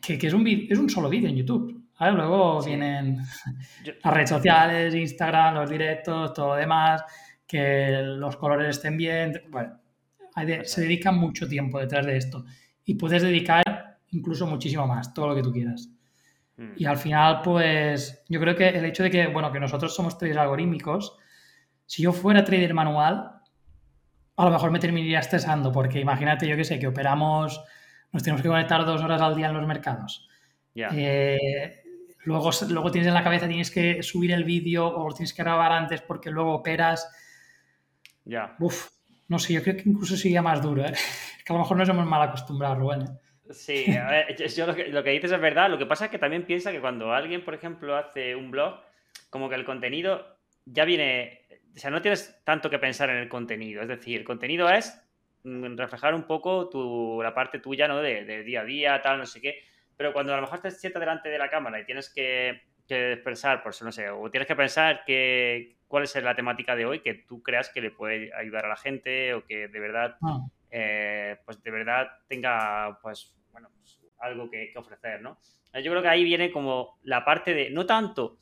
que, 0.00 0.18
es, 0.20 0.32
un, 0.32 0.46
es 0.46 0.78
un 0.78 0.90
solo 0.90 1.08
vídeo 1.08 1.28
en 1.28 1.36
YouTube. 1.36 1.80
Luego 2.00 2.60
vienen 2.64 3.18
las 4.04 4.14
redes 4.14 4.30
sociales, 4.30 4.92
Instagram, 4.92 5.54
los 5.54 5.70
directos, 5.70 6.32
todo 6.32 6.48
lo 6.48 6.54
demás, 6.56 7.04
que 7.46 8.00
los 8.02 8.36
colores 8.36 8.70
estén 8.70 8.96
bien. 8.96 9.40
Bueno, 9.50 9.78
se 10.64 10.80
dedica 10.80 11.12
mucho 11.12 11.46
tiempo 11.46 11.78
detrás 11.78 12.06
de 12.06 12.16
esto 12.16 12.44
y 12.84 12.94
puedes 12.94 13.22
dedicar 13.22 13.62
incluso 14.12 14.46
muchísimo 14.46 14.86
más, 14.86 15.12
todo 15.12 15.28
lo 15.28 15.34
que 15.34 15.42
tú 15.42 15.52
quieras. 15.52 15.90
Mm. 16.56 16.72
Y 16.76 16.84
al 16.86 16.96
final, 16.96 17.40
pues 17.42 18.24
yo 18.28 18.40
creo 18.40 18.54
que 18.54 18.68
el 18.68 18.84
hecho 18.84 19.02
de 19.02 19.10
que, 19.10 19.26
bueno, 19.26 19.50
que 19.52 19.60
nosotros 19.60 19.94
somos 19.94 20.16
traders 20.16 20.40
algorítmicos, 20.40 21.18
si 21.86 22.02
yo 22.02 22.12
fuera 22.12 22.44
trader 22.44 22.74
manual, 22.74 23.32
a 24.36 24.44
lo 24.44 24.50
mejor 24.50 24.70
me 24.70 24.78
terminaría 24.78 25.18
estresando, 25.18 25.72
porque 25.72 26.00
imagínate, 26.00 26.46
yo 26.46 26.56
que 26.56 26.64
sé, 26.64 26.78
que 26.78 26.86
operamos, 26.86 27.62
nos 28.12 28.22
tenemos 28.22 28.42
que 28.42 28.48
conectar 28.48 28.84
dos 28.84 29.02
horas 29.02 29.20
al 29.20 29.36
día 29.36 29.48
en 29.48 29.54
los 29.54 29.66
mercados. 29.66 30.28
Eh, 30.74 31.82
luego, 32.24 32.50
luego 32.68 32.90
tienes 32.90 33.08
en 33.08 33.14
la 33.14 33.22
cabeza, 33.22 33.46
tienes 33.46 33.70
que 33.70 34.02
subir 34.02 34.32
el 34.32 34.44
vídeo 34.44 34.86
o 34.86 35.12
tienes 35.12 35.34
que 35.34 35.42
grabar 35.42 35.72
antes 35.72 36.00
porque 36.02 36.30
luego 36.30 36.54
operas. 36.54 37.10
Ya. 38.24 38.56
Uf, 38.58 38.88
no 39.28 39.38
sé, 39.38 39.52
yo 39.52 39.62
creo 39.62 39.76
que 39.76 39.88
incluso 39.88 40.16
sería 40.16 40.42
más 40.42 40.62
duro, 40.62 40.84
¿eh? 40.84 40.92
que 41.44 41.52
a 41.52 41.56
lo 41.56 41.60
mejor 41.60 41.76
nos 41.76 41.88
hemos 41.88 42.06
mal 42.06 42.22
acostumbrado, 42.22 42.76
Rubén. 42.76 43.02
¿eh? 43.02 43.18
Sí, 43.52 43.96
a 43.96 44.08
ver, 44.08 44.36
yo 44.36 44.66
lo 44.66 44.74
que, 44.74 44.88
lo 44.88 45.02
que 45.02 45.10
dices 45.10 45.32
es 45.32 45.40
verdad. 45.40 45.70
Lo 45.70 45.78
que 45.78 45.86
pasa 45.86 46.06
es 46.06 46.10
que 46.10 46.18
también 46.18 46.44
piensa 46.44 46.72
que 46.72 46.80
cuando 46.80 47.12
alguien, 47.12 47.44
por 47.44 47.54
ejemplo, 47.54 47.96
hace 47.96 48.34
un 48.34 48.50
blog, 48.50 48.80
como 49.30 49.48
que 49.48 49.54
el 49.54 49.64
contenido 49.64 50.38
ya 50.64 50.84
viene. 50.84 51.46
O 51.74 51.78
sea, 51.78 51.90
no 51.90 52.02
tienes 52.02 52.42
tanto 52.44 52.68
que 52.68 52.78
pensar 52.78 53.10
en 53.10 53.16
el 53.16 53.28
contenido. 53.28 53.82
Es 53.82 53.88
decir, 53.88 54.20
el 54.20 54.24
contenido 54.24 54.68
es 54.68 55.00
mm, 55.44 55.76
reflejar 55.76 56.14
un 56.14 56.24
poco 56.24 56.68
tu, 56.68 57.20
la 57.22 57.34
parte 57.34 57.58
tuya, 57.58 57.88
¿no? 57.88 58.00
De, 58.00 58.24
de, 58.24 58.42
día 58.42 58.60
a 58.60 58.64
día, 58.64 59.02
tal, 59.02 59.18
no 59.18 59.26
sé 59.26 59.40
qué. 59.40 59.60
Pero 59.96 60.12
cuando 60.12 60.32
a 60.32 60.36
lo 60.36 60.42
mejor 60.42 60.60
te 60.60 60.70
sientas 60.70 61.00
delante 61.00 61.28
de 61.28 61.38
la 61.38 61.48
cámara 61.48 61.80
y 61.80 61.84
tienes 61.84 62.12
que, 62.12 62.62
que 62.86 63.12
expresar, 63.12 63.62
pues 63.62 63.80
no 63.82 63.92
sé, 63.92 64.10
o 64.10 64.30
tienes 64.30 64.46
que 64.46 64.56
pensar 64.56 65.04
que, 65.04 65.76
cuál 65.92 66.04
es 66.04 66.22
la 66.22 66.34
temática 66.34 66.74
de 66.74 66.86
hoy 66.86 67.00
que 67.00 67.12
tú 67.12 67.42
creas 67.42 67.68
que 67.68 67.82
le 67.82 67.90
puede 67.90 68.32
ayudar 68.34 68.64
a 68.64 68.70
la 68.70 68.76
gente 68.76 69.34
o 69.34 69.44
que 69.44 69.68
de 69.68 69.78
verdad, 69.78 70.16
ah. 70.22 70.40
eh, 70.70 71.36
pues 71.44 71.62
de 71.62 71.70
verdad 71.70 72.08
tenga, 72.26 72.98
pues, 73.02 73.36
bueno, 73.52 73.68
pues, 73.78 74.00
algo 74.18 74.50
que, 74.50 74.72
ofrecer, 74.76 75.20
¿no? 75.20 75.38
Yo 75.74 75.90
creo 75.90 76.02
que 76.02 76.08
ahí 76.08 76.24
viene 76.24 76.50
como 76.50 76.98
la 77.02 77.24
parte 77.24 77.54
de, 77.54 77.70
no 77.70 77.86
tanto 77.86 78.38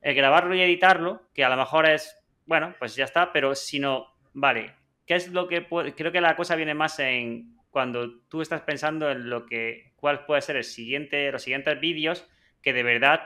el 0.00 0.14
grabarlo 0.14 0.54
y 0.54 0.62
editarlo, 0.62 1.28
que 1.34 1.44
a 1.44 1.50
lo 1.50 1.56
mejor 1.56 1.86
es, 1.86 2.16
bueno, 2.46 2.74
pues 2.78 2.94
ya 2.94 3.04
está, 3.04 3.32
pero 3.32 3.54
sino, 3.54 4.14
vale, 4.32 4.74
¿qué 5.06 5.14
es 5.14 5.28
lo 5.28 5.46
que 5.46 5.60
puede, 5.60 5.94
creo 5.94 6.10
que 6.10 6.20
la 6.20 6.36
cosa 6.36 6.56
viene 6.56 6.74
más 6.74 6.98
en 6.98 7.56
cuando 7.70 8.20
tú 8.28 8.40
estás 8.40 8.62
pensando 8.62 9.10
en 9.10 9.28
lo 9.28 9.46
que, 9.46 9.92
cuál 9.96 10.24
puede 10.24 10.40
ser 10.40 10.56
el 10.56 10.64
siguiente, 10.64 11.30
los 11.30 11.42
siguientes 11.42 11.78
vídeos 11.80 12.26
que 12.62 12.72
de 12.72 12.82
verdad 12.82 13.20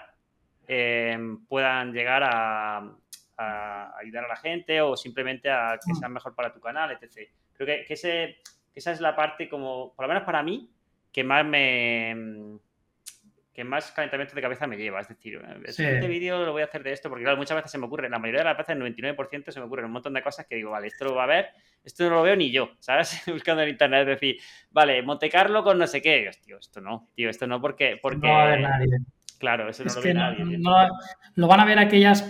eh, 0.66 1.16
puedan 1.48 1.92
llegar 1.92 2.22
a, 2.24 2.92
a 3.36 3.96
ayudar 3.98 4.24
a 4.24 4.28
la 4.28 4.36
gente 4.36 4.80
o 4.80 4.96
simplemente 4.96 5.50
a 5.50 5.78
que 5.84 5.92
mm. 5.92 5.96
sea 5.96 6.08
mejor 6.08 6.34
para 6.34 6.52
tu 6.52 6.60
canal, 6.60 6.90
etc. 6.92 7.30
Creo 7.54 7.66
que, 7.66 7.84
que, 7.84 7.94
ese, 7.94 8.38
esa 8.74 8.92
es 8.92 9.00
la 9.00 9.16
parte 9.16 9.48
como, 9.48 9.94
por 9.94 10.04
lo 10.04 10.08
menos 10.08 10.24
para 10.24 10.42
mí, 10.42 10.70
que 11.14 11.22
más 11.22 11.46
me 11.46 12.58
que 13.54 13.62
más 13.62 13.92
calentamiento 13.92 14.34
de 14.34 14.42
cabeza 14.42 14.66
me 14.66 14.76
lleva. 14.76 15.00
Es 15.00 15.08
decir, 15.08 15.38
este 15.38 16.08
vídeo 16.08 16.44
lo 16.44 16.50
voy 16.50 16.62
a 16.62 16.64
hacer 16.64 16.82
de 16.82 16.92
esto, 16.92 17.08
porque 17.08 17.22
claro, 17.22 17.38
muchas 17.38 17.54
veces 17.54 17.70
se 17.70 17.78
me 17.78 17.86
ocurre, 17.86 18.10
la 18.10 18.18
mayoría 18.18 18.40
de 18.40 18.46
las 18.46 18.58
veces, 18.58 18.74
el 18.74 18.82
99% 18.82 19.52
se 19.52 19.60
me 19.60 19.66
ocurren 19.66 19.84
un 19.86 19.92
montón 19.92 20.12
de 20.12 20.22
cosas 20.22 20.44
que 20.46 20.56
digo, 20.56 20.72
vale, 20.72 20.88
esto 20.88 21.04
lo 21.04 21.14
va 21.14 21.22
a 21.22 21.28
ver, 21.28 21.50
esto 21.84 22.02
no 22.10 22.16
lo 22.16 22.22
veo 22.22 22.34
ni 22.34 22.50
yo, 22.50 22.72
¿sabes? 22.80 23.22
Buscando 23.28 23.62
en 23.62 23.68
internet, 23.68 24.00
es 24.00 24.20
decir, 24.20 24.40
vale, 24.72 25.00
Monte 25.04 25.30
Carlo 25.30 25.62
con 25.62 25.78
no 25.78 25.86
sé 25.86 26.02
qué. 26.02 26.22
Dios, 26.22 26.40
tío, 26.40 26.58
esto 26.58 26.80
no, 26.80 27.08
tío, 27.14 27.30
esto 27.30 27.46
no, 27.46 27.60
porque... 27.60 27.96
porque... 28.02 28.26
No 28.26 28.32
va 28.32 28.40
a 28.40 28.46
haber 28.46 28.60
nadie. 28.60 28.98
Claro, 29.38 29.68
eso 29.68 29.84
no 29.84 29.94
lo 29.94 30.02
ve 30.02 30.14
nadie. 30.14 30.44
lo 31.36 31.46
van 31.46 31.60
a 31.60 31.64
ver 31.64 31.78
aquellas 31.78 32.28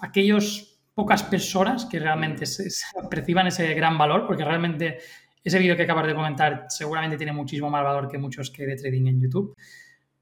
aquellos 0.00 0.72
pocas 0.94 1.22
personas 1.22 1.86
que 1.86 1.98
realmente 1.98 2.46
se, 2.46 2.68
perciban 3.10 3.46
ese 3.46 3.74
gran 3.74 3.98
valor, 3.98 4.26
porque 4.26 4.44
realmente 4.44 4.98
ese 5.44 5.58
vídeo 5.58 5.76
que 5.76 5.82
acabas 5.82 6.06
de 6.06 6.14
comentar 6.14 6.66
seguramente 6.68 7.16
tiene 7.16 7.32
muchísimo 7.32 7.70
más 7.70 7.82
valor 7.82 8.08
que 8.08 8.18
muchos 8.18 8.50
que 8.50 8.66
de 8.66 8.76
trading 8.76 9.06
en 9.06 9.20
YouTube, 9.20 9.54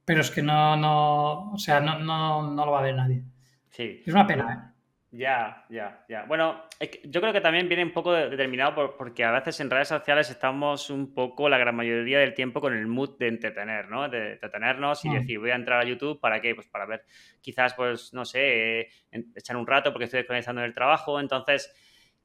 pero 0.04 0.20
es 0.20 0.30
que 0.30 0.42
no, 0.42 0.76
no, 0.76 1.52
o 1.52 1.58
sea, 1.58 1.80
no, 1.80 1.98
no, 1.98 2.50
no 2.50 2.66
lo 2.66 2.72
va 2.72 2.80
a 2.80 2.82
ver 2.82 2.94
nadie. 2.94 3.22
Sí. 3.70 4.02
Es 4.04 4.12
una 4.12 4.26
pena, 4.26 4.52
¿eh? 4.52 4.70
Ya, 5.12 5.64
ya, 5.68 6.04
ya. 6.08 6.22
Bueno, 6.22 6.66
yo 7.02 7.20
creo 7.20 7.32
que 7.32 7.40
también 7.40 7.66
viene 7.66 7.82
un 7.82 7.92
poco 7.92 8.12
determinado 8.12 8.76
por, 8.76 8.96
porque 8.96 9.24
a 9.24 9.32
veces 9.32 9.58
en 9.58 9.68
redes 9.68 9.88
sociales 9.88 10.30
estamos 10.30 10.88
un 10.88 11.12
poco 11.12 11.48
la 11.48 11.58
gran 11.58 11.74
mayoría 11.74 12.20
del 12.20 12.32
tiempo 12.32 12.60
con 12.60 12.74
el 12.74 12.86
mood 12.86 13.18
de 13.18 13.26
entretener, 13.26 13.88
¿no? 13.88 14.08
De 14.08 14.34
entretenernos 14.34 15.04
y 15.04 15.08
mm. 15.08 15.14
decir, 15.14 15.38
voy 15.40 15.50
a 15.50 15.56
entrar 15.56 15.80
a 15.80 15.84
YouTube, 15.84 16.20
¿para 16.20 16.40
qué? 16.40 16.54
Pues 16.54 16.68
para 16.68 16.86
ver, 16.86 17.04
quizás, 17.40 17.74
pues, 17.74 18.14
no 18.14 18.24
sé, 18.24 18.88
echar 19.34 19.56
un 19.56 19.66
rato 19.66 19.92
porque 19.92 20.04
estoy 20.04 20.18
desconectando 20.18 20.62
del 20.62 20.74
trabajo. 20.74 21.18
Entonces, 21.18 21.74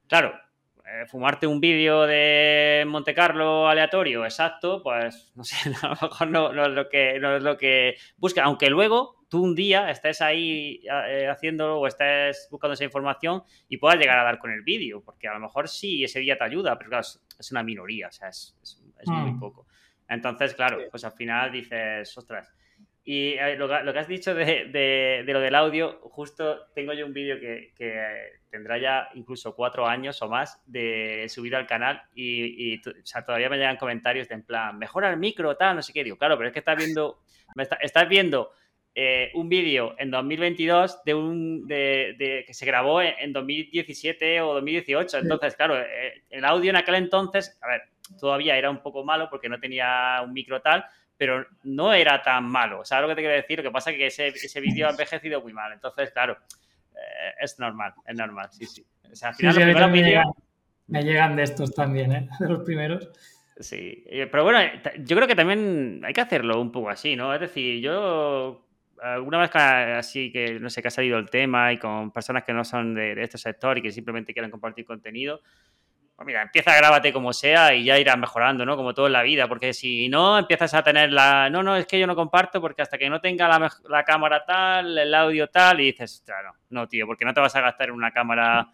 claro, 0.08 0.36
eh, 0.88 1.06
fumarte 1.08 1.48
un 1.48 1.60
vídeo 1.60 2.06
de 2.06 2.84
Monte 2.88 3.16
Carlo 3.16 3.68
aleatorio, 3.68 4.24
exacto, 4.24 4.84
pues, 4.84 5.32
no 5.36 5.44
sé, 5.44 5.56
a 5.82 5.88
lo 5.90 6.10
mejor 6.10 6.28
no, 6.28 6.66
es, 6.66 6.72
lo 6.72 6.90
que, 6.90 7.20
no 7.20 7.36
es 7.36 7.44
lo 7.44 7.58
que 7.58 7.96
busca. 8.18 8.44
Aunque 8.44 8.70
luego 8.70 9.26
tú 9.28 9.44
un 9.44 9.56
día 9.56 9.90
estés 9.90 10.22
ahí 10.22 10.82
eh, 11.08 11.28
haciéndolo 11.28 11.80
o 11.80 11.88
estés 11.88 12.48
buscando 12.52 12.76
esa 12.76 12.84
información 12.84 13.44
y 13.68 13.78
puedas 13.78 13.98
llegar 13.98 14.20
a 14.20 14.24
dar 14.24 14.38
con 14.38 14.52
el 14.52 14.62
vídeo, 14.62 15.02
porque 15.04 15.28
a 15.28 15.34
lo 15.34 15.40
mejor 15.40 15.68
sí, 15.68 16.04
ese 16.04 16.20
día 16.20 16.38
te 16.38 16.44
ayuda, 16.44 16.78
pero 16.78 16.92
claro, 16.92 17.06
es, 17.40 17.52
una 17.52 17.64
minoría, 17.64 18.10
o 18.10 18.12
sea, 18.12 18.30
es, 18.30 18.56
muy 19.08 19.32
mm. 19.32 19.40
poco. 19.40 19.66
Entonces, 20.08 20.54
claro, 20.54 20.80
pues 20.92 21.04
al 21.04 21.14
final 21.14 21.52
dices, 21.52 22.16
ostras. 22.16 22.54
Y 23.08 23.34
eh, 23.34 23.56
lo, 23.56 23.68
que 23.68 23.99
has 23.99 24.08
dicho 24.08 24.34
de, 24.34 25.24
lo 25.28 25.39
del 25.39 25.53
audio, 25.53 25.99
justo 26.10 26.68
tengo 26.74 26.91
yo 26.93 27.06
un 27.06 27.14
vídeo 27.14 27.39
que, 27.39 27.72
tendrá 28.49 28.80
ya 28.80 29.10
incluso 29.14 29.56
cuatro 29.56 29.86
años 29.86 30.22
o 30.22 30.30
más 30.30 30.64
de 30.66 31.28
subido 31.30 31.58
al 31.58 31.68
canal 31.68 32.01
y, 32.16 32.82
todavía 33.26 33.49
me 33.49 33.58
llegan 33.58 33.78
comentarios 33.78 34.28
de 34.28 34.36
en 34.36 34.43
plan, 34.43 34.78
mejora 34.80 35.12
el 35.12 35.18
micro, 35.18 35.56
tal, 35.56 35.76
no 35.76 35.84
sé 35.84 35.93
qué. 35.93 36.03
Digo, 36.03 36.18
claro, 36.18 36.36
pero 36.36 36.47
es 36.47 36.53
que 36.53 36.60
estás 36.60 36.78
viendo, 36.78 37.22
estás 37.82 38.10
viendo 38.10 38.51
eh, 38.95 39.30
un 39.36 39.49
vídeo 39.49 39.93
en 39.99 40.10
2022 40.10 41.03
de 41.03 41.14
un 41.14 41.68
de, 41.68 42.43
que 42.47 42.53
se 42.53 42.66
grabó 42.66 43.01
en, 43.01 43.34
2017 43.34 44.41
o 44.41 44.53
2018. 44.56 45.20
Entonces, 45.20 45.56
claro, 45.56 45.78
eh, 45.80 46.24
el 46.32 46.43
audio 46.43 46.72
en 46.72 46.78
aquel 46.78 46.95
entonces, 46.95 47.60
a 47.62 47.68
ver, 47.68 47.82
todavía 48.20 48.58
era 48.58 48.72
un 48.72 48.82
poco 48.82 49.03
malo 49.03 49.28
porque 49.30 49.49
no 49.49 49.60
tenía 49.60 50.22
un 50.24 50.34
micro 50.34 50.62
tal, 50.62 50.86
pero 51.18 51.45
no 51.63 51.93
era 51.93 52.22
tan 52.22 52.45
malo. 52.45 52.84
¿Sabes 52.84 53.03
lo 53.03 53.07
que 53.09 53.16
te 53.16 53.22
quiero 53.22 53.36
decir? 53.36 53.59
Lo 53.59 53.63
que 53.63 53.72
pasa 53.72 53.91
es 53.91 53.97
que 53.97 54.07
ese, 54.07 54.28
ese 54.28 54.61
vídeo 54.61 54.88
ha 54.88 54.91
envejecido 54.91 55.41
muy 55.41 55.53
mal. 55.53 55.72
Entonces, 55.74 56.11
claro, 56.11 56.38
eh, 56.93 57.34
es 57.39 57.59
normal, 57.59 57.93
es 58.05 58.16
normal, 58.16 58.49
sí, 58.51 58.66
sí. 58.66 58.86
O 59.11 59.16
sea, 59.16 59.30
al 59.30 59.36
final 59.36 59.91
me, 60.88 61.01
llegan, 61.03 61.36
de 61.36 61.43
estos 61.43 61.74
también, 61.74 62.11
¿eh? 62.11 62.30
De 62.39 62.49
los 62.49 62.63
primeros. 62.63 63.09
Sí, 63.57 64.03
pero 64.30 64.43
bueno, 64.43 64.59
yo 64.99 65.16
creo 65.16 65.28
que 65.28 65.36
también 65.36 66.01
hay 66.03 66.13
que 66.13 66.22
hacerlo 66.22 66.59
un 66.59 66.74
poco 66.74 66.89
así, 66.89 67.16
¿no? 67.16 67.34
Es 67.34 67.39
decir, 67.39 67.82
yo 67.82 68.66
alguna 69.01 69.39
vez 69.39 69.55
así 69.55 70.32
que, 70.32 70.59
no 70.59 70.70
sé, 70.70 70.82
que 70.82 70.88
ha 70.88 70.91
salido 70.91 71.18
el 71.18 71.30
tema 71.30 71.72
y 71.72 71.78
con 71.78 72.11
personas 72.11 72.43
que 72.43 72.53
no 72.53 72.63
son 72.63 72.95
de, 72.95 73.22
este 73.22 73.38
sector 73.38 73.78
y 73.78 73.82
que 73.82 73.91
simplemente 73.91 74.34
quieren 74.34 74.51
compartir 74.51 74.86
contenido, 74.86 75.41
pues 76.16 76.26
mira, 76.26 76.41
empieza, 76.43 76.76
grábate 76.76 77.11
como 77.11 77.34
sea 77.34 77.74
y 77.74 77.84
ya 77.84 77.99
irás 77.99 78.18
mejorando, 78.18 78.66
¿no? 78.66 78.78
Como 78.78 78.93
todo 78.93 79.07
en 79.07 79.13
la 79.13 79.22
vida, 79.22 79.49
porque 79.49 79.74
si 79.74 80.07
no, 80.07 80.38
empiezas 80.38 80.74
a 80.74 80.82
tener 80.82 81.11
la... 81.11 81.49
No, 81.49 81.61
no, 81.61 81.76
es 81.76 81.86
que 81.86 81.99
yo 81.99 82.07
no 82.07 82.16
comparto 82.16 82.61
porque 82.61 82.82
hasta 82.82 82.97
que 82.97 83.09
no 83.09 83.20
tenga 83.20 83.49
la, 83.49 84.03
cámara 84.03 84.45
tal, 84.45 84.97
el 84.97 85.13
audio 85.13 85.49
tal, 85.49 85.82
y 85.82 85.88
dices, 85.88 86.24
claro, 86.26 86.53
no, 86.70 86.88
tío, 86.88 87.05
porque 87.05 87.26
no 87.26 87.34
te 87.34 87.41
vas 87.41 87.55
a 87.55 87.61
gastar 87.61 87.89
en 87.89 87.95
una 87.95 88.11
cámara 88.11 88.72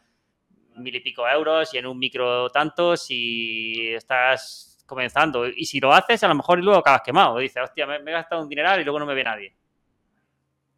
mil 0.75 0.95
y 0.95 0.99
pico 0.99 1.27
euros 1.27 1.73
y 1.73 1.79
en 1.79 1.87
un 1.87 1.97
micro 1.97 2.49
tanto 2.49 2.95
si 2.95 3.91
estás 3.93 4.83
comenzando. 4.85 5.47
Y 5.47 5.65
si 5.65 5.79
lo 5.79 5.93
haces, 5.93 6.23
a 6.23 6.27
lo 6.27 6.35
mejor 6.35 6.59
luego 6.59 6.79
acabas 6.79 7.01
quemado. 7.01 7.39
Dices, 7.39 7.63
hostia, 7.63 7.87
me, 7.87 7.99
me 7.99 8.11
he 8.11 8.13
gastado 8.13 8.43
un 8.43 8.49
dineral 8.49 8.79
y 8.79 8.83
luego 8.83 8.99
no 8.99 9.07
me 9.07 9.15
ve 9.15 9.23
nadie. 9.23 9.55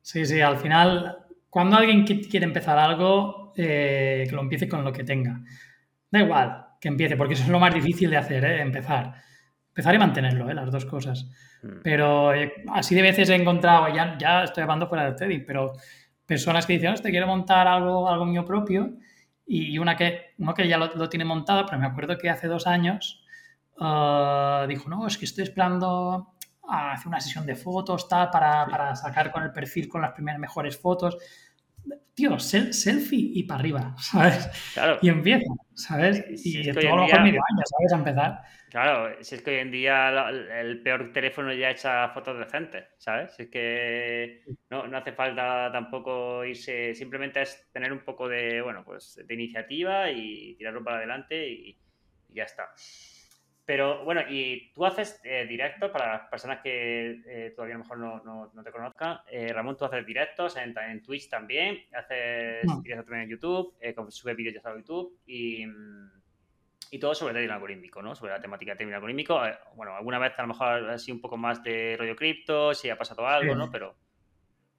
Sí, 0.02 0.26
sí, 0.26 0.40
al 0.40 0.58
final, 0.58 1.18
cuando 1.50 1.78
alguien 1.78 2.06
quiere 2.06 2.46
empezar 2.46 2.78
algo, 2.78 3.54
eh, 3.58 4.26
que 4.28 4.36
lo 4.36 4.42
empiece 4.42 4.70
con 4.70 4.84
lo 4.84 4.94
que 4.94 5.04
tenga. 5.04 5.42
Da 6.14 6.20
igual 6.20 6.68
que 6.80 6.90
empiece, 6.90 7.18
porque 7.18 7.34
eso 7.34 7.42
es 7.42 7.50
lo 7.50 7.60
más 7.60 7.74
difícil 7.74 8.12
de 8.12 8.18
hacer, 8.18 8.46
¿eh? 8.46 8.62
empezar. 8.62 9.16
Empezar 9.70 9.96
y 9.96 9.98
mantenerlo, 9.98 10.48
¿eh? 10.48 10.54
las 10.54 10.70
dos 10.70 10.86
cosas. 10.86 11.28
Mm. 11.64 11.80
Pero 11.82 12.36
eh, 12.36 12.54
así 12.72 12.94
de 12.94 13.02
veces 13.02 13.30
he 13.32 13.36
encontrado, 13.36 13.88
ya, 13.92 14.16
ya 14.20 14.44
estoy 14.44 14.62
hablando 14.62 14.88
fuera 14.88 15.06
del 15.06 15.16
trading, 15.16 15.40
pero 15.48 15.74
personas 16.24 16.68
que 16.68 16.74
dicen, 16.74 16.94
te 17.02 17.10
quiero 17.10 17.26
montar 17.26 17.68
algo, 17.68 18.08
algo 18.08 18.26
mío 18.26 18.46
propio, 18.46 18.94
y 19.48 19.76
una 19.80 19.96
que, 19.96 20.36
uno 20.38 20.54
que 20.54 20.68
ya 20.68 20.78
lo, 20.78 20.94
lo, 20.94 21.10
tiene 21.10 21.26
montado, 21.26 21.66
pero 21.66 21.80
me 21.80 21.88
acuerdo 21.88 22.16
que 22.16 22.30
hace 22.30 22.48
dos 22.48 22.68
años 22.68 23.26
uh, 23.80 24.68
dijo, 24.68 24.88
no, 24.90 25.08
es 25.08 25.18
que 25.18 25.26
estoy 25.26 25.46
esperando 25.46 26.36
a 26.70 26.92
hacer 26.92 27.08
una 27.08 27.20
sesión 27.20 27.48
de 27.48 27.56
fotos, 27.56 28.08
tal, 28.08 28.30
para, 28.30 28.68
para 28.68 28.96
sacar 28.96 29.32
con 29.32 29.42
el 29.42 29.52
perfil 29.52 29.90
con 29.90 30.04
las 30.04 30.12
primeras 30.12 30.40
mejores 30.40 30.78
fotos 30.78 31.18
tío, 32.14 32.40
selfie 32.40 33.32
y 33.34 33.44
para 33.44 33.60
arriba, 33.60 33.96
¿sabes? 34.00 34.50
Claro. 34.74 35.00
Y 35.02 35.10
empieza, 35.10 35.46
¿sabes? 35.76 36.46
Y 36.46 36.70
es 36.70 36.76
todo 36.76 36.96
lo 36.96 37.04
mejor 37.04 37.22
medio 37.22 37.42
año, 37.52 37.64
¿sabes? 37.66 37.94
A 37.94 37.98
empezar. 37.98 38.44
Claro, 38.70 39.24
si 39.24 39.36
es 39.36 39.42
que 39.44 39.52
hoy 39.52 39.58
en 39.58 39.72
día 39.72 40.30
el 40.30 40.82
peor 40.82 41.14
teléfono 41.14 41.54
ya 41.54 41.70
echa 41.70 42.10
fotos 42.10 42.40
decentes, 42.40 42.86
¿sabes? 42.98 43.36
Si 43.36 43.44
es 43.44 43.50
que 43.50 44.42
no, 44.72 44.88
no, 44.88 44.98
hace 44.98 45.12
falta 45.12 45.72
tampoco 45.72 46.44
irse, 46.44 46.96
simplemente 46.96 47.42
es 47.42 47.70
tener 47.72 47.94
un 47.94 48.00
poco 48.00 48.28
de, 48.28 48.62
bueno, 48.62 48.84
pues 48.84 49.22
de 49.24 49.34
iniciativa 49.34 50.10
y 50.10 50.56
tirarlo 50.56 50.84
para 50.84 50.98
adelante 50.98 51.48
y 51.48 51.78
ya 52.30 52.44
está. 52.46 52.74
Pero 53.66 54.04
bueno, 54.04 54.22
y 54.30 54.72
tú 54.74 54.86
haces 54.86 55.22
eh, 55.24 55.46
directos 55.48 55.90
para 55.92 56.14
las 56.14 56.30
personas 56.30 56.60
que 56.62 57.22
eh, 57.26 57.54
todavía 57.56 57.76
a 57.76 57.78
lo 57.78 57.84
mejor 57.86 57.98
no, 57.98 58.50
no, 58.54 58.64
te 58.64 58.72
conozcan. 58.72 59.20
Eh, 59.32 59.54
Ramón, 59.54 59.78
tú 59.78 59.86
haces 59.86 60.06
directos 60.06 60.58
en, 60.58 60.76
en 60.78 61.02
Twitch 61.02 61.30
también, 61.30 61.80
haces 61.94 62.62
directos 62.84 63.06
también 63.06 63.24
en 63.24 63.30
YouTube, 63.30 63.74
subes 64.10 64.36
vídeos 64.36 64.56
ya 64.62 64.70
a 64.70 64.76
YouTube 64.76 65.18
y, 65.26 65.66
y, 66.92 67.00
todo 67.00 67.16
sobre 67.16 67.34
trading 67.34 67.52
algorítmico, 67.52 68.02
¿no? 68.02 68.14
Sobre 68.16 68.34
la 68.34 68.42
temática 68.42 68.74
de 68.74 68.78
trading 68.78 68.94
algorítmico. 68.94 69.40
bueno, 69.78 69.96
alguna 69.96 70.20
vez 70.20 70.34
a 70.38 70.42
lo 70.42 70.50
mejor 70.50 70.90
ha 70.90 71.00
sido 71.00 71.16
un 71.16 71.22
poco 71.22 71.38
más 71.38 71.64
de 71.64 71.96
rollo 71.98 72.18
cripto, 72.18 72.74
si 72.74 72.90
ha 72.90 72.98
pasado 72.98 73.26
algo, 73.26 73.56
¿no? 73.56 73.72
Pero, 73.72 73.96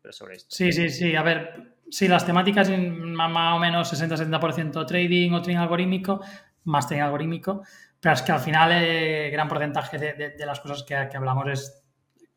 pero 0.02 0.12
sobre 0.12 0.34
esto. 0.34 0.54
Sí, 0.54 0.72
sí, 0.72 0.90
sí. 0.90 1.16
A 1.16 1.22
ver, 1.22 1.76
sí, 1.88 2.06
las 2.06 2.26
temáticas 2.26 2.68
más 2.68 3.56
o 3.56 3.58
menos 3.58 3.90
60-70% 3.94 4.86
trading 4.86 5.32
o 5.32 5.40
trading 5.40 5.56
algorítmico, 5.56 6.20
más 6.64 6.86
trading 6.86 7.04
algorítmico. 7.04 7.62
Pero 8.04 8.16
es 8.16 8.20
que 8.20 8.32
al 8.32 8.40
final 8.40 8.70
el 8.70 9.30
gran 9.30 9.48
porcentaje 9.48 9.96
de, 9.96 10.44
las 10.44 10.60
cosas 10.60 10.82
que, 10.82 10.94
hablamos 10.94 11.46
es 11.48 11.86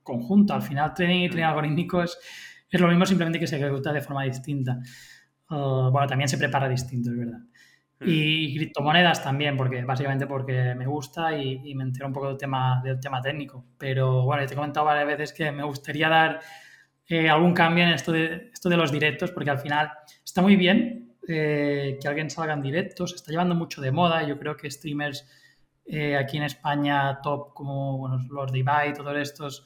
conjunto. 0.02 0.54
Al 0.54 0.62
final 0.62 0.94
trading 0.94 1.26
y 1.26 1.28
trading 1.28 1.44
mm. 1.44 1.50
algorítmico 1.50 2.02
es, 2.02 2.18
es 2.70 2.80
lo 2.80 2.88
mismo, 2.88 3.06
simplemente 3.06 3.38
que 3.38 3.48
se 3.48 3.58
ejecuta 3.58 3.92
de 3.92 4.00
forma 4.00 4.24
distinta. 4.24 4.80
Uh, 5.50 5.92
bueno, 5.92 6.08
también 6.08 6.30
se 6.30 6.38
prepara 6.38 6.70
distinto, 6.70 7.12
es 7.12 7.18
verdad. 7.18 7.40
Mm. 8.00 8.06
Y 8.06 8.56
criptomonedas 8.56 9.22
también, 9.22 9.58
porque 9.58 9.84
básicamente 9.84 10.26
porque 10.26 10.74
me 10.74 10.88
gusta 10.88 11.38
y, 11.38 11.76
me 11.76 11.84
entero 11.84 12.08
un 12.08 12.14
poco 12.14 12.30
del 12.30 12.38
tema, 12.38 12.82
del 12.82 13.02
tema 13.02 13.22
técnico. 13.22 13.66
Pero 13.78 14.24
bueno, 14.24 14.46
te 14.46 14.54
he 14.54 14.56
comentado 14.56 14.86
varias 14.86 15.06
veces 15.06 15.34
que 15.34 15.52
me 15.52 15.64
gustaría 15.64 16.08
dar 16.08 16.40
eh, 17.10 17.30
algún 17.30 17.54
cambio 17.54 17.84
en 17.84 17.90
esto 17.90 18.14
de, 18.14 18.52
esto 18.54 18.70
de 18.70 18.78
los 18.78 18.90
directos, 18.90 19.32
porque 19.32 19.50
al 19.50 19.60
final 19.60 19.92
está 20.24 20.42
muy 20.42 20.56
bien 20.56 21.18
eh, 21.28 21.98
que 22.02 22.08
alguien 22.08 22.30
salga 22.30 22.54
en 22.54 22.62
directos, 22.62 23.10
se 23.10 23.16
está 23.18 23.32
llevando 23.32 23.54
mucho 23.54 23.82
de 23.82 23.92
moda. 23.92 24.26
Yo 24.26 24.40
creo 24.40 24.56
que 24.56 24.72
streamers 24.72 25.28
eh, 25.88 26.18
aquí 26.18 26.38
en 26.38 26.44
España 26.44 27.20
top 27.22 27.54
como 27.54 27.98
bueno, 27.98 28.20
los 28.30 28.52
de 28.52 28.60
Ibai, 28.60 28.94
todos 28.94 29.16
estos, 29.18 29.66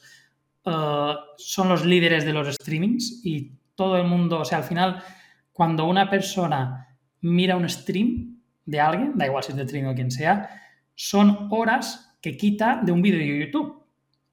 uh, 0.64 1.14
son 1.36 1.68
los 1.68 1.84
líderes 1.84 2.24
de 2.24 2.32
los 2.32 2.54
streamings 2.54 3.20
y 3.24 3.52
todo 3.74 3.96
el 3.96 4.04
mundo, 4.04 4.40
o 4.40 4.44
sea, 4.44 4.58
al 4.58 4.64
final, 4.64 5.02
cuando 5.52 5.86
una 5.86 6.08
persona 6.08 6.96
mira 7.20 7.56
un 7.56 7.68
stream 7.68 8.40
de 8.64 8.80
alguien, 8.80 9.12
da 9.16 9.26
igual 9.26 9.42
si 9.42 9.52
es 9.52 9.56
de 9.56 9.66
stream 9.66 9.88
o 9.88 9.94
quien 9.94 10.10
sea, 10.10 10.48
son 10.94 11.48
horas 11.50 12.16
que 12.20 12.36
quita 12.36 12.80
de 12.82 12.92
un 12.92 13.02
vídeo 13.02 13.18
de 13.18 13.46
YouTube 13.46 13.84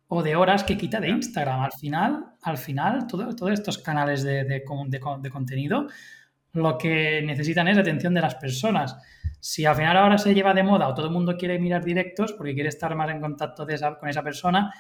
o 0.08 0.24
de 0.24 0.36
horas 0.36 0.64
que 0.64 0.78
quita 0.78 1.00
de 1.00 1.10
Instagram. 1.10 1.62
Al 1.62 1.72
final, 1.72 2.26
al 2.42 2.58
final, 2.58 3.08
todos 3.08 3.52
estos 3.52 3.78
canales 3.78 4.24
de, 4.24 4.44
de, 4.44 4.64
de 5.22 5.30
contenido 5.30 5.88
lo 6.54 6.78
que 6.78 7.22
necesitan 7.24 7.68
es 7.68 7.78
atención 7.78 8.14
de 8.14 8.22
las 8.22 8.36
personas. 8.36 8.98
Si 9.40 9.66
al 9.66 9.76
final 9.76 9.98
ahora 9.98 10.18
se 10.18 10.34
lleva 10.34 10.54
de 10.54 10.64
moda 10.64 10.88
o 10.88 10.94
todo 10.94 11.08
el 11.08 11.14
mundo 11.14 11.38
quiere 11.38 11.60
mirar 11.60 11.84
directos 11.84 12.34
porque 12.34 12.54
quiere 12.54 12.70
estar 12.70 12.94
más 12.96 13.10
en 13.10 13.22
contacto 13.22 13.66
con 14.00 14.10
esa 14.10 14.24
persona, 14.24 14.74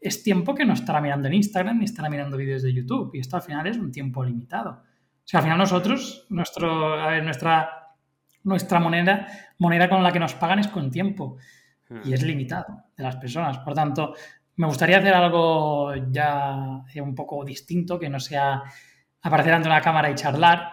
es 0.00 0.22
tiempo 0.22 0.54
que 0.54 0.64
no 0.64 0.74
estará 0.74 1.00
mirando 1.00 1.28
en 1.28 1.34
Instagram 1.34 1.78
ni 1.78 1.84
estará 1.84 2.08
mirando 2.08 2.36
vídeos 2.36 2.62
de 2.62 2.72
YouTube. 2.72 3.10
Y 3.14 3.20
esto 3.20 3.36
al 3.36 3.42
final 3.42 3.66
es 3.66 3.76
un 3.76 3.90
tiempo 3.90 4.24
limitado. 4.24 4.70
O 4.70 5.28
sea, 5.28 5.40
al 5.40 5.44
final 5.44 5.58
nosotros, 5.58 6.26
nuestro, 6.30 7.00
a 7.00 7.08
ver, 7.08 7.24
nuestra, 7.24 7.68
nuestra 8.44 8.78
moneda, 8.78 9.26
moneda 9.58 9.88
con 9.88 10.02
la 10.02 10.12
que 10.12 10.20
nos 10.20 10.34
pagan 10.34 10.60
es 10.60 10.68
con 10.68 10.90
tiempo. 10.90 11.38
Y 12.04 12.12
es 12.12 12.22
limitado 12.22 12.84
de 12.96 13.02
las 13.02 13.16
personas. 13.16 13.58
Por 13.58 13.74
tanto, 13.74 14.14
me 14.56 14.66
gustaría 14.66 14.98
hacer 14.98 15.14
algo 15.14 15.94
ya 16.10 16.84
un 17.00 17.14
poco 17.14 17.44
distinto, 17.44 17.98
que 17.98 18.08
no 18.08 18.18
sea 18.18 18.62
aparecer 19.22 19.54
ante 19.54 19.68
una 19.68 19.80
cámara 19.80 20.10
y 20.10 20.14
charlar, 20.14 20.72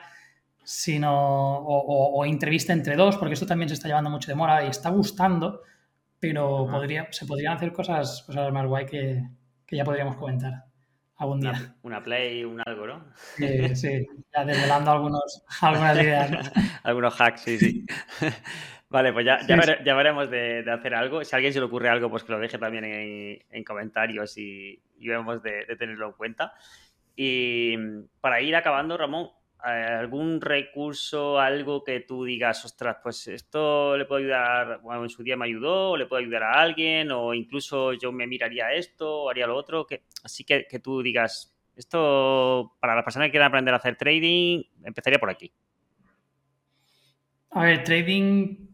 sino 0.63 1.57
o, 1.57 2.25
entrevista 2.25 2.73
entre 2.73 2.95
dos, 2.95 3.17
porque 3.17 3.33
esto 3.33 3.45
también 3.45 3.69
se 3.69 3.75
está 3.75 3.87
llevando 3.87 4.09
mucho 4.09 4.31
de 4.31 4.35
moda 4.35 4.63
y 4.63 4.69
está 4.69 4.89
gustando, 4.89 5.61
pero 6.19 6.67
podría, 6.69 7.07
se 7.11 7.25
podrían 7.25 7.53
hacer 7.53 7.73
cosas, 7.73 8.23
cosas 8.25 8.51
más 8.51 8.65
guay 8.65 8.85
que, 8.85 9.23
ya 9.69 9.83
podríamos 9.83 10.15
comentar 10.15 10.65
algún 11.17 11.41
día. 11.41 11.75
Una, 11.81 12.01
play, 12.03 12.43
un 12.43 12.61
algo, 12.65 12.87
¿no? 12.87 13.05
Sí, 13.35 13.75
sí, 13.75 14.07
ya 14.33 14.45
desvelando 14.45 14.91
algunos, 14.91 15.43
algunas 15.61 15.97
ideas. 16.01 16.51
algunos 16.83 17.19
hacks, 17.19 17.41
sí, 17.41 17.57
sí. 17.57 17.85
Vale, 18.89 19.11
pues 19.11 19.25
ya, 19.25 19.39
ya, 19.47 19.95
veremos 19.95 20.29
de, 20.29 20.63
hacer 20.71 20.93
algo. 20.93 21.23
Si 21.23 21.35
a 21.35 21.37
alguien 21.37 21.51
se 21.51 21.59
le 21.59 21.65
ocurre 21.65 21.89
algo, 21.89 22.11
pues 22.11 22.23
que 22.23 22.31
lo 22.31 22.37
deje 22.37 22.59
también 22.59 22.85
en, 22.85 23.63
comentarios 23.63 24.37
y, 24.37 24.79
y 24.99 25.07
vemos 25.07 25.41
de, 25.41 25.65
de, 25.65 25.75
tenerlo 25.75 26.09
en 26.09 26.13
cuenta. 26.13 26.53
Y 27.15 27.75
para 28.21 28.39
ir 28.41 28.55
acabando, 28.55 28.95
Ramón, 28.95 29.31
algún 29.63 30.41
recurso, 30.41 31.39
algo 31.39 31.83
que 31.83 32.01
tú 32.01 32.25
digas, 32.25 32.65
ostras, 32.65 32.97
pues 33.01 33.27
esto 33.27 33.97
le 33.97 34.05
puedo 34.05 34.19
ayudar, 34.19 34.81
bueno, 34.81 35.03
en 35.03 35.09
su 35.09 35.23
día 35.23 35.37
me 35.37 35.45
ayudó, 35.45 35.91
o 35.91 35.97
le 35.97 36.05
puedo 36.05 36.21
ayudar 36.21 36.43
a 36.43 36.61
alguien, 36.61 37.11
o 37.11 37.33
incluso 37.33 37.93
yo 37.93 38.11
me 38.11 38.27
miraría 38.27 38.73
esto, 38.73 39.23
o 39.23 39.29
haría 39.29 39.47
lo 39.47 39.55
otro, 39.55 39.87
que, 39.87 40.03
así 40.23 40.43
que, 40.43 40.67
que 40.69 40.79
tú 40.79 41.01
digas, 41.01 41.55
esto 41.77 42.75
para 42.79 42.93
las 42.95 43.05
personas 43.05 43.27
que 43.27 43.31
quieran 43.31 43.47
aprender 43.47 43.73
a 43.73 43.77
hacer 43.77 43.95
trading, 43.95 44.63
empezaría 44.83 45.17
por 45.17 45.29
aquí. 45.29 45.51
A 47.51 47.63
ver, 47.63 47.83
trading, 47.83 48.67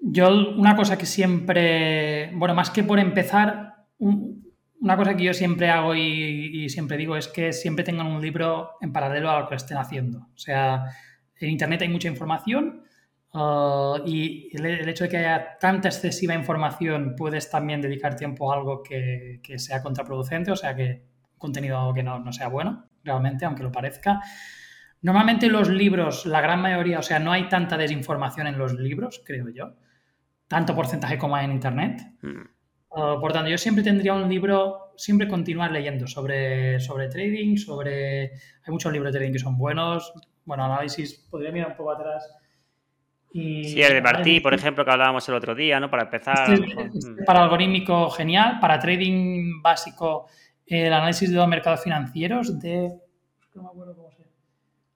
yo 0.00 0.28
una 0.56 0.76
cosa 0.76 0.96
que 0.96 1.06
siempre, 1.06 2.30
bueno, 2.34 2.54
más 2.54 2.70
que 2.70 2.84
por 2.84 3.00
empezar, 3.00 3.86
una 4.82 4.96
cosa 4.96 5.16
que 5.16 5.22
yo 5.22 5.32
siempre 5.32 5.70
hago 5.70 5.94
y, 5.94 6.68
siempre 6.68 6.96
digo 6.96 7.16
es 7.16 7.28
que 7.28 7.52
siempre 7.52 7.84
tengan 7.84 8.08
un 8.08 8.20
libro 8.20 8.72
en 8.80 8.92
paralelo 8.92 9.30
a 9.30 9.40
lo 9.40 9.48
que 9.48 9.54
estén 9.54 9.78
haciendo. 9.78 10.26
O 10.34 10.38
sea, 10.38 10.86
en 11.36 11.50
Internet 11.50 11.82
hay 11.82 11.88
mucha 11.88 12.08
información 12.08 12.82
uh, 13.32 13.98
y 14.04 14.50
el, 14.52 14.88
hecho 14.88 15.04
de 15.04 15.10
que 15.10 15.18
haya 15.18 15.56
tanta 15.60 15.88
excesiva 15.88 16.34
información 16.34 17.14
puedes 17.16 17.48
también 17.48 17.80
dedicar 17.80 18.16
tiempo 18.16 18.52
a 18.52 18.56
algo 18.56 18.82
que, 18.82 19.40
sea 19.56 19.82
contraproducente, 19.82 20.50
o 20.50 20.56
sea, 20.56 20.74
que 20.74 21.04
contenido 21.38 21.94
que 21.94 22.02
no, 22.02 22.32
sea 22.32 22.48
bueno, 22.48 22.88
realmente, 23.04 23.44
aunque 23.44 23.62
lo 23.62 23.70
parezca. 23.70 24.20
Normalmente 25.00 25.48
los 25.48 25.68
libros, 25.68 26.26
la 26.26 26.40
gran 26.40 26.60
mayoría, 26.60 26.98
o 26.98 27.02
sea, 27.02 27.20
no 27.20 27.30
hay 27.30 27.48
tanta 27.48 27.76
desinformación 27.76 28.48
en 28.48 28.58
los 28.58 28.74
libros, 28.74 29.22
creo 29.24 29.48
yo, 29.48 29.76
tanto 30.48 30.74
porcentaje 30.74 31.18
como 31.18 31.36
hay 31.36 31.44
en 31.44 31.52
Internet. 31.52 32.02
Mm. 32.20 32.51
Ah, 32.94 33.16
por 33.20 33.32
tanto, 33.32 33.50
yo 33.50 33.58
siempre 33.58 33.82
tendría 33.82 34.12
un 34.14 34.28
libro, 34.28 34.92
siempre 34.96 35.26
continuar 35.26 35.70
leyendo 35.70 36.06
sobre, 36.06 36.78
sobre 36.80 37.08
trading, 37.08 37.56
sobre... 37.56 38.24
Hay 38.24 38.70
muchos 38.70 38.92
libros 38.92 39.12
de 39.12 39.18
trading 39.18 39.32
que 39.32 39.38
son 39.38 39.56
buenos. 39.56 40.12
Bueno, 40.44 40.64
análisis, 40.64 41.14
podría 41.30 41.52
mirar 41.52 41.70
un 41.70 41.76
poco 41.76 41.92
atrás. 41.92 42.30
Y, 43.32 43.64
sí, 43.64 43.82
el 43.82 43.94
de 43.94 44.02
Martí, 44.02 44.40
por 44.40 44.52
ejemplo, 44.52 44.84
que 44.84 44.90
hablábamos 44.90 45.26
el 45.28 45.34
otro 45.34 45.54
día, 45.54 45.80
¿no? 45.80 45.90
Para 45.90 46.02
empezar. 46.02 46.52
Este, 46.52 46.90
este 46.92 47.24
para 47.24 47.42
algorítmico, 47.42 48.10
genial. 48.10 48.58
Para 48.60 48.78
trading 48.78 49.62
básico, 49.62 50.28
el 50.66 50.92
análisis 50.92 51.30
de 51.30 51.36
los 51.36 51.48
mercados 51.48 51.82
financieros 51.82 52.60
de... 52.60 52.92
No 53.54 53.62
me 53.62 53.68
acuerdo 53.68 53.96
cómo 53.96 54.10
se 54.10 54.22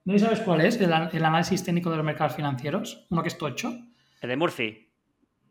¿No 0.04 0.18
sabes 0.18 0.40
cuál 0.40 0.60
es? 0.60 0.80
El, 0.80 0.92
el, 1.12 1.24
análisis 1.24 1.64
técnico 1.64 1.90
de 1.90 1.96
los 1.96 2.06
mercados 2.06 2.36
financieros. 2.36 3.06
Uno 3.10 3.22
que 3.22 3.28
es 3.28 3.38
tocho. 3.38 3.72
El 4.20 4.28
de 4.28 4.36
Murphy. 4.36 4.92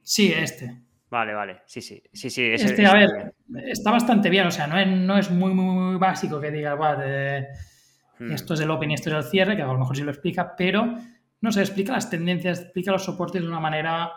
Sí, 0.01 0.31
este. 0.31 0.84
Vale, 1.09 1.33
vale. 1.33 1.61
Sí, 1.65 1.81
sí. 1.81 2.01
Sí, 2.11 2.29
sí. 2.29 2.43
este, 2.51 2.85
a 2.85 2.93
ver, 2.93 3.35
está 3.67 3.91
bastante 3.91 4.29
bien. 4.29 4.47
O 4.47 4.51
sea, 4.51 4.67
no 4.67 4.77
es, 4.77 4.87
no 4.87 5.17
es 5.17 5.29
muy, 5.31 5.53
muy, 5.53 5.97
básico 5.97 6.41
que 6.41 6.51
diga, 6.51 6.75
hmm. 6.75 8.31
esto 8.31 8.53
es 8.53 8.59
el 8.59 8.71
open 8.71 8.91
y 8.91 8.93
esto 8.95 9.09
es 9.09 9.25
el 9.25 9.31
cierre, 9.31 9.55
que 9.55 9.61
a 9.61 9.67
lo 9.67 9.77
mejor 9.77 9.95
sí 9.95 10.03
lo 10.03 10.11
explica, 10.11 10.55
pero 10.57 10.95
no 11.41 11.51
se 11.51 11.61
explica 11.61 11.93
las 11.93 12.09
tendencias, 12.09 12.59
explica 12.59 12.91
los 12.91 13.05
soportes 13.05 13.41
de 13.41 13.47
una 13.47 13.59
manera 13.59 14.11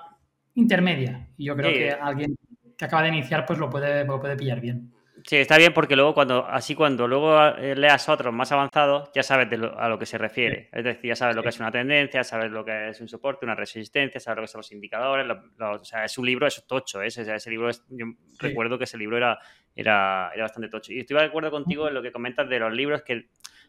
intermedia. 0.55 1.29
Y 1.37 1.47
yo 1.47 1.57
creo 1.57 1.73
que 1.73 1.91
alguien 1.93 2.37
que 2.77 2.85
acaba 2.85 3.03
de 3.03 3.09
iniciar, 3.09 3.45
pues 3.45 3.59
lo 3.59 3.69
puede, 3.69 4.05
lo 4.05 4.21
puede 4.21 4.37
pillar 4.37 4.61
bien. 4.61 4.93
Sí, 5.25 5.37
está 5.37 5.59
bien 5.59 5.73
porque 5.73 5.97
luego 5.97 6.15
cuando, 6.15 6.47
así 6.47 6.75
cuando 6.75 7.09
luego 7.09 7.39
eh, 7.57 7.75
leas 7.75 8.09
otros 8.09 8.33
más 8.33 8.53
avanzados, 8.53 9.11
ya 9.15 9.23
sabes 9.23 9.49
a 9.53 9.89
lo 9.89 9.99
que 9.99 10.07
se 10.07 10.19
refiere. 10.19 10.69
Es 10.73 10.85
decir, 10.85 11.09
ya 11.09 11.17
sabes 11.17 11.35
lo 11.35 11.43
que 11.43 11.49
es 11.49 11.59
una 11.59 11.71
tendencia, 11.71 12.23
sabes 12.23 12.51
lo 12.51 12.65
que 12.65 12.91
es 12.91 13.01
un 13.01 13.09
soporte, 13.09 13.45
una 13.45 13.55
resistencia, 13.55 14.21
sabes 14.21 14.37
lo 14.37 14.43
que 14.43 14.49
son 14.49 14.59
los 14.61 14.73
indicadores. 14.73 15.27
o 15.59 15.85
sea, 15.85 16.05
es 16.05 16.19
un 16.19 16.27
libro, 16.27 16.47
es 16.47 16.65
tocho. 16.67 17.03
¿eh? 17.03 17.09
Ese, 17.09 17.35
ese 17.35 17.51
libro, 17.51 17.69
es, 17.69 17.85
yo 17.89 18.07
recuerdo 18.39 18.79
que 18.79 18.85
ese 18.85 18.99
libro 18.99 19.17
era, 19.17 19.39
era, 19.75 20.31
era 20.35 20.45
bastante 20.45 20.69
tocho. 20.69 20.93
Y 20.93 21.01
estoy 21.01 21.17
de 21.17 21.25
acuerdo 21.25 21.51
contigo 21.51 21.89
en 21.89 21.95
lo 21.95 22.03
que 22.03 22.13
comentas 22.13 22.49
de 22.49 22.59
los 22.61 22.73
libros, 22.73 23.03
que 23.03 23.29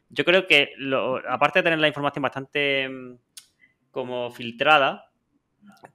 yo 0.10 0.26
creo 0.26 0.47
que, 0.47 0.74
aparte 1.28 1.60
de 1.60 1.64
tener 1.64 1.80
la 1.80 1.88
información 1.88 2.24
bastante 2.24 2.89
mm, 2.89 3.18
como 3.91 4.32
filtrada, 4.32 5.09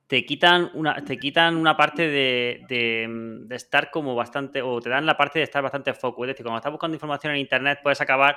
te 0.06 0.24
quitan 0.24 0.70
una, 0.74 1.02
te 1.04 1.18
quitan 1.18 1.56
una 1.56 1.76
parte 1.76 2.08
de, 2.08 2.64
de, 2.68 3.54
estar 3.54 3.90
como 3.90 4.14
bastante, 4.14 4.62
o 4.62 4.80
te 4.80 4.90
dan 4.90 5.06
la 5.06 5.16
parte 5.16 5.38
de 5.38 5.44
estar 5.44 5.62
bastante 5.62 5.94
foco. 5.94 6.24
Es 6.24 6.28
decir, 6.28 6.44
cuando 6.44 6.58
estás 6.58 6.72
buscando 6.72 6.94
información 6.94 7.34
en 7.34 7.40
Internet 7.40 7.80
puedes 7.82 8.00
acabar 8.00 8.36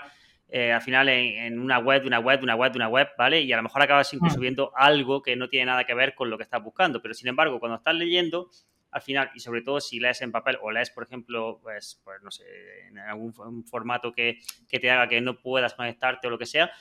eh, 0.50 0.72
al 0.72 0.82
final 0.82 1.10
en, 1.10 1.60
una 1.60 1.80
web, 1.80 2.06
una 2.06 2.20
web, 2.20 2.40
una 2.42 2.56
web, 2.56 2.72
una 2.76 2.88
web, 2.88 3.10
¿vale? 3.18 3.42
Y 3.42 3.52
a 3.52 3.58
lo 3.58 3.64
mejor 3.64 3.82
acabas 3.82 4.14
incluso 4.14 4.38
mm. 4.38 4.42
viendo 4.42 4.72
algo 4.76 5.22
que 5.22 5.36
no 5.36 5.50
tiene 5.50 5.66
nada 5.66 5.84
que 5.84 5.94
ver 5.94 6.16
con 6.16 6.30
lo 6.30 6.38
que 6.38 6.44
estás 6.44 6.64
buscando. 6.64 7.02
Pero 7.02 7.14
sin 7.14 7.28
embargo, 7.28 7.60
cuando 7.60 7.78
estás 7.78 7.96
leyendo, 7.96 8.50
al 8.92 9.02
final, 9.02 9.30
y 9.36 9.42
sobre 9.42 9.62
todo 9.62 9.82
si 9.82 10.00
lees 10.00 10.22
en 10.22 10.32
papel 10.32 10.58
o 10.62 10.72
lees, 10.72 10.90
por 10.90 11.04
ejemplo, 11.04 11.60
pues, 11.62 12.02
pues 12.04 12.22
no 12.24 12.32
sé, 12.32 12.46
en 12.88 12.98
algún 12.98 13.34
formato 13.66 14.14
que, 14.14 14.40
que 14.70 14.80
te 14.80 14.90
haga 14.90 15.10
que 15.10 15.20
no 15.20 15.38
puedas 15.42 15.74
conectarte 15.74 16.28
o 16.28 16.30
lo 16.30 16.38
que 16.38 16.46
sea, 16.46 16.72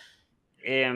eh, 0.62 0.92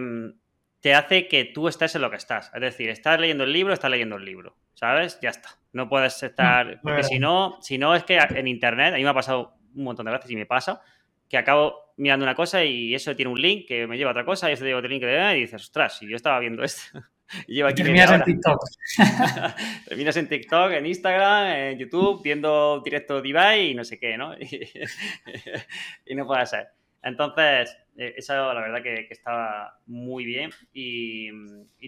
te 0.81 0.95
hace 0.95 1.29
que 1.29 1.45
tú 1.45 1.69
estés 1.69 1.95
en 1.95 2.03
lo 2.03 2.11
que 2.11 2.17
estás. 2.17 2.51
Es 2.55 2.61
decir, 2.61 2.89
estás 2.89 3.21
leyendo 3.21 3.45
el 3.45 3.53
libro, 3.53 3.73
estás 3.73 3.91
leyendo 3.91 4.17
el 4.17 4.25
libro. 4.25 4.57
¿Sabes? 4.75 5.19
Ya 5.21 5.31
está. 5.31 5.51
No 5.73 5.89
puedes 5.89 6.23
estar. 6.23 6.77
Mm, 6.77 6.81
porque 6.83 7.03
si 7.03 7.19
no, 7.19 7.59
si 7.61 7.77
no, 7.79 7.95
es 7.95 8.05
que 8.05 8.19
en 8.19 8.49
internet, 8.49 8.95
a 8.95 8.97
mí 8.97 9.05
me 9.05 9.11
ha 9.11 9.15
pasado 9.15 9.55
un 9.75 9.85
montón 9.85 10.07
de 10.07 10.13
veces 10.13 10.31
y 10.31 10.37
me 10.37 10.47
pasa, 10.47 10.81
que 11.29 11.37
acabo 11.37 11.93
mirando 11.97 12.25
una 12.25 12.35
cosa 12.35 12.65
y 12.65 12.95
eso 12.95 13.15
tiene 13.15 13.31
un 13.31 13.41
link 13.41 13.69
que 13.69 13.87
me 13.87 13.99
lleva 13.99 14.11
a 14.11 14.13
otra 14.13 14.25
cosa 14.25 14.49
y 14.49 14.55
eso 14.55 14.63
te 14.63 14.69
lleva 14.69 14.79
otro 14.79 14.91
link 14.91 15.03
que 15.03 15.37
y 15.37 15.41
dices, 15.43 15.63
ostras, 15.63 15.99
si 15.99 16.09
yo 16.09 16.17
estaba 16.17 16.41
viendo 16.41 16.65
esto. 16.65 16.99
y 17.47 17.57
llevo 17.57 17.69
aquí 17.69 17.83
terminas 17.83 18.11
en 18.11 18.25
TikTok. 18.25 18.61
terminas 19.87 20.17
en 20.17 20.29
TikTok, 20.29 20.73
en 20.73 20.87
Instagram, 20.87 21.47
en 21.47 21.79
YouTube, 21.79 22.23
viendo 22.23 22.81
directo 22.83 23.21
de 23.21 23.69
y 23.69 23.75
no 23.75 23.85
sé 23.85 23.99
qué, 23.99 24.17
¿no? 24.17 24.35
y 26.07 26.15
no 26.15 26.27
puede 26.27 26.47
ser. 26.47 26.69
Entonces, 27.03 27.77
eh, 27.97 28.15
eso 28.17 28.53
la 28.55 28.61
verdad 28.61 28.83
que, 28.83 29.07
estaba 29.11 29.79
muy 29.87 30.25
bien 30.25 30.51
y, 30.73 31.31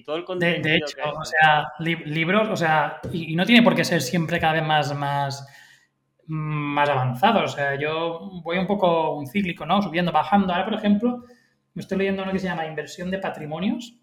todo 0.04 0.16
el 0.16 0.24
contenido. 0.24 0.62
De, 0.62 0.76
hecho, 0.76 0.96
o 1.10 1.24
sea, 1.24 1.72
libros, 1.78 2.48
o 2.48 2.56
sea, 2.56 3.00
y, 3.12 3.34
no 3.36 3.44
tiene 3.44 3.62
por 3.62 3.74
qué 3.74 3.84
ser 3.84 4.00
siempre 4.00 4.40
cada 4.40 4.54
vez 4.54 4.64
más, 4.64 4.94
más, 4.94 5.46
más 6.26 6.88
avanzado. 6.88 7.44
O 7.44 7.48
sea, 7.48 7.78
yo 7.78 8.30
voy 8.42 8.58
un 8.58 8.66
poco 8.66 9.16
un 9.16 9.26
cíclico, 9.26 9.66
¿no? 9.66 9.82
Subiendo, 9.82 10.12
bajando. 10.12 10.52
Ahora, 10.52 10.64
por 10.64 10.74
ejemplo, 10.74 11.24
me 11.74 11.80
estoy 11.80 11.98
leyendo 11.98 12.22
uno 12.22 12.32
que 12.32 12.38
se 12.38 12.46
llama 12.46 12.66
Inversión 12.66 13.10
de 13.10 13.18
Patrimonios. 13.18 13.96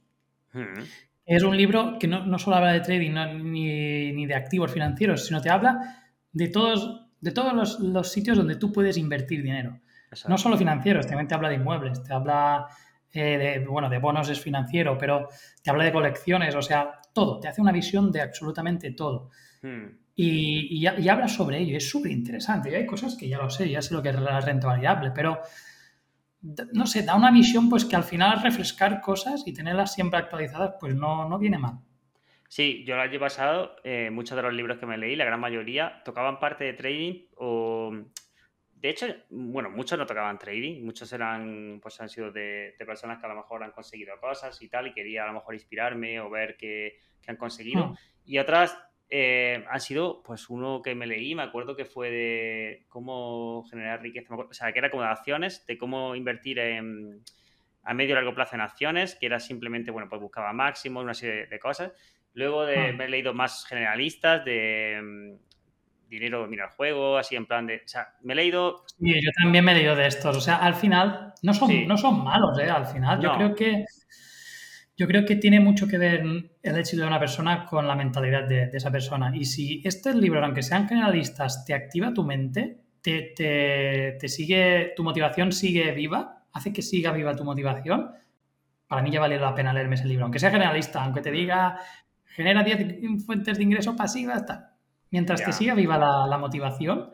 Hmm. 0.54 0.84
Es 1.26 1.44
un 1.44 1.56
libro 1.56 1.98
que 2.00 2.08
no, 2.08 2.26
no 2.26 2.40
solo 2.40 2.56
habla 2.56 2.74
de 2.74 2.80
trading 2.80 3.14
ni, 3.52 4.12
ni, 4.14 4.26
de 4.26 4.34
activos 4.34 4.72
financieros, 4.72 5.28
sino 5.28 5.42
te 5.42 5.52
habla 5.52 6.04
de 6.32 6.48
todos, 6.48 7.06
de 7.22 7.32
todos 7.32 7.54
los, 7.54 7.80
los 7.80 8.12
sitios 8.12 8.36
donde 8.36 8.56
tú 8.56 8.72
puedes 8.72 8.98
invertir 8.98 9.44
dinero. 9.44 9.80
No 10.28 10.38
solo 10.38 10.58
financieros, 10.58 11.08
también 11.08 11.28
te 11.28 11.36
habla 11.36 11.50
de 11.50 11.56
inmuebles, 11.56 12.04
te 12.04 12.14
habla 12.14 12.68
eh, 13.12 13.38
de, 13.38 13.66
bueno, 13.66 13.90
de 13.90 14.00
bonos 14.00 14.30
es 14.30 14.40
financiero, 14.42 14.98
pero 14.98 15.30
te 15.64 15.70
habla 15.70 15.84
de 15.84 15.92
colecciones, 15.92 16.56
o 16.56 16.62
sea, 16.62 17.00
todo, 17.14 17.40
te 17.40 17.48
hace 17.48 17.62
una 17.62 17.72
visión 17.72 18.12
de 18.12 18.22
absolutamente 18.22 18.92
todo. 18.92 19.30
Hmm. 19.62 19.88
Y, 20.16 20.78
y, 20.78 21.08
habla 21.08 21.30
sobre 21.30 21.60
ello, 21.60 21.78
es 21.78 21.90
súper 21.90 22.12
interesante. 22.12 22.70
Y 22.70 22.76
hay 22.76 22.86
cosas 22.86 23.16
que 23.16 23.30
ya 23.30 23.38
lo 23.38 23.50
sé, 23.50 23.70
ya 23.70 23.82
sé 23.82 23.94
lo 23.94 24.02
que 24.02 24.10
es 24.10 24.20
la 24.20 24.42
renta 24.42 24.68
variable, 24.68 25.12
pero 25.16 25.40
no 26.74 26.86
sé, 26.88 27.04
da 27.04 27.16
una 27.16 27.32
visión 27.32 27.70
pues 27.70 27.86
que 27.86 27.96
al 27.96 28.04
final 28.04 28.42
refrescar 28.42 29.00
cosas 29.00 29.44
y 29.46 29.54
tenerlas 29.54 29.94
siempre 29.94 30.20
actualizadas, 30.20 30.76
pues 30.80 30.94
no, 30.94 31.28
no 31.28 31.40
viene 31.40 31.58
mal. 31.58 31.80
Sí, 32.50 32.84
yo 32.86 32.96
el 32.96 33.02
año 33.02 33.20
pasado, 33.20 33.76
eh, 33.84 34.10
muchos 34.12 34.36
de 34.36 34.42
los 34.42 34.54
libros 34.54 34.80
que 34.80 34.88
me 34.88 34.98
leí, 34.98 35.16
la 35.16 35.24
gran 35.24 35.40
mayoría, 35.40 36.02
tocaban 36.04 36.40
parte 36.40 36.64
de 36.64 36.74
trading 36.74 37.28
o 37.36 37.59
de 38.82 38.90
hecho, 38.90 39.08
bueno, 39.30 39.70
muchos 39.70 40.00
no 40.00 40.06
tocaban 40.06 40.40
trading, 40.40 40.86
muchos 40.86 41.12
eran, 41.12 41.80
pues 41.82 42.00
han 42.00 42.08
sido 42.08 42.32
de, 42.32 42.74
personas 42.86 43.20
que 43.20 43.26
a 43.26 43.30
lo 43.30 43.36
mejor 43.36 43.62
han 43.62 43.72
conseguido 43.72 44.18
cosas 44.22 44.62
y 44.62 44.70
tal, 44.70 44.88
y 44.88 44.94
quería 44.94 45.24
a 45.24 45.28
lo 45.28 45.34
mejor 45.34 45.54
inspirarme 45.54 46.20
o 46.22 46.30
ver 46.30 46.56
qué, 46.56 46.98
han 47.28 47.36
conseguido. 47.36 47.88
Hmm. 47.88 47.96
Y 48.26 48.40
otras 48.40 48.76
eh, 49.10 49.66
han 49.70 49.82
sido, 49.82 50.24
pues 50.24 50.50
uno 50.50 50.82
que 50.82 50.96
me 50.96 51.08
leí, 51.08 51.36
me 51.36 51.44
acuerdo 51.44 51.76
que 51.76 51.86
fue 51.86 52.10
de 52.10 52.86
cómo 52.88 53.66
generar 53.70 54.02
riqueza, 54.02 54.34
o 54.34 54.54
sea, 54.54 54.72
que 54.72 54.80
era 54.80 54.90
como 54.90 55.04
de 55.04 55.10
acciones, 55.10 55.66
de 55.68 55.78
cómo 55.78 56.16
invertir 56.16 56.58
en, 56.60 57.22
a 57.84 57.94
medio 57.94 58.12
y 58.12 58.16
largo 58.16 58.34
plazo 58.34 58.56
en 58.56 58.62
acciones, 58.62 59.16
que 59.16 59.26
era 59.26 59.42
simplemente, 59.42 59.92
bueno, 59.92 60.08
pues 60.08 60.22
buscaba 60.22 60.54
máximo, 60.54 61.02
una 61.02 61.14
serie 61.14 61.48
de, 61.48 61.60
cosas. 61.60 61.92
Luego 62.34 62.66
de, 62.66 62.94
hmm. 62.94 62.98
me 62.98 63.06
he 63.06 63.10
leído 63.10 63.34
más 63.34 63.66
generalistas 63.68 64.46
de 64.46 65.38
dinero 66.10 66.48
mira 66.48 66.66
el 66.66 66.72
juego, 66.72 67.18
así 67.18 67.36
en 67.36 67.46
plan 67.46 67.68
de. 67.68 67.76
O 67.86 67.88
sea, 67.88 68.16
me 68.24 68.34
he 68.34 68.36
leído. 68.36 68.84
Sí, 69.00 69.14
yo 69.14 69.32
también 69.42 69.64
me 69.64 69.72
he 69.72 69.76
leído 69.76 69.96
de 69.96 70.08
estos. 70.08 70.36
O 70.36 70.42
sea, 70.42 70.58
al 70.58 70.76
final 70.76 71.34
no 71.42 71.54
son, 71.54 71.88
no 71.88 71.98
son 71.98 72.24
malos, 72.24 72.58
¿eh? 72.60 72.70
Al 72.70 72.88
final, 72.88 73.22
yo 73.22 73.34
creo 73.36 73.56
que. 73.56 73.86
Yo 74.98 75.08
creo 75.08 75.24
que 75.24 75.38
tiene 75.38 75.62
mucho 75.62 75.88
que 75.88 75.98
ver 75.98 76.24
el 76.62 76.78
éxito 76.78 77.04
de 77.04 77.08
una 77.08 77.22
persona 77.22 77.64
con 77.64 77.88
la 77.88 77.96
mentalidad 77.96 78.44
de, 78.44 78.70
esa 78.74 78.92
persona. 78.92 79.32
Y 79.34 79.46
si 79.46 79.82
este 79.86 80.14
libro, 80.14 80.44
aunque 80.44 80.62
sean 80.62 80.90
generalistas, 80.90 81.64
te 81.64 81.74
activa 81.74 82.14
tu 82.14 82.26
mente, 82.26 82.82
te, 83.02 83.34
te, 84.20 84.28
sigue, 84.28 84.92
tu 84.98 85.06
motivación 85.06 85.54
sigue 85.54 85.94
viva, 85.94 86.44
hace 86.52 86.74
que 86.74 86.82
siga 86.82 87.14
viva 87.14 87.34
tu 87.34 87.46
motivación, 87.46 88.12
para 88.90 89.02
mí 89.02 89.10
ya 89.10 89.22
vale 89.22 89.40
la 89.40 89.56
pena 89.56 89.72
leerme 89.72 89.96
ese 89.96 90.06
libro. 90.06 90.26
Aunque 90.26 90.40
sea 90.40 90.52
generalista, 90.52 91.02
aunque 91.02 91.22
te 91.22 91.32
diga 91.32 91.80
genera 92.26 92.62
10 92.62 93.26
fuentes 93.26 93.58
de 93.58 93.64
ingreso 93.64 93.96
pasivas, 93.96 94.42
está 94.42 94.69
mientras 95.12 95.44
te 95.44 95.52
siga 95.52 95.74
viva 95.74 95.98
la, 95.98 96.38
motivación. 96.38 97.12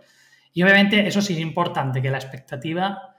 Y 0.54 0.64
obviamente 0.64 1.06
eso 1.06 1.22
sí 1.22 1.34
es 1.34 1.39
importante, 1.39 2.02
que 2.02 2.10
la 2.10 2.18
expectativa 2.18 3.16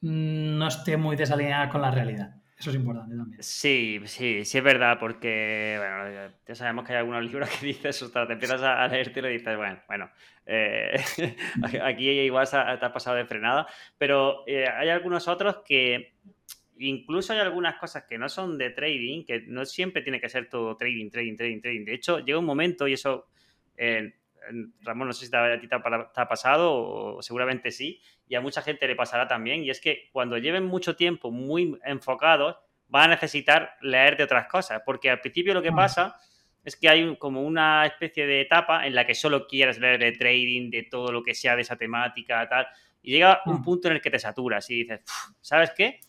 mm, 0.00 0.58
no 0.58 0.68
esté 0.68 0.96
muy 0.96 1.16
desalineada 1.16 1.68
con 1.68 1.82
la 1.82 1.90
realidad. 1.90 2.34
Eso 2.58 2.70
es 2.70 2.76
importante 2.76 3.16
también. 3.16 3.40
Sí, 3.40 4.00
sí, 4.06 4.44
sí 4.44 4.58
es 4.58 4.64
verdad, 4.64 4.98
porque, 4.98 5.76
bueno, 5.78 6.32
ya 6.46 6.54
sabemos 6.56 6.84
que 6.84 6.92
hay 6.92 6.98
algunos 6.98 7.24
libros 7.24 7.48
que 7.60 7.66
dices, 7.66 8.02
ostras, 8.02 8.26
te 8.26 8.32
empiezas 8.32 8.60
a 8.62 8.86
leerte 8.88 9.20
y 9.20 9.22
le 9.22 9.28
dices, 9.30 9.56
bueno, 9.56 9.80
bueno, 9.86 10.10
eh, 10.44 11.00
aquí 11.84 12.08
igual 12.08 12.48
te 12.50 12.56
has 12.56 12.92
pasado 12.92 13.16
de 13.16 13.26
frenada, 13.26 13.66
pero 13.96 14.42
eh, 14.46 14.66
hay 14.66 14.88
algunos 14.88 15.28
otros 15.28 15.58
que 15.64 16.14
incluso 16.78 17.32
hay 17.32 17.40
algunas 17.40 17.76
cosas 17.76 18.04
que 18.08 18.18
no 18.18 18.28
son 18.28 18.58
de 18.58 18.70
trading, 18.70 19.24
que 19.24 19.42
no 19.46 19.64
siempre 19.64 20.02
tiene 20.02 20.20
que 20.20 20.28
ser 20.28 20.48
todo 20.48 20.76
trading, 20.76 21.10
trading, 21.10 21.36
trading, 21.36 21.60
trading. 21.60 21.84
De 21.84 21.94
hecho, 21.94 22.18
llega 22.20 22.38
un 22.38 22.44
momento, 22.44 22.88
y 22.88 22.94
eso 22.94 23.28
Ramón, 24.80 25.08
no 25.08 25.12
sé 25.12 25.26
si 25.26 25.36
a 25.36 25.60
ti 25.60 25.68
te 25.68 25.74
ha, 25.74 26.28
pasado 26.28 26.72
o 26.74 27.22
seguramente 27.22 27.70
sí, 27.70 28.00
y 28.26 28.34
a 28.34 28.40
mucha 28.40 28.62
gente 28.62 28.86
le 28.86 28.96
pasará 28.96 29.28
también, 29.28 29.62
y 29.64 29.70
es 29.70 29.80
que 29.80 30.08
cuando 30.12 30.38
lleven 30.38 30.64
mucho 30.64 30.96
tiempo 30.96 31.30
muy 31.30 31.78
enfocados, 31.84 32.56
van 32.88 33.10
a 33.10 33.14
necesitar 33.14 33.76
leer 33.82 34.16
de 34.16 34.24
otras 34.24 34.46
cosas, 34.48 34.82
porque 34.84 35.10
al 35.10 35.20
principio 35.20 35.54
lo 35.54 35.62
que 35.62 35.72
pasa 35.72 36.16
es 36.64 36.76
que 36.76 36.88
hay 36.88 37.16
como 37.16 37.42
una 37.42 37.86
especie 37.86 38.26
de 38.26 38.40
etapa 38.40 38.86
en 38.86 38.94
la 38.94 39.06
que 39.06 39.14
solo 39.14 39.46
quieres 39.46 39.78
leer 39.78 39.98
de 40.00 40.12
trading, 40.12 40.70
de 40.70 40.84
todo 40.84 41.12
lo 41.12 41.22
que 41.22 41.34
sea 41.34 41.54
de 41.54 41.62
esa 41.62 41.76
temática, 41.76 42.48
tal, 42.48 42.66
y 43.02 43.12
llega 43.12 43.42
un 43.46 43.62
punto 43.62 43.88
en 43.88 43.94
el 43.94 44.00
que 44.00 44.10
te 44.10 44.18
saturas 44.18 44.68
y 44.70 44.82
dices, 44.82 45.02
¿sabes 45.40 45.72
qué? 45.76 46.00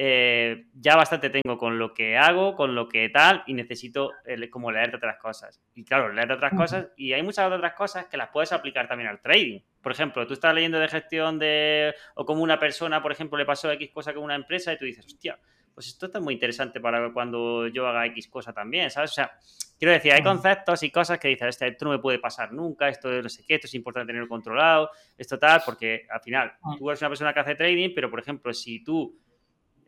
Eh, 0.00 0.66
ya 0.74 0.94
bastante 0.94 1.28
tengo 1.28 1.58
con 1.58 1.76
lo 1.76 1.92
que 1.92 2.16
hago, 2.16 2.54
con 2.54 2.76
lo 2.76 2.88
que 2.88 3.08
tal, 3.08 3.42
y 3.48 3.54
necesito 3.54 4.12
como 4.48 4.70
leer 4.70 4.92
de 4.92 4.98
otras 4.98 5.18
cosas. 5.18 5.60
Y 5.74 5.84
claro, 5.84 6.12
leer 6.12 6.28
de 6.28 6.34
otras 6.34 6.54
cosas, 6.54 6.86
y 6.96 7.14
hay 7.14 7.22
muchas 7.24 7.50
otras 7.50 7.72
cosas 7.72 8.06
que 8.06 8.16
las 8.16 8.28
puedes 8.28 8.52
aplicar 8.52 8.86
también 8.86 9.10
al 9.10 9.20
trading. 9.20 9.58
Por 9.82 9.90
ejemplo, 9.90 10.24
tú 10.24 10.34
estás 10.34 10.54
leyendo 10.54 10.78
de 10.78 10.86
gestión 10.86 11.40
de, 11.40 11.92
o 12.14 12.24
como 12.24 12.44
una 12.44 12.60
persona, 12.60 13.02
por 13.02 13.10
ejemplo, 13.10 13.36
le 13.36 13.44
pasó 13.44 13.72
X 13.72 13.90
cosa 13.92 14.14
con 14.14 14.22
una 14.22 14.36
empresa 14.36 14.72
y 14.72 14.78
tú 14.78 14.84
dices, 14.84 15.04
hostia, 15.04 15.36
pues 15.74 15.88
esto 15.88 16.06
está 16.06 16.20
muy 16.20 16.34
interesante 16.34 16.80
para 16.80 17.12
cuando 17.12 17.66
yo 17.66 17.88
haga 17.88 18.06
X 18.06 18.28
cosa 18.28 18.52
también, 18.52 18.92
¿sabes? 18.92 19.10
O 19.10 19.14
sea, 19.14 19.32
quiero 19.80 19.92
decir, 19.92 20.12
hay 20.12 20.22
conceptos 20.22 20.80
y 20.84 20.92
cosas 20.92 21.18
que 21.18 21.26
dices, 21.26 21.60
esto 21.60 21.84
no 21.84 21.90
me 21.90 21.98
puede 21.98 22.20
pasar 22.20 22.52
nunca, 22.52 22.88
esto 22.88 23.10
no 23.10 23.28
sé 23.28 23.44
qué, 23.44 23.56
esto 23.56 23.66
es 23.66 23.74
importante 23.74 24.08
tenerlo 24.08 24.28
controlado, 24.28 24.90
esto 25.16 25.40
tal, 25.40 25.60
porque 25.66 26.06
al 26.08 26.20
final 26.20 26.52
tú 26.78 26.88
eres 26.88 27.02
una 27.02 27.08
persona 27.08 27.34
que 27.34 27.40
hace 27.40 27.56
trading, 27.56 27.90
pero 27.96 28.08
por 28.08 28.20
ejemplo, 28.20 28.54
si 28.54 28.84
tú 28.84 29.18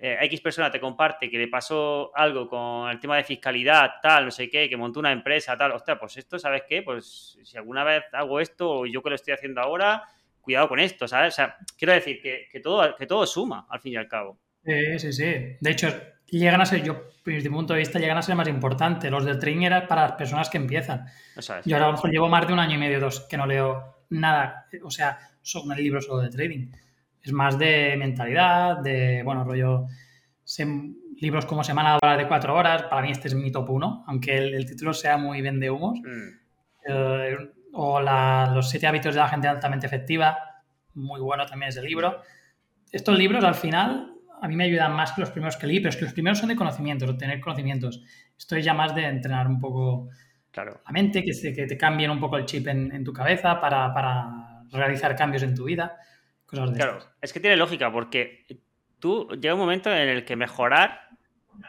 eh, 0.02 0.16
X 0.22 0.40
persona 0.40 0.70
te 0.70 0.80
comparte 0.80 1.28
que 1.30 1.36
le 1.36 1.48
pasó 1.48 2.10
algo 2.14 2.48
con 2.48 2.88
el 2.88 2.98
tema 2.98 3.18
de 3.18 3.24
fiscalidad, 3.24 3.92
tal, 4.02 4.24
no 4.24 4.30
sé 4.30 4.48
qué, 4.48 4.66
que 4.66 4.76
montó 4.76 4.98
una 4.98 5.12
empresa, 5.12 5.58
tal, 5.58 5.72
ostras, 5.72 5.98
pues 6.00 6.16
esto, 6.16 6.38
¿sabes 6.38 6.62
qué? 6.66 6.82
Pues 6.82 7.38
si 7.42 7.56
alguna 7.58 7.84
vez 7.84 8.04
hago 8.12 8.40
esto 8.40 8.70
o 8.70 8.86
yo 8.86 9.02
que 9.02 9.10
lo 9.10 9.16
estoy 9.16 9.34
haciendo 9.34 9.60
ahora, 9.60 10.02
cuidado 10.40 10.68
con 10.68 10.80
esto, 10.80 11.06
¿sabes? 11.06 11.34
O 11.34 11.36
sea, 11.36 11.56
quiero 11.76 11.92
decir 11.92 12.20
que, 12.22 12.60
todo, 12.60 12.96
que 12.96 13.06
todo 13.06 13.26
suma, 13.26 13.66
al 13.68 13.80
fin 13.80 13.92
y 13.92 13.96
al 13.96 14.08
cabo. 14.08 14.40
Sí, 14.64 14.98
sí, 14.98 15.12
sí. 15.12 15.34
De 15.60 15.70
hecho, 15.70 15.88
llegan 16.28 16.62
a 16.62 16.66
ser, 16.66 16.82
yo, 16.82 17.02
desde 17.24 17.50
mi 17.50 17.56
punto 17.56 17.74
de 17.74 17.80
vista, 17.80 17.98
llegan 17.98 18.16
a 18.16 18.22
ser 18.22 18.36
más 18.36 18.48
importantes. 18.48 19.10
Los 19.10 19.26
del 19.26 19.38
trading 19.38 19.64
eran 19.64 19.86
para 19.86 20.02
las 20.02 20.12
personas 20.12 20.48
que 20.48 20.56
empiezan. 20.56 21.04
Yo 21.66 21.76
ahora 21.76 21.86
a 21.86 21.88
lo 21.88 21.92
mejor 21.92 22.10
llevo 22.10 22.28
más 22.30 22.46
de 22.46 22.54
un 22.54 22.58
año 22.58 22.76
y 22.76 22.78
medio, 22.78 23.00
dos, 23.00 23.20
que 23.28 23.36
no 23.36 23.46
leo 23.46 24.06
nada, 24.08 24.66
o 24.82 24.90
sea, 24.90 25.18
son 25.42 25.70
un 25.70 25.76
libro 25.76 26.00
solo 26.00 26.22
de 26.22 26.30
trading. 26.30 26.70
Es 27.22 27.32
más 27.32 27.58
de 27.58 27.96
mentalidad, 27.98 28.78
de, 28.78 29.22
bueno, 29.22 29.44
rollo, 29.44 29.86
libros 31.20 31.46
como 31.46 31.62
Semana 31.62 31.98
de 32.16 32.26
cuatro 32.26 32.54
horas, 32.54 32.84
para 32.84 33.02
mí 33.02 33.10
este 33.10 33.28
es 33.28 33.34
mi 33.34 33.52
top 33.52 33.70
uno, 33.70 34.04
aunque 34.06 34.36
el, 34.36 34.66
título 34.66 34.94
sea 34.94 35.16
muy 35.16 35.42
bien 35.42 35.60
de 35.60 35.70
humos. 35.70 36.00
Mm. 36.00 36.40
Eh, 36.88 37.36
o 37.72 38.00
Los 38.00 38.70
siete 38.70 38.86
hábitos 38.86 39.14
de 39.14 39.20
la 39.20 39.28
gente 39.28 39.46
altamente 39.48 39.86
efectiva, 39.86 40.38
muy 40.94 41.20
bueno 41.20 41.46
también 41.46 41.68
ese 41.68 41.82
libro. 41.82 42.22
Estos 42.90 43.16
libros 43.16 43.44
al 43.44 43.54
final 43.54 44.10
a 44.42 44.48
mí 44.48 44.56
me 44.56 44.64
ayudan 44.64 44.92
más 44.92 45.12
que 45.12 45.20
los 45.20 45.30
primeros 45.30 45.56
que 45.56 45.66
leí, 45.66 45.80
pero 45.80 45.90
es 45.90 45.96
que 45.96 46.04
los 46.04 46.12
primeros 46.12 46.38
son 46.38 46.48
de 46.48 46.56
conocimientos, 46.56 47.08
de 47.08 47.14
tener 47.14 47.40
conocimientos. 47.40 48.02
Esto 48.38 48.56
es 48.56 48.64
ya 48.64 48.74
más 48.74 48.94
de 48.94 49.04
entrenar 49.04 49.46
un 49.46 49.60
poco 49.60 50.08
claro. 50.50 50.80
la 50.84 50.92
mente, 50.92 51.22
que, 51.22 51.32
se, 51.32 51.52
que 51.52 51.66
te 51.66 51.76
cambien 51.76 52.10
un 52.10 52.20
poco 52.20 52.36
el 52.36 52.46
chip 52.46 52.66
en, 52.68 53.04
tu 53.04 53.12
cabeza 53.12 53.60
para, 53.60 53.92
para, 53.92 54.64
realizar 54.72 55.16
cambios 55.16 55.42
en 55.42 55.54
tu 55.54 55.64
vida, 55.64 55.96
cosas 56.50 56.70
de 56.70 56.76
Claro, 56.76 56.98
es 57.20 57.32
que 57.32 57.40
tiene 57.40 57.56
lógica, 57.56 57.90
porque 57.90 58.44
tú 58.98 59.28
llega 59.40 59.54
un 59.54 59.60
momento 59.60 59.90
en 59.90 60.08
el 60.08 60.24
que 60.24 60.36
mejorar 60.36 61.08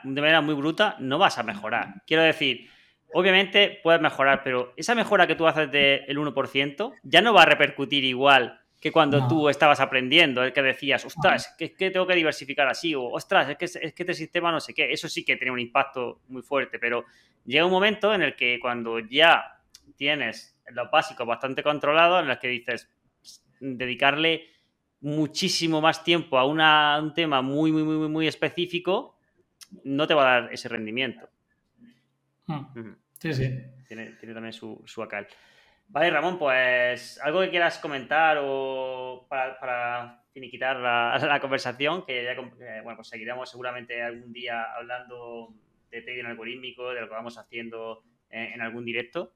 de 0.03 0.21
manera 0.21 0.41
muy 0.41 0.53
bruta 0.53 0.95
no 0.99 1.17
vas 1.17 1.37
a 1.37 1.43
mejorar. 1.43 2.01
Quiero 2.05 2.23
decir, 2.23 2.69
obviamente 3.13 3.79
puedes 3.83 4.01
mejorar, 4.01 4.41
pero 4.43 4.73
esa 4.77 4.95
mejora 4.95 5.27
que 5.27 5.35
tú 5.35 5.47
haces 5.47 5.71
del 5.71 6.17
1% 6.17 6.93
ya 7.03 7.21
no 7.21 7.33
va 7.33 7.43
a 7.43 7.45
repercutir 7.45 8.03
igual 8.03 8.59
que 8.79 8.91
cuando 8.91 9.27
tú 9.27 9.47
estabas 9.47 9.79
aprendiendo, 9.79 10.43
el 10.43 10.53
que 10.53 10.63
decías, 10.63 11.05
ostras, 11.05 11.55
es 11.59 11.71
que 11.77 11.91
tengo 11.91 12.07
que 12.07 12.15
diversificar 12.15 12.67
así, 12.67 12.95
o 12.95 13.03
ostras, 13.03 13.47
es 13.49 13.57
que, 13.57 13.65
es 13.65 13.93
que 13.93 14.03
este 14.03 14.15
sistema 14.15 14.51
no 14.51 14.59
sé 14.59 14.73
qué, 14.73 14.91
eso 14.91 15.07
sí 15.07 15.23
que 15.23 15.35
tiene 15.35 15.51
un 15.51 15.59
impacto 15.59 16.21
muy 16.29 16.41
fuerte, 16.41 16.79
pero 16.79 17.05
llega 17.45 17.63
un 17.63 17.71
momento 17.71 18.11
en 18.11 18.23
el 18.23 18.35
que 18.35 18.59
cuando 18.59 18.97
ya 18.97 19.59
tienes 19.95 20.59
lo 20.71 20.89
básico 20.89 21.27
bastante 21.27 21.61
controlado, 21.61 22.19
en 22.21 22.31
el 22.31 22.39
que 22.39 22.47
dices, 22.47 22.89
dedicarle 23.59 24.47
muchísimo 25.01 25.81
más 25.81 26.03
tiempo 26.03 26.37
a, 26.37 26.45
un 26.45 27.13
tema 27.13 27.41
muy, 27.41 27.71
muy, 27.71 27.83
muy, 27.83 28.07
muy 28.07 28.27
específico, 28.27 29.17
no 29.83 30.07
te 30.07 30.13
va 30.13 30.21
a 30.21 30.41
dar 30.41 30.53
ese 30.53 30.69
rendimiento. 30.69 31.29
Hmm. 32.45 32.93
Sí, 33.19 33.33
sí. 33.33 33.49
Tiene, 33.87 34.11
también 34.33 34.53
su, 34.53 34.81
su 34.85 35.03
acal. 35.03 35.27
Vale, 35.87 36.09
Ramón, 36.09 36.39
pues 36.39 37.19
algo 37.21 37.41
que 37.41 37.49
quieras 37.49 37.77
comentar 37.79 38.37
o 38.41 39.27
para, 39.27 40.23
finiquitar 40.33 40.77
la, 40.77 41.17
la, 41.27 41.39
conversación, 41.41 42.05
que 42.05 42.23
ya 42.23 42.31
eh, 42.31 42.81
bueno, 42.83 42.97
pues 42.97 43.09
seguiremos 43.09 43.49
seguramente 43.49 44.01
algún 44.01 44.31
día 44.31 44.63
hablando 44.73 45.53
de 45.89 46.01
trading 46.01 46.25
algorítmico, 46.25 46.93
de 46.93 47.01
lo 47.01 47.07
que 47.07 47.13
vamos 47.13 47.37
haciendo 47.37 48.03
en 48.29 48.61
algún 48.61 48.85
directo. 48.85 49.33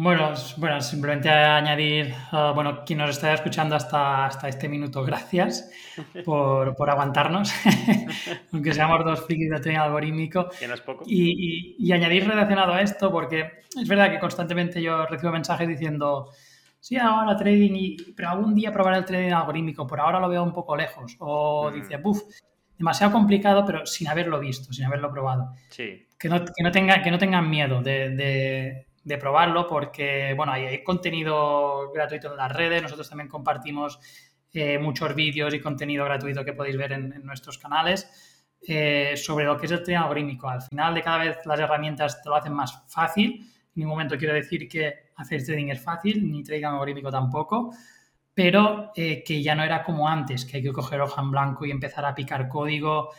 Bueno, 0.00 0.32
bueno, 0.58 0.80
simplemente 0.80 1.28
añadir, 1.28 2.14
uh, 2.30 2.54
bueno, 2.54 2.84
quien 2.84 3.00
nos 3.00 3.10
está 3.10 3.34
escuchando 3.34 3.74
hasta, 3.74 4.26
hasta 4.26 4.46
este 4.48 4.68
minuto, 4.68 5.02
gracias 5.02 5.72
por, 6.24 6.76
por 6.76 6.88
aguantarnos, 6.88 7.52
aunque 8.52 8.72
seamos 8.72 9.04
dos 9.04 9.26
frikis 9.26 9.50
de 9.50 9.58
trading 9.58 9.78
algorítmico. 9.78 10.50
Que 10.56 10.68
no 10.68 10.74
es 10.74 10.82
poco. 10.82 11.02
Y, 11.04 11.74
y, 11.80 11.90
añadir 11.90 12.28
relacionado 12.28 12.74
a 12.74 12.80
esto, 12.80 13.10
porque 13.10 13.62
es 13.76 13.88
verdad 13.88 14.12
que 14.12 14.20
constantemente 14.20 14.80
yo 14.80 15.04
recibo 15.06 15.32
mensajes 15.32 15.66
diciendo, 15.66 16.30
sí, 16.78 16.96
ahora 16.96 17.36
trading, 17.36 17.72
y, 17.74 17.96
pero 18.12 18.28
algún 18.28 18.54
día 18.54 18.72
probaré 18.72 18.98
el 18.98 19.04
trading 19.04 19.32
algorítmico, 19.32 19.84
por 19.84 19.98
ahora 19.98 20.20
lo 20.20 20.28
veo 20.28 20.44
un 20.44 20.52
poco 20.52 20.76
lejos. 20.76 21.16
O 21.18 21.72
dice, 21.72 21.96
buf, 21.96 22.22
demasiado 22.78 23.12
complicado, 23.12 23.64
pero 23.66 23.84
sin 23.84 24.06
haberlo 24.06 24.38
visto, 24.38 24.72
sin 24.72 24.84
haberlo 24.84 25.10
probado. 25.10 25.54
Sí. 25.70 26.06
Que 26.16 26.28
no, 26.28 26.44
que 26.44 26.62
no, 26.62 26.70
tenga, 26.70 27.02
que 27.02 27.10
no 27.10 27.18
tengan 27.18 27.50
miedo 27.50 27.82
de 27.82 28.10
de 28.10 28.87
probarlo 29.18 29.66
porque, 29.66 30.34
bueno, 30.36 30.52
hay, 30.52 30.82
contenido 30.82 31.90
gratuito 31.92 32.30
en 32.30 32.36
las 32.36 32.52
redes, 32.52 32.82
nosotros 32.82 33.08
también 33.08 33.28
compartimos 33.28 33.98
eh, 34.52 34.78
muchos 34.78 35.14
vídeos 35.14 35.52
y 35.54 35.60
contenido 35.60 36.04
gratuito 36.04 36.44
que 36.44 36.52
podéis 36.52 36.76
ver 36.76 36.92
en, 36.92 37.24
nuestros 37.24 37.58
canales 37.58 38.08
eh, 38.66 39.14
sobre 39.16 39.44
lo 39.44 39.56
que 39.56 39.66
es 39.66 39.72
el 39.72 39.82
trading 39.82 39.98
algorítmico. 39.98 40.48
Al 40.48 40.62
final 40.62 40.94
de 40.94 41.02
cada 41.02 41.18
vez 41.18 41.38
las 41.44 41.60
herramientas 41.60 42.22
te 42.22 42.28
lo 42.28 42.36
hacen 42.36 42.52
más 42.52 42.84
fácil. 42.88 43.40
En 43.42 43.72
ningún 43.74 43.92
momento 43.92 44.16
quiero 44.18 44.34
decir 44.34 44.68
que 44.68 45.10
hacer 45.16 45.44
trading 45.44 45.68
es 45.68 45.82
fácil, 45.82 46.30
ni 46.30 46.42
trading 46.42 46.64
algorítmico 46.64 47.10
tampoco, 47.10 47.72
pero 48.34 48.92
eh, 48.94 49.22
que 49.24 49.42
ya 49.42 49.54
no 49.54 49.64
era 49.64 49.82
como 49.82 50.08
antes, 50.08 50.44
que 50.44 50.58
hay 50.58 50.62
que 50.62 50.72
coger 50.72 51.00
hoja 51.00 51.22
en 51.22 51.30
blanco 51.30 51.66
y 51.66 51.70
empezar 51.70 52.04
a 52.04 52.14
picar 52.14 52.48
código 52.48 53.10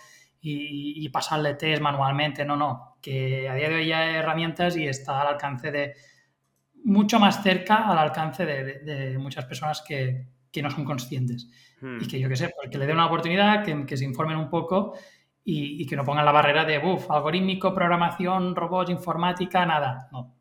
y, 0.41 1.05
y 1.05 1.09
pasarle 1.09 1.55
test 1.55 1.81
manualmente. 1.81 2.45
No, 2.45 2.55
no 2.55 2.89
que 3.01 3.47
a 3.47 3.55
día 3.55 3.69
de 3.69 3.75
hoy 3.75 3.87
ya 3.87 3.99
hay 4.01 4.15
herramientas 4.15 4.75
y 4.75 4.87
está 4.87 5.21
al 5.21 5.27
alcance 5.27 5.71
de, 5.71 5.95
mucho 6.83 7.19
más 7.19 7.41
cerca 7.43 7.89
al 7.89 7.97
alcance 7.97 8.45
de, 8.45 9.17
muchas 9.17 9.45
personas 9.45 9.81
que, 9.81 10.27
no 10.61 10.69
son 10.69 10.85
conscientes. 10.85 11.49
Y 11.81 12.07
que 12.07 12.19
yo 12.19 12.27
qué 12.27 12.35
sé, 12.35 12.51
pues 12.55 12.69
que 12.69 12.77
le 12.77 12.85
den 12.85 12.95
una 12.95 13.05
oportunidad, 13.05 13.63
que, 13.63 13.97
se 13.97 14.03
informen 14.03 14.37
un 14.37 14.49
poco 14.49 14.97
y, 15.43 15.85
que 15.85 15.95
no 15.95 16.03
pongan 16.03 16.25
la 16.25 16.31
barrera 16.31 16.65
de, 16.65 16.79
uff, 16.79 17.09
algorítmico, 17.09 17.73
programación, 17.73 18.55
robots, 18.55 18.89
informática, 18.89 19.65
nada. 19.65 20.09
No, 20.11 20.35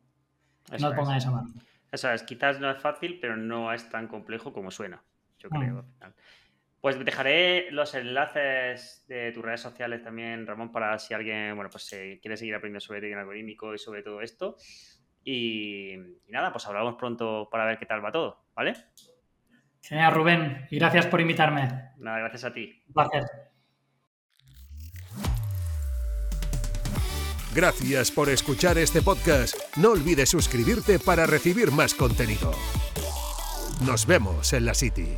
no 0.79 0.95
pongan 0.95 1.17
esa 1.17 1.31
mano. 1.31 1.49
Eso 1.91 2.11
es, 2.11 2.23
quizás 2.23 2.59
no 2.59 2.69
es 2.69 2.77
fácil, 2.79 3.17
pero 3.19 3.35
no 3.35 3.73
es 3.73 3.89
tan 3.89 4.07
complejo 4.07 4.53
como 4.53 4.69
suena, 4.69 5.01
yo 5.39 5.49
creo. 5.49 5.81
Mm. 5.83 6.05
Pues 6.81 7.03
dejaré 7.03 7.71
los 7.71 7.93
enlaces 7.93 9.05
de 9.07 9.31
tus 9.31 9.43
redes 9.43 9.61
sociales 9.61 10.01
también, 10.01 10.47
Ramón, 10.47 10.71
para 10.71 10.97
si 10.97 11.13
alguien, 11.13 11.55
bueno, 11.55 11.69
pues 11.69 11.89
quiere 12.21 12.37
seguir 12.37 12.55
aprendiendo 12.55 12.79
sobre 12.79 12.99
trading 12.99 13.17
algorítmico 13.17 13.73
y 13.73 13.77
sobre 13.77 14.01
todo 14.01 14.21
esto. 14.21 14.55
Y, 15.23 15.95
nada, 16.29 16.51
pues 16.51 16.65
hablamos 16.67 16.95
pronto 16.95 17.49
para 17.51 17.65
ver 17.65 17.77
qué 17.77 17.85
tal 17.85 18.03
va 18.03 18.11
todo, 18.11 18.45
¿vale? 18.55 18.73
Genial, 19.81 20.13
Rubén. 20.13 20.67
Y 20.71 20.79
gracias 20.79 21.07
por 21.07 21.19
invitarme. 21.19 21.67
Nada, 21.97 22.19
gracias 22.19 22.45
a 22.45 22.53
ti. 22.53 22.81
Un 22.87 22.93
placer. 22.93 23.23
Gracias 27.53 28.11
por 28.11 28.29
escuchar 28.29 28.77
este 28.77 29.01
podcast. 29.01 29.55
No 29.75 29.91
olvides 29.91 30.29
suscribirte 30.29 30.99
para 30.99 31.25
recibir 31.25 31.71
más 31.71 31.95
contenido. 31.95 32.53
Nos 33.85 34.05
vemos 34.05 34.53
en 34.53 34.65
la 34.65 34.73
City. 34.73 35.17